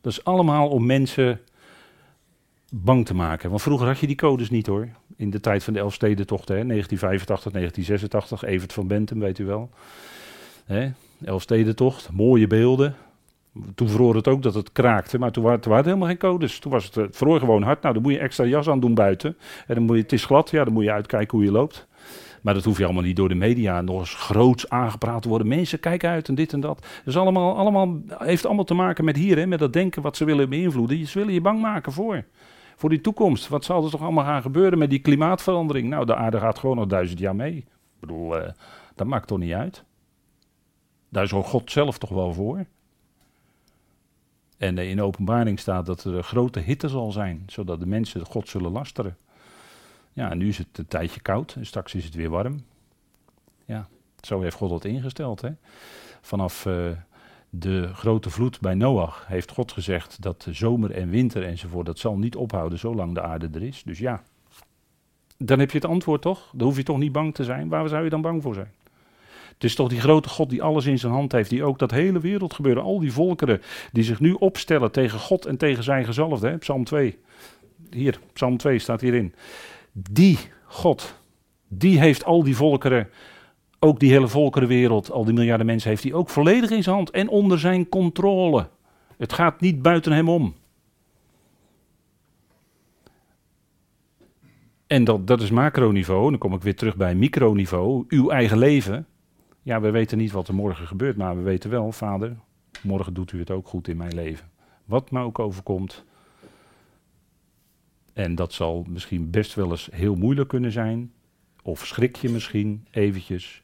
Dat 0.01 0.13
is 0.13 0.25
allemaal 0.25 0.69
om 0.69 0.87
mensen 0.87 1.41
bang 2.73 3.07
te 3.07 3.15
maken. 3.15 3.51
Want 3.51 3.63
vroeger 3.63 3.87
had 3.87 3.99
je 3.99 4.07
die 4.07 4.17
codes 4.17 4.51
niet 4.51 4.67
hoor. 4.67 4.89
In 5.17 5.31
de 5.31 5.41
tijd 5.41 5.65
van 5.65 5.73
de 5.73 5.79
Elfstedentochten, 5.79 6.57
hè, 6.57 6.65
1985, 6.65 7.53
1986, 7.53 8.43
Evert 8.43 8.73
van 8.73 8.87
Bentum, 8.87 9.19
weet 9.19 9.39
u 9.39 9.45
wel. 9.45 9.71
Hè, 10.65 10.91
Elfstedentocht, 11.25 12.13
mooie 12.13 12.47
beelden. 12.47 12.95
Toen 13.75 13.89
vroor 13.89 14.15
het 14.15 14.29
ook 14.29 14.43
dat 14.43 14.55
het 14.55 14.73
kraakte, 14.73 15.19
maar 15.19 15.31
toen 15.31 15.43
waren, 15.43 15.61
toen 15.61 15.71
waren 15.71 15.87
helemaal 15.87 16.09
geen 16.09 16.19
codes. 16.19 16.59
Toen 16.59 16.73
was 16.73 16.85
het, 16.85 16.95
het 16.95 17.17
vroor 17.17 17.39
gewoon 17.39 17.63
hard. 17.63 17.83
Nou, 17.83 17.95
dan 17.95 18.03
moet 18.03 18.13
je 18.13 18.19
extra 18.19 18.45
jas 18.45 18.69
aan 18.69 18.81
doen 18.81 18.95
buiten. 18.95 19.37
En 19.67 19.75
dan 19.75 19.85
moet 19.85 19.97
je, 19.97 20.03
het 20.03 20.13
is 20.13 20.25
glad, 20.25 20.51
ja, 20.51 20.65
dan 20.65 20.73
moet 20.73 20.85
je 20.85 20.93
uitkijken 20.93 21.37
hoe 21.37 21.47
je 21.47 21.53
loopt. 21.53 21.87
Maar 22.43 22.55
dat 22.55 22.65
hoef 22.65 22.79
je 22.79 22.85
allemaal 22.85 23.03
niet 23.03 23.17
door 23.17 23.29
de 23.29 23.35
media 23.35 23.81
nog 23.81 23.99
eens 23.99 24.15
groots 24.15 24.69
aangepraat 24.69 25.23
te 25.23 25.29
worden. 25.29 25.49
Mensen, 25.49 25.81
kijk 25.81 26.05
uit 26.05 26.29
en 26.29 26.35
dit 26.35 26.53
en 26.53 26.61
dat. 26.61 26.87
Dus 27.05 27.17
allemaal, 27.17 27.57
allemaal, 27.57 27.99
heeft 28.19 28.47
allemaal 28.47 28.65
te 28.65 28.75
maken 28.75 29.05
met 29.05 29.17
hier, 29.17 29.39
hè, 29.39 29.47
met 29.47 29.59
dat 29.59 29.73
denken 29.73 30.03
wat 30.03 30.17
ze 30.17 30.25
willen 30.25 30.49
beïnvloeden. 30.49 31.07
Ze 31.07 31.19
willen 31.19 31.35
je 31.35 31.41
bang 31.41 31.61
maken 31.61 31.93
voor. 31.93 32.25
Voor 32.77 32.89
die 32.89 33.01
toekomst. 33.01 33.49
Wat 33.49 33.65
zal 33.65 33.85
er 33.85 33.91
toch 33.91 34.03
allemaal 34.03 34.25
gaan 34.25 34.43
gebeuren 34.43 34.79
met 34.79 34.91
die 34.91 34.99
klimaatverandering? 34.99 35.89
Nou, 35.89 36.07
de 36.07 36.15
aarde 36.15 36.39
gaat 36.39 36.59
gewoon 36.59 36.77
nog 36.77 36.87
duizend 36.87 37.19
jaar 37.19 37.37
mee. 37.37 37.57
Ik 37.57 37.67
bedoel, 38.01 38.39
uh, 38.39 38.49
dat 38.95 39.07
maakt 39.07 39.27
toch 39.27 39.39
niet 39.39 39.53
uit. 39.53 39.85
Daar 41.09 41.33
ook 41.35 41.47
God 41.47 41.71
zelf 41.71 41.99
toch 41.99 42.11
wel 42.11 42.33
voor. 42.33 42.67
En 44.57 44.79
in 44.79 44.97
de 44.97 45.03
openbaring 45.03 45.59
staat 45.59 45.87
dat 45.87 46.05
er 46.05 46.15
een 46.15 46.25
grote 46.25 46.61
hitte 46.61 46.89
zal 46.89 47.13
zijn, 47.13 47.43
zodat 47.47 47.81
de 47.81 47.87
mensen 47.87 48.27
God 48.27 48.49
zullen 48.49 48.73
lasteren. 48.73 49.17
Ja, 50.13 50.35
nu 50.35 50.49
is 50.49 50.59
het 50.59 50.79
een 50.79 50.87
tijdje 50.87 51.21
koud 51.21 51.55
en 51.55 51.67
straks 51.67 51.95
is 51.95 52.05
het 52.05 52.15
weer 52.15 52.31
warm. 52.31 52.61
Ja, 53.65 53.89
zo 54.21 54.41
heeft 54.41 54.57
God 54.57 54.71
het 54.71 54.85
ingesteld. 54.85 55.41
Hè? 55.41 55.51
Vanaf 56.21 56.65
uh, 56.65 56.91
de 57.51 57.95
grote 57.95 58.31
vloed 58.31 58.61
bij 58.61 58.75
Noach 58.75 59.27
heeft 59.27 59.51
God 59.51 59.73
gezegd 59.73 60.23
dat 60.23 60.47
zomer 60.51 60.91
en 60.91 61.11
winter 61.11 61.45
enzovoort, 61.45 61.87
dat 61.87 61.99
zal 61.99 62.19
niet 62.19 62.37
ophouden 62.37 62.79
zolang 62.79 63.15
de 63.15 63.23
aarde 63.23 63.49
er 63.53 63.63
is. 63.63 63.83
Dus 63.83 63.99
ja, 63.99 64.23
dan 65.39 65.59
heb 65.59 65.71
je 65.71 65.79
het 65.79 65.87
antwoord 65.87 66.23
toch? 66.23 66.51
Dan 66.55 66.67
hoef 66.67 66.77
je 66.77 66.83
toch 66.83 66.99
niet 66.99 67.13
bang 67.13 67.35
te 67.35 67.45
zijn. 67.45 67.69
Waar 67.69 67.89
zou 67.89 68.05
je 68.05 68.11
dan 68.11 68.21
bang 68.21 68.43
voor 68.43 68.55
zijn? 68.55 68.73
Het 69.57 69.65
is 69.65 69.75
toch 69.75 69.89
die 69.89 70.01
grote 70.01 70.29
God 70.29 70.51
die 70.51 70.63
alles 70.63 70.87
in 70.87 70.99
zijn 70.99 71.13
hand 71.13 71.33
heeft, 71.33 71.51
die 71.51 71.65
ook 71.65 71.79
dat 71.79 71.91
hele 71.91 72.21
wereld 72.21 72.55
gebeuren, 72.55 72.83
al 72.83 73.01
die 73.01 73.13
volkeren 73.13 73.63
die 73.93 74.05
zich 74.05 74.21
nu 74.21 74.33
opstellen 74.33 74.93
tegen 74.93 75.19
God 75.19 75.47
en 75.47 75.57
tegen 75.57 75.83
zijn 75.83 76.05
gezalfde. 76.05 76.57
Psalm 76.57 76.85
2. 76.85 77.19
Hier, 77.91 78.19
Psalm 78.33 78.57
2 78.57 78.79
staat 78.79 79.01
hierin. 79.01 79.35
Die 79.93 80.39
God, 80.65 81.19
die 81.69 81.99
heeft 81.99 82.25
al 82.25 82.43
die 82.43 82.57
volkeren, 82.57 83.09
ook 83.79 84.01
die 84.01 84.11
hele 84.11 84.29
volkerenwereld, 84.29 85.11
al 85.11 85.25
die 85.25 85.35
miljarden 85.35 85.67
mensen, 85.67 85.91
heeft 85.91 86.03
hij 86.03 86.13
ook 86.13 86.29
volledig 86.29 86.71
in 86.71 86.83
zijn 86.83 86.97
hand 86.97 87.11
en 87.11 87.29
onder 87.29 87.59
zijn 87.59 87.89
controle. 87.89 88.69
Het 89.17 89.33
gaat 89.33 89.61
niet 89.61 89.83
buiten 89.83 90.13
hem 90.13 90.29
om. 90.29 90.55
En 94.87 95.05
dat, 95.05 95.27
dat 95.27 95.41
is 95.41 95.51
macroniveau. 95.51 96.31
Dan 96.31 96.39
kom 96.39 96.55
ik 96.55 96.63
weer 96.63 96.77
terug 96.77 96.97
bij 96.97 97.15
microniveau. 97.15 98.05
Uw 98.09 98.31
eigen 98.31 98.59
leven. 98.59 99.07
Ja, 99.67 99.81
we 99.81 99.91
weten 99.91 100.19
niet 100.19 100.33
wat 100.33 100.49
er 100.49 100.55
morgen 100.55 100.87
gebeurt, 100.87 101.17
maar 101.17 101.37
we 101.37 101.43
weten 101.43 101.71
wel, 101.71 101.93
vader, 101.93 102.37
morgen 102.83 103.15
doet 103.15 103.33
u 103.33 103.39
het 103.39 103.51
ook 103.51 103.69
goed 103.69 103.89
in 103.89 103.97
mijn 103.97 104.15
leven. 104.15 104.51
Wat 104.85 105.11
me 105.11 105.21
ook 105.21 105.39
overkomt, 105.39 106.05
en 108.13 108.35
dat 108.35 108.53
zal 108.53 108.85
misschien 108.89 109.31
best 109.31 109.55
wel 109.55 109.71
eens 109.71 109.89
heel 109.93 110.15
moeilijk 110.15 110.49
kunnen 110.49 110.73
zijn. 110.73 111.13
Of 111.63 111.87
schrik 111.87 112.17
je 112.17 112.29
misschien 112.29 112.87
eventjes. 112.91 113.63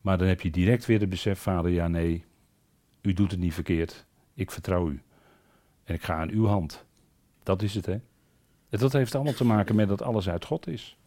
Maar 0.00 0.18
dan 0.18 0.26
heb 0.26 0.40
je 0.40 0.50
direct 0.50 0.86
weer 0.86 1.00
het 1.00 1.08
besef, 1.08 1.38
vader, 1.38 1.70
ja 1.70 1.88
nee, 1.88 2.24
u 3.02 3.12
doet 3.12 3.30
het 3.30 3.40
niet 3.40 3.54
verkeerd. 3.54 4.06
Ik 4.34 4.50
vertrouw 4.50 4.88
u. 4.88 5.02
En 5.84 5.94
ik 5.94 6.02
ga 6.02 6.14
aan 6.14 6.30
uw 6.30 6.46
hand. 6.46 6.84
Dat 7.42 7.62
is 7.62 7.74
het, 7.74 7.86
hè. 7.86 8.00
En 8.68 8.78
dat 8.78 8.92
heeft 8.92 9.14
allemaal 9.14 9.32
te 9.32 9.44
maken 9.44 9.74
met 9.74 9.88
dat 9.88 10.02
alles 10.02 10.28
uit 10.28 10.44
God 10.44 10.66
is. 10.66 10.98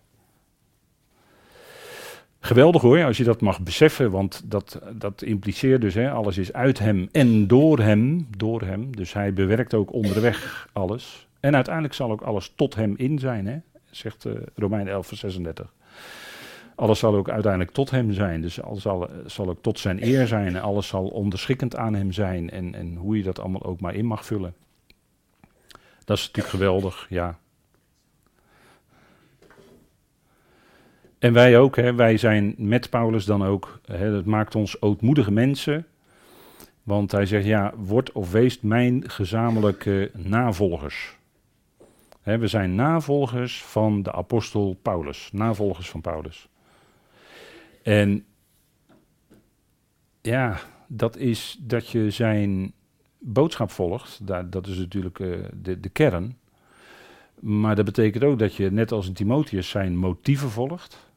Geweldig 2.46 2.82
hoor, 2.82 3.04
als 3.04 3.18
je 3.18 3.24
dat 3.24 3.42
mag 3.42 3.62
beseffen, 3.62 4.12
want 4.12 4.42
dat, 4.46 4.82
dat 4.94 5.22
impliceert 5.22 5.82
dus, 5.82 5.94
hè, 5.94 6.12
alles 6.12 6.38
is 6.38 6.54
uit 6.54 6.80
hem 6.80 7.10
en 7.12 7.48
door 7.48 7.80
hem, 7.80 8.28
door 8.38 8.62
hem. 8.62 8.96
Dus 8.96 9.14
hij 9.14 9.34
bewerkt 9.34 9.74
ook 9.74 9.94
onderweg 9.94 10.68
alles. 10.74 11.28
En 11.40 11.56
uiteindelijk 11.56 11.94
zal 11.94 12.12
ook 12.12 12.22
alles 12.22 12.54
tot 12.56 12.76
hem 12.76 12.94
in 12.98 13.20
zijn, 13.20 13.48
hè? 13.48 13.58
zegt 13.92 14.26
uh, 14.26 14.34
Romein 14.56 14.88
11, 14.88 15.08
vers 15.08 15.20
36. 15.20 15.74
Alles 16.76 17.00
zal 17.00 17.16
ook 17.16 17.30
uiteindelijk 17.30 17.72
tot 17.72 17.92
hem 17.92 18.14
zijn. 18.14 18.42
Dus 18.42 18.62
alles 18.62 18.82
zal, 18.82 19.10
zal 19.26 19.50
ook 19.50 19.62
tot 19.62 19.80
zijn 19.80 20.04
eer 20.04 20.28
zijn. 20.28 20.62
Alles 20.62 20.88
zal 20.88 21.06
onderschikkend 21.08 21.76
aan 21.76 21.94
hem 21.94 22.12
zijn. 22.12 22.50
En, 22.50 22.76
en 22.76 22.96
hoe 22.96 23.18
je 23.18 23.24
dat 23.24 23.40
allemaal 23.40 23.64
ook 23.64 23.80
maar 23.80 23.96
in 23.96 24.06
mag 24.06 24.26
vullen. 24.26 24.54
Dat 26.06 26.18
is 26.18 26.26
natuurlijk 26.26 26.56
geweldig, 26.56 27.06
ja. 27.10 27.38
En 31.24 31.34
wij 31.34 31.58
ook, 31.58 31.76
hè, 31.76 31.94
wij 31.94 32.18
zijn 32.18 32.56
met 32.58 32.90
Paulus 32.90 33.26
dan 33.26 33.44
ook. 33.44 33.80
Hè, 33.86 34.12
dat 34.12 34.26
maakt 34.26 34.56
ons 34.56 34.82
ootmoedige 34.82 35.32
mensen. 35.32 35.86
Want 36.84 37.12
hij 37.12 37.26
zegt, 37.26 37.46
ja, 37.46 37.74
word 37.78 38.12
of 38.12 38.32
wees 38.32 38.62
mijn 38.62 39.10
gezamenlijke 39.10 40.12
navolgers 40.14 41.18
we 42.24 42.48
zijn 42.48 42.76
navolgers 42.76 43.64
van 43.64 44.04
de 44.04 44.12
apostel 44.12 44.78
Paulus, 44.82 45.30
navolgers 45.32 45.90
van 45.90 46.02
Paulus. 46.02 46.48
En 47.82 48.26
ja, 50.22 50.60
dat 50.88 51.18
is 51.18 51.58
dat 51.60 51.90
je 51.90 52.10
zijn 52.10 52.74
boodschap 53.18 53.72
volgt. 53.72 54.28
Dat, 54.28 54.68
is 54.68 54.78
natuurlijk 54.78 55.20
uh, 55.20 55.38
de, 55.54 55.80
de 55.80 55.90
kern. 55.90 56.38
Maar 57.40 57.76
dat 57.76 57.86
betekent 57.86 58.24
ook 58.24 58.40
dat 58.40 58.56
je, 58.56 58.72
net 58.72 58.92
als 58.92 59.08
in 59.08 59.14
Timotheus, 59.14 59.70
zijn 59.70 59.98
motieven 59.98 60.50
volgt. 60.50 61.13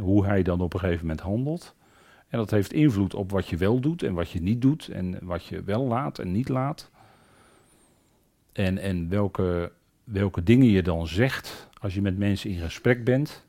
Hoe 0.00 0.26
hij 0.26 0.42
dan 0.42 0.60
op 0.60 0.74
een 0.74 0.80
gegeven 0.80 1.06
moment 1.06 1.20
handelt. 1.20 1.74
En 2.28 2.38
dat 2.38 2.50
heeft 2.50 2.72
invloed 2.72 3.14
op 3.14 3.30
wat 3.30 3.48
je 3.48 3.56
wel 3.56 3.80
doet 3.80 4.02
en 4.02 4.14
wat 4.14 4.30
je 4.30 4.42
niet 4.42 4.62
doet. 4.62 4.88
En 4.88 5.18
wat 5.22 5.44
je 5.44 5.62
wel 5.62 5.84
laat 5.84 6.18
en 6.18 6.32
niet 6.32 6.48
laat. 6.48 6.90
En, 8.52 8.78
en 8.78 9.08
welke 9.08 9.72
welke 10.06 10.42
dingen 10.42 10.66
je 10.66 10.82
dan 10.82 11.06
zegt 11.06 11.68
als 11.80 11.94
je 11.94 12.02
met 12.02 12.18
mensen 12.18 12.50
in 12.50 12.60
gesprek 12.60 13.04
bent, 13.04 13.46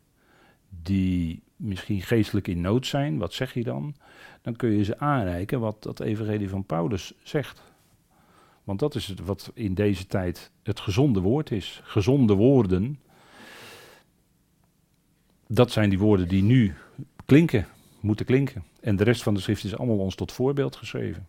die 0.83 1.41
misschien 1.55 2.01
geestelijk 2.01 2.47
in 2.47 2.61
nood 2.61 2.85
zijn, 2.85 3.17
wat 3.17 3.33
zeg 3.33 3.53
je 3.53 3.63
dan? 3.63 3.95
Dan 4.41 4.55
kun 4.55 4.69
je 4.69 4.83
ze 4.83 4.99
aanreiken 4.99 5.59
wat 5.59 5.83
dat 5.83 5.99
evangelie 5.99 6.49
van 6.49 6.65
Paulus 6.65 7.13
zegt. 7.23 7.61
Want 8.63 8.79
dat 8.79 8.95
is 8.95 9.07
het 9.07 9.19
wat 9.19 9.51
in 9.53 9.73
deze 9.73 10.07
tijd 10.07 10.51
het 10.63 10.79
gezonde 10.79 11.19
woord 11.19 11.51
is. 11.51 11.81
Gezonde 11.83 12.33
woorden, 12.33 12.99
dat 15.47 15.71
zijn 15.71 15.89
die 15.89 15.99
woorden 15.99 16.27
die 16.27 16.43
nu 16.43 16.73
klinken, 17.25 17.67
moeten 17.99 18.25
klinken. 18.25 18.63
En 18.79 18.95
de 18.95 19.03
rest 19.03 19.23
van 19.23 19.33
de 19.33 19.39
schrift 19.39 19.63
is 19.63 19.77
allemaal 19.77 19.97
ons 19.97 20.15
tot 20.15 20.31
voorbeeld 20.31 20.75
geschreven. 20.75 21.27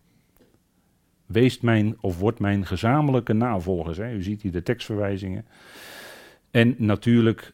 Wees 1.25 1.59
mijn 1.59 1.97
of 2.01 2.19
wordt 2.19 2.39
mijn 2.39 2.65
gezamenlijke 2.65 3.33
navolgers. 3.33 3.97
Hè. 3.97 4.13
U 4.13 4.23
ziet 4.23 4.41
hier 4.41 4.51
de 4.51 4.63
tekstverwijzingen. 4.63 5.45
En 6.51 6.75
natuurlijk 6.77 7.53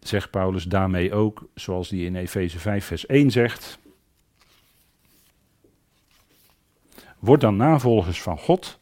zegt 0.00 0.30
Paulus 0.30 0.64
daarmee 0.64 1.12
ook, 1.12 1.48
zoals 1.54 1.90
hij 1.90 1.98
in 1.98 2.16
Efeze 2.16 2.58
5, 2.58 2.84
vers 2.84 3.06
1 3.06 3.30
zegt. 3.30 3.78
Word 7.18 7.40
dan 7.40 7.56
navolgers 7.56 8.22
van 8.22 8.38
God 8.38 8.78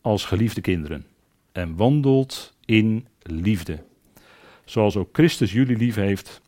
als 0.00 0.24
geliefde 0.24 0.60
kinderen 0.60 1.06
en 1.52 1.76
wandelt 1.76 2.54
in 2.64 3.06
liefde. 3.22 3.82
Zoals 4.64 4.96
ook 4.96 5.08
Christus 5.12 5.52
jullie 5.52 5.76
lief 5.76 5.94
heeft 5.94 6.42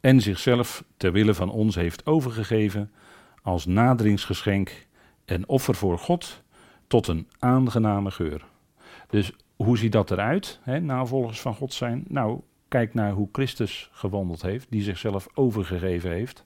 en 0.00 0.20
zichzelf 0.20 0.84
ter 0.96 1.12
wille 1.12 1.34
van 1.34 1.50
ons 1.50 1.74
heeft 1.74 2.06
overgegeven 2.06 2.92
als 3.42 3.66
naderingsgeschenk 3.66 4.86
en 5.24 5.48
offer 5.48 5.74
voor 5.74 5.98
God 5.98 6.42
tot 6.86 7.06
een 7.06 7.28
aangename 7.38 8.10
geur. 8.10 8.44
Dus 9.08 9.32
hoe 9.56 9.78
ziet 9.78 9.92
dat 9.92 10.10
eruit, 10.10 10.60
hè, 10.62 10.80
navolgers 10.80 11.40
van 11.40 11.54
God 11.54 11.72
zijn? 11.72 12.04
Nou, 12.08 12.40
kijk 12.68 12.94
naar 12.94 13.12
hoe 13.12 13.28
Christus 13.32 13.90
gewandeld 13.92 14.42
heeft, 14.42 14.66
die 14.70 14.82
zichzelf 14.82 15.28
overgegeven 15.34 16.10
heeft. 16.10 16.44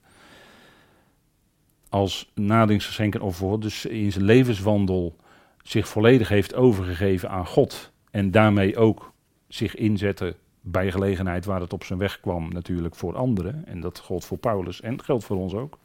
Als 1.89 2.31
naderingsgeschenk 2.35 3.15
en 3.15 3.21
offer, 3.21 3.59
dus 3.59 3.85
in 3.85 4.11
zijn 4.11 4.25
levenswandel 4.25 5.15
zich 5.63 5.87
volledig 5.87 6.29
heeft 6.29 6.55
overgegeven 6.55 7.29
aan 7.29 7.47
God. 7.47 7.91
En 8.11 8.31
daarmee 8.31 8.77
ook 8.77 9.12
zich 9.55 9.75
inzette 9.75 10.35
bij 10.61 10.91
gelegenheid 10.91 11.45
waar 11.45 11.61
het 11.61 11.73
op 11.73 11.83
zijn 11.83 11.99
weg 11.99 12.19
kwam, 12.19 12.49
natuurlijk 12.49 12.95
voor 12.95 13.15
anderen. 13.15 13.65
En 13.65 13.79
dat 13.79 13.99
geldt 13.99 14.25
voor 14.25 14.37
Paulus 14.37 14.81
en 14.81 15.03
geldt 15.03 15.23
voor 15.23 15.37
ons 15.37 15.53
ook 15.53 15.77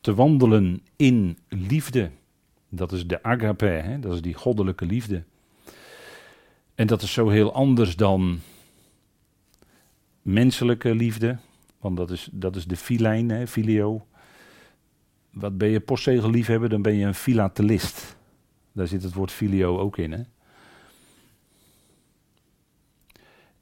te 0.00 0.14
wandelen 0.14 0.82
in 0.96 1.38
liefde. 1.48 2.10
Dat 2.68 2.92
is 2.92 3.06
de 3.06 3.22
agape, 3.22 3.64
hè? 3.64 3.98
dat 3.98 4.14
is 4.14 4.22
die 4.22 4.34
goddelijke 4.34 4.86
liefde. 4.86 5.22
En 6.74 6.86
dat 6.86 7.02
is 7.02 7.12
zo 7.12 7.28
heel 7.28 7.52
anders 7.52 7.96
dan 7.96 8.40
menselijke 10.22 10.94
liefde, 10.94 11.38
want 11.78 11.96
dat 11.96 12.10
is, 12.10 12.28
dat 12.32 12.56
is 12.56 12.66
de 12.66 12.76
filijn, 12.76 13.28
hè, 13.28 13.46
filio. 13.46 14.06
Wat 15.30 15.58
ben 15.58 15.68
je 15.68 15.80
postzegel 15.80 16.30
liefhebber, 16.30 16.68
dan 16.68 16.82
ben 16.82 16.94
je 16.94 17.06
een 17.06 17.14
filatelist. 17.14 18.16
Daar 18.72 18.86
zit 18.86 19.02
het 19.02 19.14
woord 19.14 19.32
filio 19.32 19.78
ook 19.78 19.98
in. 19.98 20.12
Hè? 20.12 20.22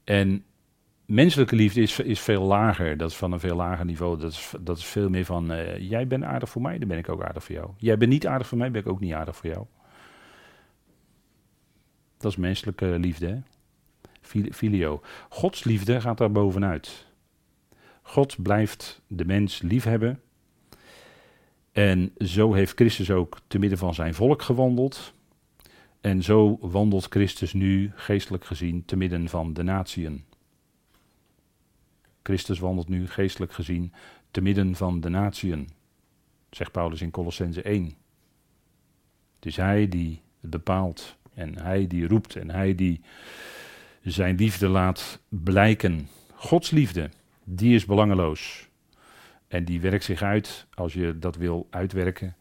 En 0.04 0.44
menselijke 1.06 1.56
liefde 1.56 1.80
is, 1.80 1.98
is 1.98 2.20
veel 2.20 2.42
lager. 2.42 2.96
Dat 2.96 3.10
is 3.10 3.16
van 3.16 3.32
een 3.32 3.40
veel 3.40 3.56
lager 3.56 3.84
niveau. 3.84 4.18
Dat 4.18 4.32
is, 4.32 4.52
dat 4.60 4.78
is 4.78 4.84
veel 4.84 5.08
meer 5.08 5.24
van, 5.24 5.52
uh, 5.52 5.78
jij 5.78 6.06
bent 6.06 6.24
aardig 6.24 6.48
voor 6.48 6.62
mij, 6.62 6.78
dan 6.78 6.88
ben 6.88 6.98
ik 6.98 7.08
ook 7.08 7.22
aardig 7.22 7.44
voor 7.44 7.54
jou. 7.54 7.70
Jij 7.76 7.98
bent 7.98 8.10
niet 8.10 8.26
aardig 8.26 8.46
voor 8.46 8.58
mij, 8.58 8.70
ben 8.70 8.80
ik 8.80 8.88
ook 8.88 9.00
niet 9.00 9.12
aardig 9.12 9.36
voor 9.36 9.50
jou. 9.50 9.66
Dat 12.16 12.30
is 12.30 12.36
menselijke 12.36 12.86
liefde? 12.86 13.42
Filio. 14.52 15.00
Gods 15.28 15.64
liefde 15.64 16.00
gaat 16.00 16.18
daar 16.18 16.32
bovenuit. 16.32 17.06
God 18.02 18.42
blijft 18.42 19.00
de 19.06 19.24
mens 19.24 19.62
liefhebben. 19.62 20.20
En 21.72 22.12
zo 22.18 22.52
heeft 22.52 22.74
Christus 22.74 23.10
ook 23.10 23.38
te 23.46 23.58
midden 23.58 23.78
van 23.78 23.94
zijn 23.94 24.14
volk 24.14 24.42
gewandeld. 24.42 25.14
En 26.02 26.22
zo 26.22 26.58
wandelt 26.60 27.06
Christus 27.10 27.52
nu, 27.52 27.92
geestelijk 27.94 28.44
gezien, 28.44 28.84
te 28.84 28.96
midden 28.96 29.28
van 29.28 29.52
de 29.52 29.62
natieën. 29.62 30.24
Christus 32.22 32.58
wandelt 32.58 32.88
nu, 32.88 33.08
geestelijk 33.08 33.52
gezien, 33.52 33.92
te 34.30 34.40
midden 34.40 34.74
van 34.74 35.00
de 35.00 35.08
natieën, 35.08 35.68
zegt 36.50 36.72
Paulus 36.72 37.00
in 37.00 37.10
Colossense 37.10 37.62
1. 37.62 37.84
Het 39.34 39.46
is 39.46 39.56
Hij 39.56 39.88
die 39.88 40.20
bepaalt 40.40 41.16
en 41.34 41.58
Hij 41.58 41.86
die 41.86 42.06
roept 42.06 42.36
en 42.36 42.50
Hij 42.50 42.74
die 42.74 43.00
zijn 44.02 44.36
liefde 44.36 44.68
laat 44.68 45.20
blijken. 45.28 46.08
Gods 46.34 46.70
liefde, 46.70 47.10
die 47.44 47.74
is 47.74 47.84
belangeloos. 47.84 48.68
En 49.48 49.64
die 49.64 49.80
werkt 49.80 50.04
zich 50.04 50.22
uit, 50.22 50.66
als 50.74 50.92
je 50.92 51.18
dat 51.18 51.36
wil 51.36 51.66
uitwerken, 51.70 52.36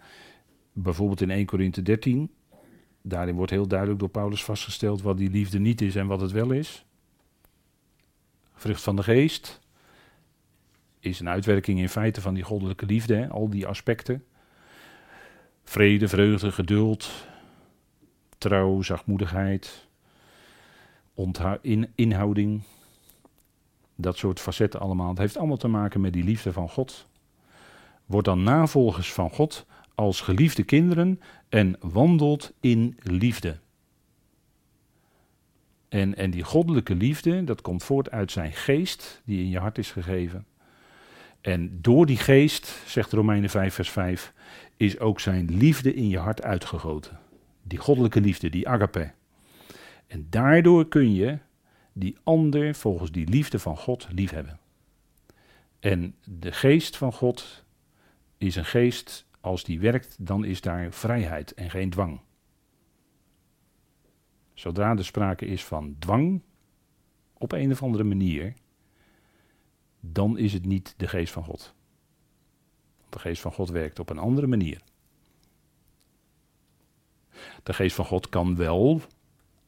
bijvoorbeeld 0.74 1.22
in 1.22 1.30
1 1.30 1.46
Korinthe 1.46 1.82
13. 1.82 2.32
Daarin 3.02 3.36
wordt 3.36 3.52
heel 3.52 3.68
duidelijk 3.68 4.00
door 4.00 4.10
Paulus 4.10 4.44
vastgesteld 4.44 5.02
wat 5.02 5.18
die 5.18 5.30
liefde 5.30 5.60
niet 5.60 5.82
is 5.82 5.96
en 5.96 6.08
wat 6.08 6.22
het 6.22 6.32
wel 6.32 6.52
is. 6.52 6.86
Vrucht 8.54 8.84
van 8.84 8.96
de 8.96 9.04
geest 9.04 9.60
is 11.00 11.20
een 11.20 11.30
uitwerking 11.30 11.80
in 11.80 11.90
feite 11.90 12.22
van 12.22 12.34
die 12.34 12.44
goddelijke 12.44 12.86
liefde, 12.86 13.16
hè? 13.16 13.30
al 13.30 13.50
die 13.50 13.68
aspecten. 13.68 14.26
Vrede, 15.64 16.08
vreugde, 16.08 16.52
geduld, 16.52 17.12
trouw, 18.38 18.82
zachtmoedigheid, 18.82 19.88
in, 21.62 21.92
inhouding. 21.96 22.62
Dat 23.96 24.18
soort 24.18 24.40
facetten 24.40 24.80
allemaal. 24.80 25.10
Het 25.10 25.18
heeft 25.18 25.38
allemaal 25.38 25.58
te 25.58 25.68
maken 25.68 26.02
met 26.02 26.14
die 26.14 26.24
liefde 26.24 26.54
van 26.54 26.70
God. 26.70 27.08
Word 28.06 28.26
dan 28.26 28.44
navolgers 28.44 29.14
van 29.14 29.30
God 29.30 29.66
als 30.02 30.22
geliefde 30.22 30.64
kinderen 30.64 31.22
en 31.50 31.76
wandelt 31.80 32.54
in 32.60 32.98
liefde. 33.04 33.60
En, 35.90 36.16
en 36.16 36.32
die 36.32 36.44
goddelijke 36.44 36.96
liefde, 36.96 37.44
dat 37.44 37.62
komt 37.62 37.84
voort 37.84 38.12
uit 38.12 38.32
zijn 38.32 38.54
geest, 38.54 39.22
die 39.26 39.40
in 39.40 39.50
je 39.50 39.60
hart 39.60 39.78
is 39.78 39.92
gegeven. 39.92 40.46
En 41.42 41.82
door 41.82 42.06
die 42.06 42.18
geest, 42.18 42.82
zegt 42.86 43.12
Romeinen 43.12 43.50
5, 43.50 43.74
vers 43.74 43.90
5, 43.90 44.34
is 44.78 45.00
ook 45.00 45.20
zijn 45.20 45.58
liefde 45.58 45.94
in 45.94 46.10
je 46.10 46.18
hart 46.18 46.44
uitgegoten. 46.44 47.20
Die 47.64 47.80
goddelijke 47.80 48.22
liefde, 48.22 48.50
die 48.50 48.68
agape. 48.68 49.12
En 50.08 50.28
daardoor 50.30 50.88
kun 50.88 51.14
je 51.14 51.38
die 51.94 52.18
ander 52.24 52.76
volgens 52.76 53.12
die 53.12 53.28
liefde 53.28 53.60
van 53.60 53.78
God 53.78 54.08
liefhebben. 54.12 54.60
En 55.80 56.16
de 56.24 56.52
geest 56.52 56.98
van 56.98 57.14
God 57.14 57.64
is 58.38 58.56
een 58.56 58.66
geest, 58.66 59.26
als 59.42 59.64
die 59.64 59.80
werkt, 59.80 60.16
dan 60.20 60.46
is 60.46 60.62
daar 60.62 60.92
vrijheid 60.92 61.54
en 61.54 61.70
geen 61.70 61.90
dwang. 61.90 62.22
Zodra 64.54 64.98
er 64.98 65.06
sprake 65.06 65.46
is 65.46 65.66
van 65.66 65.96
dwang, 66.00 66.42
op 67.34 67.52
een 67.52 67.72
of 67.72 67.84
andere 67.84 68.04
manier, 68.04 68.54
dan 70.00 70.38
is 70.38 70.54
het 70.54 70.66
niet 70.66 70.94
de 70.98 71.08
geest 71.08 71.34
van 71.34 71.44
God. 71.44 71.74
De 73.10 73.20
geest 73.20 73.42
van 73.42 73.52
God 73.52 73.70
werkt 73.70 74.00
op 74.00 74.10
een 74.10 74.18
andere 74.18 74.48
manier. 74.48 74.82
De 77.64 77.74
geest 77.74 77.96
van 77.96 78.06
God 78.06 78.30
kan 78.30 78.56
wel 78.56 79.02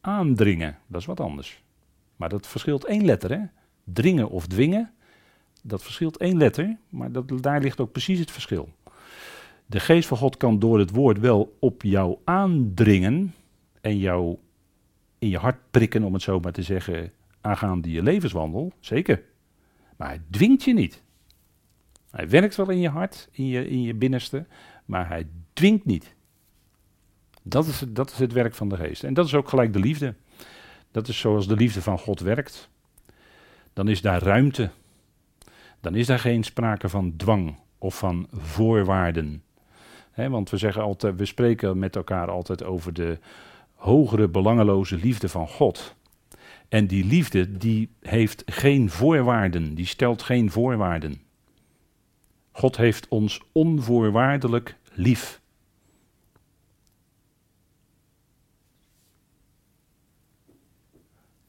aandringen, 0.01 0.77
dat 0.87 1.01
is 1.01 1.07
wat 1.07 1.19
anders. 1.19 1.63
Maar 2.15 2.29
dat 2.29 2.47
verschilt 2.47 2.85
één 2.85 3.05
letter, 3.05 3.31
hè? 3.31 3.45
Dringen 3.83 4.29
of 4.29 4.47
dwingen, 4.47 4.93
dat 5.61 5.83
verschilt 5.83 6.17
één 6.17 6.37
letter, 6.37 6.77
maar 6.89 7.11
dat, 7.11 7.43
daar 7.43 7.61
ligt 7.61 7.79
ook 7.79 7.91
precies 7.91 8.19
het 8.19 8.31
verschil. 8.31 8.69
De 9.73 9.79
geest 9.79 10.07
van 10.07 10.17
God 10.17 10.37
kan 10.37 10.59
door 10.59 10.79
het 10.79 10.91
woord 10.91 11.19
wel 11.19 11.57
op 11.59 11.81
jou 11.81 12.17
aandringen 12.23 13.33
en 13.81 13.97
jou 13.97 14.37
in 15.19 15.29
je 15.29 15.37
hart 15.37 15.57
prikken, 15.71 16.03
om 16.03 16.13
het 16.13 16.21
zo 16.21 16.39
maar 16.39 16.51
te 16.51 16.61
zeggen, 16.61 17.11
aangaande 17.41 17.91
je 17.91 18.03
levenswandel, 18.03 18.73
zeker. 18.79 19.23
Maar 19.97 20.07
hij 20.07 20.21
dwingt 20.29 20.63
je 20.63 20.73
niet. 20.73 21.01
Hij 22.11 22.29
werkt 22.29 22.55
wel 22.55 22.69
in 22.69 22.79
je 22.79 22.89
hart, 22.89 23.29
in 23.31 23.47
je, 23.47 23.69
in 23.69 23.81
je 23.81 23.93
binnenste, 23.93 24.45
maar 24.85 25.07
hij 25.07 25.27
dwingt 25.53 25.85
niet. 25.85 26.15
Dat 27.43 27.67
is, 27.67 27.79
het, 27.79 27.95
dat 27.95 28.11
is 28.11 28.19
het 28.19 28.31
werk 28.31 28.55
van 28.55 28.69
de 28.69 28.77
geest. 28.77 29.03
En 29.03 29.13
dat 29.13 29.25
is 29.25 29.35
ook 29.35 29.49
gelijk 29.49 29.73
de 29.73 29.79
liefde. 29.79 30.15
Dat 30.91 31.07
is 31.07 31.19
zoals 31.19 31.47
de 31.47 31.55
liefde 31.55 31.81
van 31.81 31.99
God 31.99 32.19
werkt. 32.19 32.69
Dan 33.73 33.87
is 33.87 34.01
daar 34.01 34.23
ruimte. 34.23 34.69
Dan 35.79 35.95
is 35.95 36.07
daar 36.07 36.19
geen 36.19 36.43
sprake 36.43 36.89
van 36.89 37.15
dwang 37.15 37.55
of 37.77 37.97
van 37.97 38.27
voorwaarden. 38.31 39.43
Want 40.15 40.49
we 40.49 40.57
zeggen 40.57 40.81
altijd, 40.81 41.15
we 41.17 41.25
spreken 41.25 41.79
met 41.79 41.95
elkaar 41.95 42.29
altijd 42.29 42.63
over 42.63 42.93
de 42.93 43.19
hogere, 43.73 44.27
belangeloze 44.27 44.95
liefde 44.95 45.29
van 45.29 45.47
God. 45.47 45.95
En 46.69 46.87
die 46.87 47.05
liefde, 47.05 47.57
die 47.57 47.89
heeft 47.99 48.43
geen 48.45 48.89
voorwaarden, 48.89 49.75
die 49.75 49.85
stelt 49.85 50.21
geen 50.21 50.51
voorwaarden. 50.51 51.21
God 52.51 52.77
heeft 52.77 53.07
ons 53.07 53.41
onvoorwaardelijk 53.51 54.77
lief. 54.93 55.41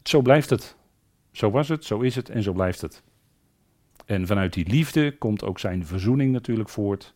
Zo 0.03 0.23
blijft 0.23 0.51
het. 0.51 0.77
Zo 1.33 1.51
was 1.51 1.69
het, 1.69 1.85
zo 1.85 2.01
is 2.01 2.15
het 2.15 2.29
en 2.29 2.43
zo 2.43 2.53
blijft 2.53 2.81
het. 2.81 3.03
En 4.05 4.27
vanuit 4.27 4.53
die 4.53 4.69
liefde 4.69 5.19
komt 5.19 5.45
ook 5.45 5.59
zijn 5.59 5.87
verzoening 5.87 6.33
natuurlijk 6.33 6.69
voort. 6.69 7.15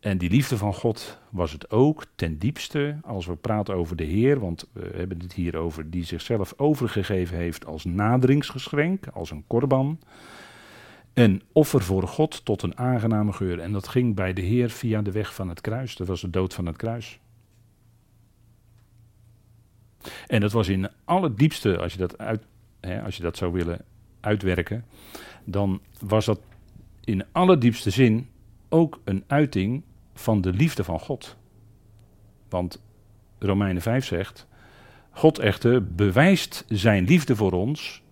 En 0.00 0.18
die 0.18 0.30
liefde 0.30 0.56
van 0.56 0.74
God 0.74 1.18
was 1.30 1.52
het 1.52 1.70
ook 1.70 2.04
ten 2.14 2.38
diepste 2.38 2.98
als 3.02 3.26
we 3.26 3.36
praten 3.36 3.74
over 3.74 3.96
de 3.96 4.04
Heer, 4.04 4.40
want 4.40 4.68
we 4.72 4.90
hebben 4.94 5.18
het 5.20 5.32
hier 5.32 5.56
over 5.56 5.90
die 5.90 6.04
zichzelf 6.04 6.54
overgegeven 6.56 7.36
heeft 7.36 7.66
als 7.66 7.84
naderingsgeschenk, 7.84 9.06
als 9.06 9.30
een 9.30 9.44
korban. 9.46 10.00
Een 11.14 11.42
offer 11.52 11.82
voor 11.82 12.08
God 12.08 12.44
tot 12.44 12.62
een 12.62 12.78
aangename 12.78 13.32
geur. 13.32 13.58
En 13.58 13.72
dat 13.72 13.88
ging 13.88 14.14
bij 14.14 14.32
de 14.32 14.40
Heer 14.40 14.70
via 14.70 15.02
de 15.02 15.12
weg 15.12 15.34
van 15.34 15.48
het 15.48 15.60
kruis. 15.60 15.96
Dat 15.96 16.06
was 16.06 16.20
de 16.20 16.30
dood 16.30 16.54
van 16.54 16.66
het 16.66 16.76
kruis. 16.76 17.20
En 20.26 20.40
dat 20.40 20.52
was 20.52 20.68
in 20.68 20.88
alle 21.04 21.34
diepste, 21.34 21.78
als 21.78 21.92
je 21.92 21.98
dat, 21.98 22.18
uit, 22.18 22.42
hè, 22.80 23.02
als 23.02 23.16
je 23.16 23.22
dat 23.22 23.36
zou 23.36 23.52
willen 23.52 23.84
uitwerken, 24.20 24.84
dan 25.44 25.80
was 26.00 26.24
dat 26.24 26.40
in 27.04 27.24
alle 27.32 27.58
diepste 27.58 27.90
zin 27.90 28.28
ook 28.68 29.00
een 29.04 29.24
uiting 29.26 29.82
van 30.20 30.40
de 30.40 30.52
liefde 30.52 30.84
van 30.84 31.00
God. 31.00 31.36
Want 32.48 32.82
Romeinen 33.38 33.82
5 33.82 34.04
zegt: 34.04 34.46
God 35.10 35.38
echter 35.38 35.94
bewijst 35.94 36.64
zijn 36.68 37.04
liefde 37.04 37.36
voor 37.36 37.52
ons 37.52 38.02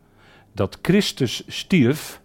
dat 0.53 0.79
Christus 0.83 1.43
stierf 1.47 2.21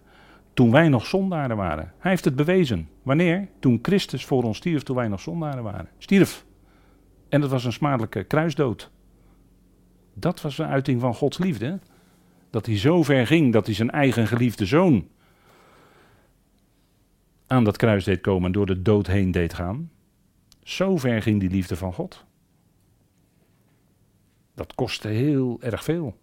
toen 0.53 0.71
wij 0.71 0.89
nog 0.89 1.05
zondaren 1.05 1.57
waren. 1.57 1.93
Hij 1.97 2.11
heeft 2.11 2.25
het 2.25 2.35
bewezen. 2.35 2.89
Wanneer? 3.03 3.47
Toen 3.59 3.79
Christus 3.81 4.25
voor 4.25 4.43
ons 4.43 4.57
stierf 4.57 4.83
toen 4.83 4.95
wij 4.95 5.07
nog 5.07 5.19
zondaren 5.19 5.63
waren. 5.63 5.89
Stierf. 5.97 6.45
En 7.29 7.41
dat 7.41 7.49
was 7.49 7.65
een 7.65 7.73
smadelijke 7.73 8.23
kruisdood. 8.23 8.91
Dat 10.13 10.41
was 10.41 10.57
een 10.57 10.65
uiting 10.65 11.01
van 11.01 11.13
Gods 11.15 11.37
liefde. 11.37 11.79
Dat 12.49 12.65
hij 12.65 12.77
zo 12.77 13.03
ver 13.03 13.27
ging 13.27 13.53
dat 13.53 13.65
hij 13.65 13.75
zijn 13.75 13.91
eigen 13.91 14.27
geliefde 14.27 14.65
zoon 14.65 15.07
aan 17.47 17.63
dat 17.63 17.77
kruis 17.77 18.03
deed 18.03 18.21
komen 18.21 18.45
en 18.45 18.51
door 18.51 18.65
de 18.65 18.81
dood 18.81 19.07
heen 19.07 19.31
deed 19.31 19.53
gaan. 19.53 19.91
Zo 20.63 20.97
ver 20.97 21.21
ging 21.21 21.39
die 21.39 21.49
liefde 21.49 21.75
van 21.75 21.93
God. 21.93 22.25
Dat 24.55 24.75
kostte 24.75 25.07
heel 25.07 25.57
erg 25.61 25.83
veel. 25.83 26.17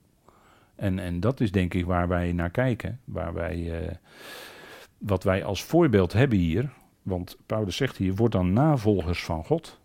En, 0.75 0.99
en 0.99 1.21
dat 1.21 1.41
is 1.41 1.53
denk 1.53 1.75
ik 1.75 1.85
waar 1.85 2.09
wij 2.09 2.33
naar 2.33 2.51
kijken. 2.51 3.01
Waar 3.05 3.35
wij, 3.35 3.81
eh, 3.81 3.95
wat 4.99 5.25
wij 5.25 5.45
als 5.45 5.64
voorbeeld 5.64 6.12
hebben 6.12 6.39
hier. 6.39 6.71
Want 7.03 7.37
Paulus 7.47 7.77
zegt 7.77 7.97
hier, 7.97 8.14
word 8.14 8.33
dan 8.33 8.53
navolgers 8.53 9.25
van 9.25 9.45
God. 9.45 9.79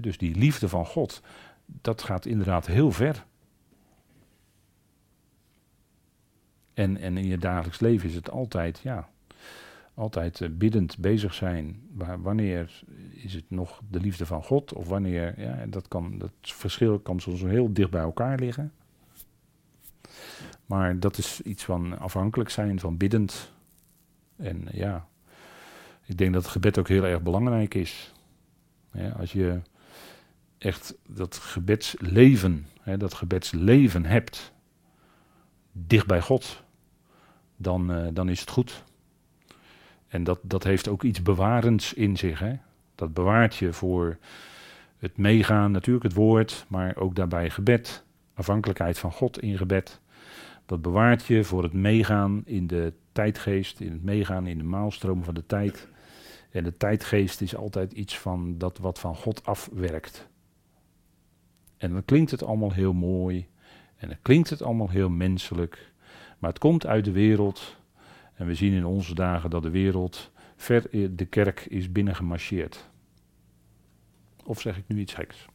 dus 0.00 0.18
die 0.18 0.36
liefde 0.36 0.68
van 0.68 0.86
God, 0.86 1.22
dat 1.66 2.02
gaat 2.02 2.26
inderdaad 2.26 2.66
heel 2.66 2.90
ver. 2.90 3.24
En, 6.74 6.96
en 6.96 7.16
in 7.16 7.26
je 7.26 7.38
dagelijks 7.38 7.80
leven 7.80 8.08
is 8.08 8.14
het 8.14 8.30
altijd, 8.30 8.78
ja, 8.78 9.08
Altijd 9.96 10.40
uh, 10.40 10.48
biddend 10.52 10.98
bezig 10.98 11.34
zijn. 11.34 11.80
Waar, 11.92 12.22
wanneer 12.22 12.82
is 13.12 13.34
het 13.34 13.50
nog 13.50 13.80
de 13.90 14.00
liefde 14.00 14.26
van 14.26 14.42
God? 14.42 14.72
Of 14.72 14.88
wanneer, 14.88 15.40
ja, 15.40 15.66
dat, 15.66 15.88
kan, 15.88 16.18
dat 16.18 16.30
verschil 16.40 16.98
kan 16.98 17.20
soms 17.20 17.40
heel 17.40 17.72
dicht 17.72 17.90
bij 17.90 18.00
elkaar 18.00 18.38
liggen. 18.38 18.72
Maar 20.66 21.00
dat 21.00 21.18
is 21.18 21.40
iets 21.40 21.64
van 21.64 21.98
afhankelijk 21.98 22.50
zijn, 22.50 22.80
van 22.80 22.96
biddend. 22.96 23.52
En 24.36 24.68
ja, 24.72 25.08
ik 26.04 26.18
denk 26.18 26.32
dat 26.32 26.42
het 26.42 26.52
gebed 26.52 26.78
ook 26.78 26.88
heel 26.88 27.04
erg 27.04 27.22
belangrijk 27.22 27.74
is. 27.74 28.12
Als 29.18 29.32
je 29.32 29.60
echt 30.58 30.94
dat 31.08 31.36
gebedsleven, 31.36 32.66
hè, 32.80 32.96
dat 32.96 33.14
gebedsleven 33.14 34.04
hebt, 34.04 34.52
dicht 35.72 36.06
bij 36.06 36.20
God, 36.20 36.62
dan, 37.56 37.90
uh, 37.90 38.08
dan 38.12 38.28
is 38.28 38.40
het 38.40 38.50
goed. 38.50 38.84
En 40.08 40.24
dat, 40.24 40.38
dat 40.42 40.64
heeft 40.64 40.88
ook 40.88 41.02
iets 41.02 41.22
bewarends 41.22 41.94
in 41.94 42.16
zich. 42.16 42.38
Hè? 42.38 42.52
Dat 42.94 43.14
bewaart 43.14 43.56
je 43.56 43.72
voor 43.72 44.18
het 44.98 45.16
meegaan, 45.16 45.70
natuurlijk 45.70 46.04
het 46.04 46.14
woord, 46.14 46.64
maar 46.68 46.96
ook 46.96 47.14
daarbij 47.14 47.50
gebed. 47.50 48.04
Afhankelijkheid 48.34 48.98
van 48.98 49.12
God 49.12 49.40
in 49.40 49.56
gebed. 49.56 50.00
Dat 50.66 50.82
bewaart 50.82 51.26
je 51.26 51.44
voor 51.44 51.62
het 51.62 51.72
meegaan 51.72 52.42
in 52.44 52.66
de 52.66 52.92
tijdgeest, 53.12 53.80
in 53.80 53.92
het 53.92 54.02
meegaan 54.02 54.46
in 54.46 54.58
de 54.58 54.64
maalstroom 54.64 55.24
van 55.24 55.34
de 55.34 55.46
tijd. 55.46 55.88
En 56.50 56.64
de 56.64 56.76
tijdgeest 56.76 57.40
is 57.40 57.56
altijd 57.56 57.92
iets 57.92 58.18
van 58.18 58.58
dat 58.58 58.78
wat 58.78 58.98
van 58.98 59.16
God 59.16 59.46
afwerkt. 59.46 60.28
En 61.76 61.92
dan 61.92 62.04
klinkt 62.04 62.30
het 62.30 62.42
allemaal 62.42 62.72
heel 62.72 62.92
mooi. 62.92 63.46
En 63.96 64.08
dan 64.08 64.16
klinkt 64.22 64.50
het 64.50 64.62
allemaal 64.62 64.90
heel 64.90 65.08
menselijk. 65.10 65.92
Maar 66.38 66.50
het 66.50 66.58
komt 66.58 66.86
uit 66.86 67.04
de 67.04 67.12
wereld. 67.12 67.76
En 68.36 68.46
we 68.46 68.54
zien 68.54 68.72
in 68.72 68.86
onze 68.86 69.14
dagen 69.14 69.50
dat 69.50 69.62
de 69.62 69.70
wereld 69.70 70.30
ver 70.56 70.88
de 71.16 71.26
kerk 71.26 71.66
is 71.68 71.92
binnengemarcheerd. 71.92 72.88
Of 74.44 74.60
zeg 74.60 74.76
ik 74.76 74.84
nu 74.86 74.98
iets 74.98 75.14
geks? 75.14 75.46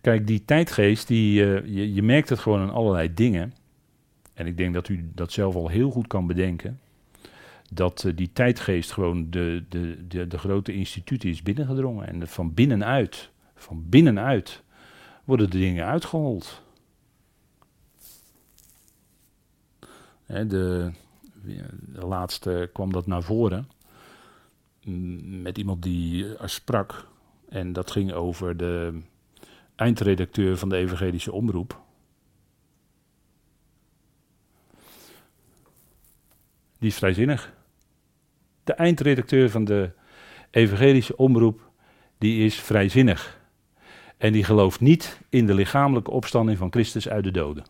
Kijk, 0.00 0.26
die 0.26 0.44
tijdgeest, 0.44 1.08
die, 1.08 1.44
uh, 1.44 1.76
je, 1.76 1.94
je 1.94 2.02
merkt 2.02 2.28
het 2.28 2.38
gewoon 2.38 2.60
aan 2.60 2.70
allerlei 2.70 3.14
dingen. 3.14 3.52
En 4.34 4.46
ik 4.46 4.56
denk 4.56 4.74
dat 4.74 4.88
u 4.88 5.10
dat 5.14 5.32
zelf 5.32 5.54
al 5.54 5.68
heel 5.68 5.90
goed 5.90 6.06
kan 6.06 6.26
bedenken. 6.26 6.80
Dat 7.70 8.04
uh, 8.06 8.16
die 8.16 8.30
tijdgeest 8.32 8.92
gewoon 8.92 9.30
de, 9.30 9.64
de, 9.68 10.06
de, 10.08 10.26
de 10.26 10.38
grote 10.38 10.72
instituten 10.72 11.28
is 11.28 11.42
binnengedrongen. 11.42 12.08
En 12.08 12.28
van 12.28 12.54
binnenuit, 12.54 13.30
van 13.54 13.88
binnenuit, 13.88 14.62
worden 15.30 15.50
de 15.50 15.58
dingen 15.58 15.86
uitgehold. 15.86 16.62
De, 20.26 20.92
de 21.92 22.06
laatste 22.06 22.70
kwam 22.72 22.92
dat 22.92 23.06
naar 23.06 23.22
voren. 23.22 23.68
Met 25.42 25.58
iemand 25.58 25.82
die 25.82 26.24
uh, 26.24 26.34
sprak. 26.44 27.06
En 27.48 27.72
dat 27.72 27.90
ging 27.90 28.12
over 28.12 28.56
de 28.56 29.00
eindredacteur 29.74 30.56
van 30.56 30.68
de 30.68 30.76
Evangelische 30.76 31.32
Omroep. 31.32 31.80
Die 36.78 36.88
is 36.88 36.96
vrijzinnig. 36.96 37.54
De 38.64 38.72
eindredacteur 38.72 39.50
van 39.50 39.64
de 39.64 39.90
Evangelische 40.50 41.16
Omroep, 41.16 41.70
die 42.18 42.44
is 42.44 42.54
vrijzinnig. 42.60 43.39
En 44.20 44.32
die 44.32 44.44
gelooft 44.44 44.80
niet 44.80 45.20
in 45.28 45.46
de 45.46 45.54
lichamelijke 45.54 46.10
opstanding 46.10 46.58
van 46.58 46.70
Christus 46.70 47.08
uit 47.08 47.24
de 47.24 47.30
doden. 47.30 47.64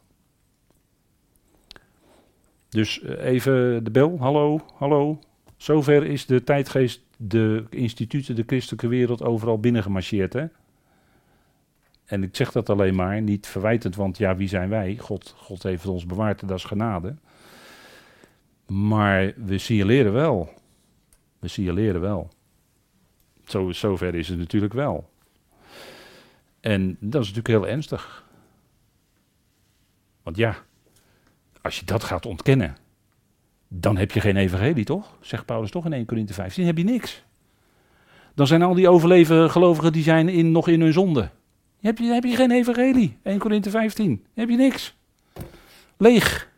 Dus 2.69 3.01
eh, 3.01 3.25
even 3.25 3.85
de 3.85 3.91
bel, 3.91 4.19
hallo, 4.19 4.61
hallo. 4.75 5.19
Zover 5.57 6.07
is 6.07 6.27
de 6.27 6.45
tijdgeest, 6.45 7.03
de 7.17 7.65
instituten, 7.69 8.35
de 8.35 8.43
christelijke 8.47 8.89
wereld 8.89 9.23
overal 9.23 9.61
binnengemarcheerd. 9.61 10.33
Hè? 10.33 10.47
En 12.05 12.23
ik 12.23 12.37
zeg 12.37 12.53
dat 12.53 12.71
alleen 12.71 12.95
maar, 12.95 13.23
niet 13.23 13.47
verwijtend, 13.47 13.97
want 13.97 14.19
ja, 14.19 14.37
wie 14.37 14.49
zijn 14.49 14.69
wij? 14.69 14.97
God, 14.97 15.35
God 15.37 15.63
heeft 15.63 15.87
ons 15.87 16.07
bewaard, 16.07 16.49
dat 16.49 16.59
is 16.59 16.65
genade. 16.65 17.15
Maar 18.67 19.33
we 19.37 19.59
signaleren 19.59 20.13
wel. 20.13 20.55
We 21.39 21.49
signaleren 21.49 22.01
wel. 22.01 22.29
Zo, 23.45 23.73
zover 23.73 24.15
is 24.15 24.29
het 24.29 24.39
natuurlijk 24.39 24.73
wel. 24.73 25.10
En 26.61 26.97
dat 27.01 27.23
is 27.23 27.29
natuurlijk 27.33 27.65
heel 27.65 27.73
ernstig. 27.73 28.25
Want 30.23 30.37
ja, 30.37 30.57
als 31.63 31.79
je 31.79 31.85
dat 31.85 32.05
gaat 32.05 32.27
ontkennen, 32.27 32.77
dan 33.69 33.97
heb 33.97 34.11
je 34.11 34.21
geen 34.21 34.37
evangelie, 34.37 34.85
toch? 34.85 35.17
Zegt 35.21 35.45
Paulus 35.45 35.71
toch 35.71 35.85
in 35.85 35.93
1 35.93 36.07
Corinthië 36.07 36.35
15, 36.35 36.67
heb 36.67 36.79
je 36.79 36.85
niks. 36.85 37.25
Dan 38.35 38.47
zijn 38.47 38.63
al 38.63 38.75
die 38.75 38.89
overleven 38.89 39.51
gelovigen, 39.51 39.93
die 39.93 40.03
zijn 40.03 40.29
in, 40.29 40.53
nog 40.53 40.69
in 40.69 40.81
hun 40.81 40.93
zonde. 40.93 41.31
Heb 41.81 41.99
je, 41.99 42.05
heb 42.05 42.25
je 42.25 42.37
geen 42.37 42.51
evangelie. 42.51 43.17
1 43.23 43.39
Korinthe 43.39 43.71
15. 43.71 44.25
Heb 44.35 44.49
je 44.49 44.57
niks. 44.57 44.97
Leeg. 45.97 46.51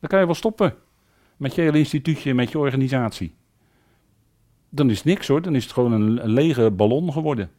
Dan 0.00 0.08
kan 0.08 0.18
je 0.18 0.24
wel 0.26 0.34
stoppen. 0.34 0.74
Met 1.36 1.54
je 1.54 1.60
hele 1.60 1.78
instituutje, 1.78 2.34
met 2.34 2.50
je 2.50 2.58
organisatie. 2.58 3.34
Dan 4.68 4.90
is 4.90 4.96
het 4.96 5.04
niks 5.04 5.28
hoor. 5.28 5.42
Dan 5.42 5.54
is 5.54 5.64
het 5.64 5.72
gewoon 5.72 5.92
een 5.92 6.30
lege 6.30 6.70
ballon 6.70 7.12
geworden. 7.12 7.50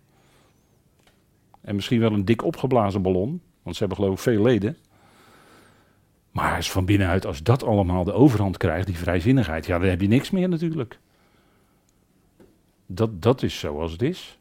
En 1.65 1.75
misschien 1.75 1.99
wel 1.99 2.11
een 2.11 2.25
dik 2.25 2.43
opgeblazen 2.43 3.01
ballon. 3.01 3.41
Want 3.61 3.75
ze 3.75 3.83
hebben 3.83 3.97
geloof 4.03 4.17
ik 4.17 4.23
veel 4.23 4.43
leden. 4.43 4.77
Maar 6.31 6.55
als 6.55 6.71
van 6.71 6.85
binnenuit, 6.85 7.25
als 7.25 7.43
dat 7.43 7.63
allemaal 7.63 8.03
de 8.03 8.13
overhand 8.13 8.57
krijgt, 8.57 8.87
die 8.87 8.97
vrijzinnigheid, 8.97 9.65
ja, 9.65 9.79
dan 9.79 9.89
heb 9.89 10.01
je 10.01 10.07
niks 10.07 10.29
meer 10.31 10.49
natuurlijk. 10.49 10.99
Dat, 12.85 13.21
dat 13.21 13.43
is 13.43 13.59
zoals 13.59 13.91
het 13.91 14.01
is. 14.01 14.39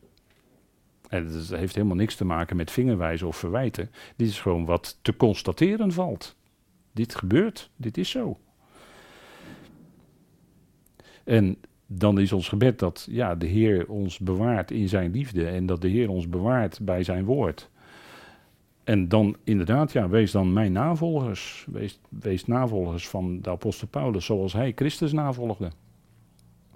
En 1.09 1.33
dat 1.33 1.49
heeft 1.49 1.75
helemaal 1.75 1.97
niks 1.97 2.15
te 2.15 2.25
maken 2.25 2.57
met 2.57 2.71
vingerwijzen 2.71 3.27
of 3.27 3.37
verwijten. 3.37 3.91
Dit 4.17 4.29
is 4.29 4.41
gewoon 4.41 4.65
wat 4.65 4.99
te 5.03 5.17
constateren 5.17 5.93
valt. 5.93 6.37
Dit 6.93 7.15
gebeurt, 7.15 7.71
dit 7.77 7.99
is 7.99 8.11
zo. 8.11 8.39
En 11.25 11.57
dan 11.87 12.19
is 12.19 12.33
ons 12.33 12.49
gebed 12.49 12.79
dat 12.79 13.07
ja, 13.11 13.35
de 13.35 13.47
Heer 13.47 13.89
ons 13.89 14.19
bewaart 14.19 14.71
in 14.71 14.89
zijn 14.89 15.11
liefde 15.11 15.47
en 15.47 15.67
dat 15.67 15.81
de 15.81 15.89
Heer 15.89 16.09
ons 16.09 16.29
bewaart 16.29 16.79
bij 16.83 17.03
zijn 17.03 17.25
woord. 17.25 17.71
En 18.85 19.09
dan 19.09 19.37
inderdaad, 19.45 19.93
ja, 19.93 20.09
wees 20.09 20.31
dan 20.31 20.53
mijn 20.53 20.73
navolgers. 20.73 21.67
Wees, 21.71 22.01
wees 22.09 22.47
navolgers 22.47 23.09
van 23.09 23.41
de 23.41 23.51
apostel 23.51 23.89
Paulus 23.89 24.25
zoals 24.25 24.53
hij 24.53 24.73
Christus 24.75 25.13
navolgde. 25.13 25.71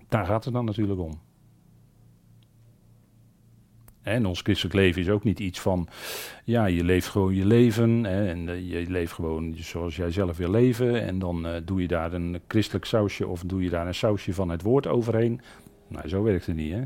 Daar 0.08 0.26
gaat 0.26 0.44
het 0.44 0.54
dan 0.54 0.64
natuurlijk 0.64 1.00
om. 1.00 1.20
En 4.08 4.26
ons 4.26 4.40
christelijk 4.40 4.74
leven 4.74 5.02
is 5.02 5.08
ook 5.08 5.24
niet 5.24 5.40
iets 5.40 5.60
van, 5.60 5.88
ja, 6.44 6.66
je 6.66 6.84
leeft 6.84 7.06
gewoon 7.06 7.34
je 7.34 7.46
leven 7.46 8.04
hè, 8.04 8.28
en 8.28 8.48
uh, 8.48 8.70
je 8.70 8.90
leeft 8.90 9.12
gewoon 9.12 9.54
zoals 9.56 9.96
jij 9.96 10.10
zelf 10.10 10.36
wil 10.36 10.50
leven 10.50 11.02
en 11.02 11.18
dan 11.18 11.46
uh, 11.46 11.56
doe 11.64 11.80
je 11.80 11.88
daar 11.88 12.12
een 12.12 12.40
christelijk 12.46 12.84
sausje 12.84 13.26
of 13.26 13.42
doe 13.42 13.62
je 13.62 13.70
daar 13.70 13.86
een 13.86 13.94
sausje 13.94 14.34
van 14.34 14.48
het 14.48 14.62
woord 14.62 14.86
overheen. 14.86 15.40
Nou, 15.88 16.08
zo 16.08 16.22
werkt 16.22 16.46
het 16.46 16.56
niet, 16.56 16.72
hè. 16.72 16.82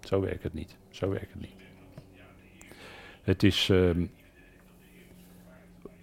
Zo 0.00 0.20
werkt 0.20 0.42
het 0.42 0.54
niet. 0.54 0.76
Zo 0.90 1.08
werkt 1.08 1.32
het 1.32 1.40
niet. 1.40 1.54
Het 3.22 3.42
is 3.42 3.68
uh, 3.68 3.90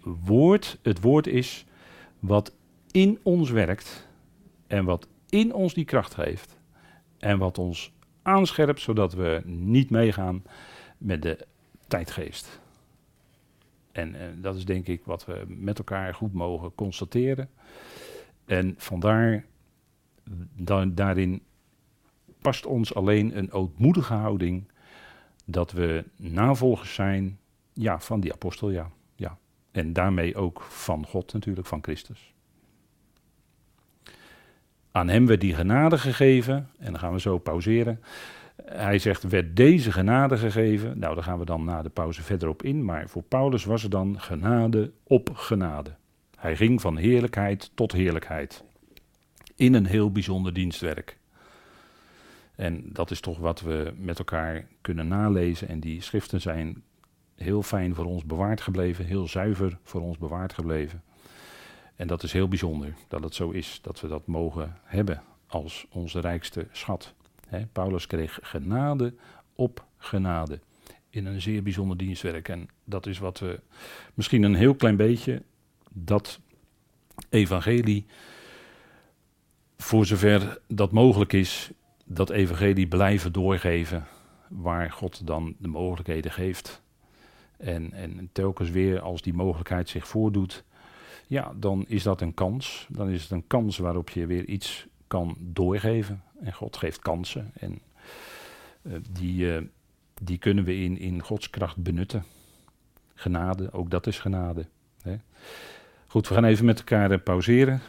woord, 0.04 0.80
het 0.82 1.02
woord 1.02 1.28
is 1.28 1.66
wat 2.20 2.56
in 2.92 3.20
ons 3.24 3.50
werkt 3.50 4.08
en 4.68 4.86
wat 4.86 5.08
in 5.30 5.54
ons 5.54 5.74
die 5.74 5.86
kracht 5.86 6.14
geeft 6.14 6.58
en 7.20 7.38
wat 7.38 7.58
ons 7.58 7.94
aanscherpt, 8.28 8.82
zodat 8.82 9.14
we 9.14 9.42
niet 9.46 9.90
meegaan 9.90 10.44
met 10.98 11.22
de 11.22 11.46
tijdgeest. 11.88 12.60
En, 13.92 14.16
eh, 14.16 14.28
dat 14.36 14.56
is 14.56 14.66
denk 14.66 14.88
ik 14.88 15.06
wat 15.06 15.26
we 15.26 15.44
met 15.48 15.78
elkaar 15.78 16.14
goed 16.14 16.34
mogen 16.34 16.76
constateren. 16.76 17.50
En 18.46 18.76
vandaar, 18.78 19.46
daarin 20.88 21.42
past 22.42 22.66
ons 22.66 22.94
alleen 22.94 23.38
een 23.38 23.52
ootmoedige 23.52 24.14
houding 24.14 24.72
dat 25.46 25.72
we 25.72 26.06
navolgers 26.16 26.94
zijn 26.94 27.40
ja, 27.74 28.00
van 28.00 28.20
die 28.20 28.34
apostel, 28.34 28.70
ja, 28.70 28.92
ja. 29.16 29.38
En 29.72 29.94
daarmee 29.94 30.36
ook 30.36 30.62
van 30.62 31.06
God 31.06 31.34
natuurlijk, 31.34 31.68
van 31.68 31.84
Christus. 31.84 32.34
Aan 34.98 35.10
hem 35.10 35.28
werd 35.28 35.42
die 35.42 35.54
genade 35.54 35.98
gegeven, 35.98 36.70
en 36.78 36.92
dan 36.92 37.00
gaan 37.00 37.14
we 37.14 37.20
zo 37.20 37.38
pauzeren. 37.38 38.02
Hij 38.66 39.00
zegt, 39.00 39.24
werd 39.24 39.56
deze 39.56 39.92
genade 39.92 40.38
gegeven. 40.38 41.00
Nou, 41.00 41.16
daar 41.16 41.24
gaan 41.24 41.40
we 41.40 41.46
dan 41.46 41.64
na 41.64 41.82
de 41.82 41.90
pauze 41.90 42.24
verder 42.24 42.50
op 42.50 42.64
in. 42.64 42.86
Maar 42.86 43.10
voor 43.10 43.24
Paulus 43.24 43.66
was 43.66 43.84
er 43.84 43.90
dan 43.90 44.20
genade 44.20 44.92
op 45.04 45.30
genade. 45.34 45.90
Hij 46.38 46.56
ging 46.56 46.82
van 46.82 46.98
heerlijkheid 46.98 47.72
tot 47.74 47.92
heerlijkheid. 47.92 48.64
In 49.56 49.74
een 49.74 49.86
heel 49.86 50.12
bijzonder 50.12 50.54
dienstwerk. 50.54 51.18
En 52.56 52.84
dat 52.86 53.12
is 53.12 53.20
toch 53.20 53.38
wat 53.38 53.62
we 53.62 53.94
met 53.98 54.18
elkaar 54.18 54.66
kunnen 54.82 55.08
nalezen. 55.08 55.68
En 55.68 55.80
die 55.80 56.02
schriften 56.02 56.42
zijn 56.42 56.84
heel 57.36 57.64
fijn 57.64 57.96
voor 57.96 58.06
ons 58.06 58.26
bewaard 58.26 58.62
gebleven, 58.62 59.06
heel 59.06 59.28
zuiver 59.28 59.78
voor 59.84 60.02
ons 60.02 60.18
bewaard 60.18 60.54
gebleven. 60.54 61.02
En 61.98 62.08
dat 62.08 62.24
is 62.24 62.32
heel 62.32 62.48
bijzonder 62.48 62.94
dat 63.08 63.24
het 63.24 63.36
zo 63.36 63.50
is, 63.50 63.80
dat 63.82 64.02
we 64.02 64.08
dat 64.08 64.28
mogen 64.28 64.78
hebben 64.84 65.24
als 65.48 65.86
onze 65.90 66.20
rijkste 66.20 66.68
schat. 66.72 67.14
Paulus 67.72 68.08
kreeg 68.08 68.40
genade 68.42 69.14
op 69.56 69.86
genade 69.98 70.60
in 71.10 71.26
een 71.26 71.42
zeer 71.42 71.64
bijzonder 71.64 71.98
dienstwerk. 71.98 72.50
En 72.50 72.70
dat 72.84 73.06
is 73.06 73.20
wat 73.20 73.40
we 73.40 73.60
misschien 74.14 74.44
een 74.44 74.56
heel 74.56 74.76
klein 74.76 74.96
beetje 74.96 75.44
dat 75.90 76.40
evangelie, 77.30 78.06
voor 79.78 80.06
zover 80.06 80.60
dat 80.68 80.92
mogelijk 80.92 81.34
is, 81.34 81.72
dat 82.06 82.30
evangelie 82.30 82.88
blijven 82.88 83.32
doorgeven 83.32 84.08
waar 84.48 84.92
God 84.92 85.28
dan 85.28 85.56
de 85.60 85.68
mogelijkheden 85.68 86.32
geeft. 86.32 86.82
En, 87.58 87.94
en 87.94 88.30
telkens 88.32 88.70
weer 88.70 89.00
als 89.00 89.22
die 89.22 89.34
mogelijkheid 89.34 89.90
zich 89.90 90.08
voordoet, 90.08 90.64
ja, 91.28 91.54
dan 91.56 91.86
is 91.88 92.04
dat 92.04 92.22
een 92.22 92.34
kans. 92.34 92.88
Dan 92.90 93.10
is 93.10 93.22
het 93.22 93.32
een 93.32 93.48
kans 93.48 93.78
waarop 93.78 94.10
je 94.10 94.26
weer 94.26 94.46
iets 94.46 94.88
kan 95.08 95.38
doorgeven. 95.40 96.24
En 96.42 96.54
God 96.54 96.78
geeft 96.78 97.00
kansen. 97.00 97.52
En 97.60 97.80
uh, 98.82 98.94
die, 99.12 99.46
uh, 99.46 99.62
die 100.22 100.38
kunnen 100.38 100.64
we 100.64 100.76
in, 100.76 100.98
in 100.98 101.22
Gods 101.22 101.50
kracht 101.50 101.78
benutten. 101.78 102.24
Genade, 103.14 103.72
ook 103.72 103.90
dat 103.90 104.08
is 104.08 104.20
genade. 104.20 104.66
Hè. 105.02 105.16
Goed, 106.08 106.28
we 106.28 106.34
gaan 106.34 106.46
even 106.46 106.66
met 106.66 106.78
elkaar 106.78 107.20
pauzeren. 107.20 107.82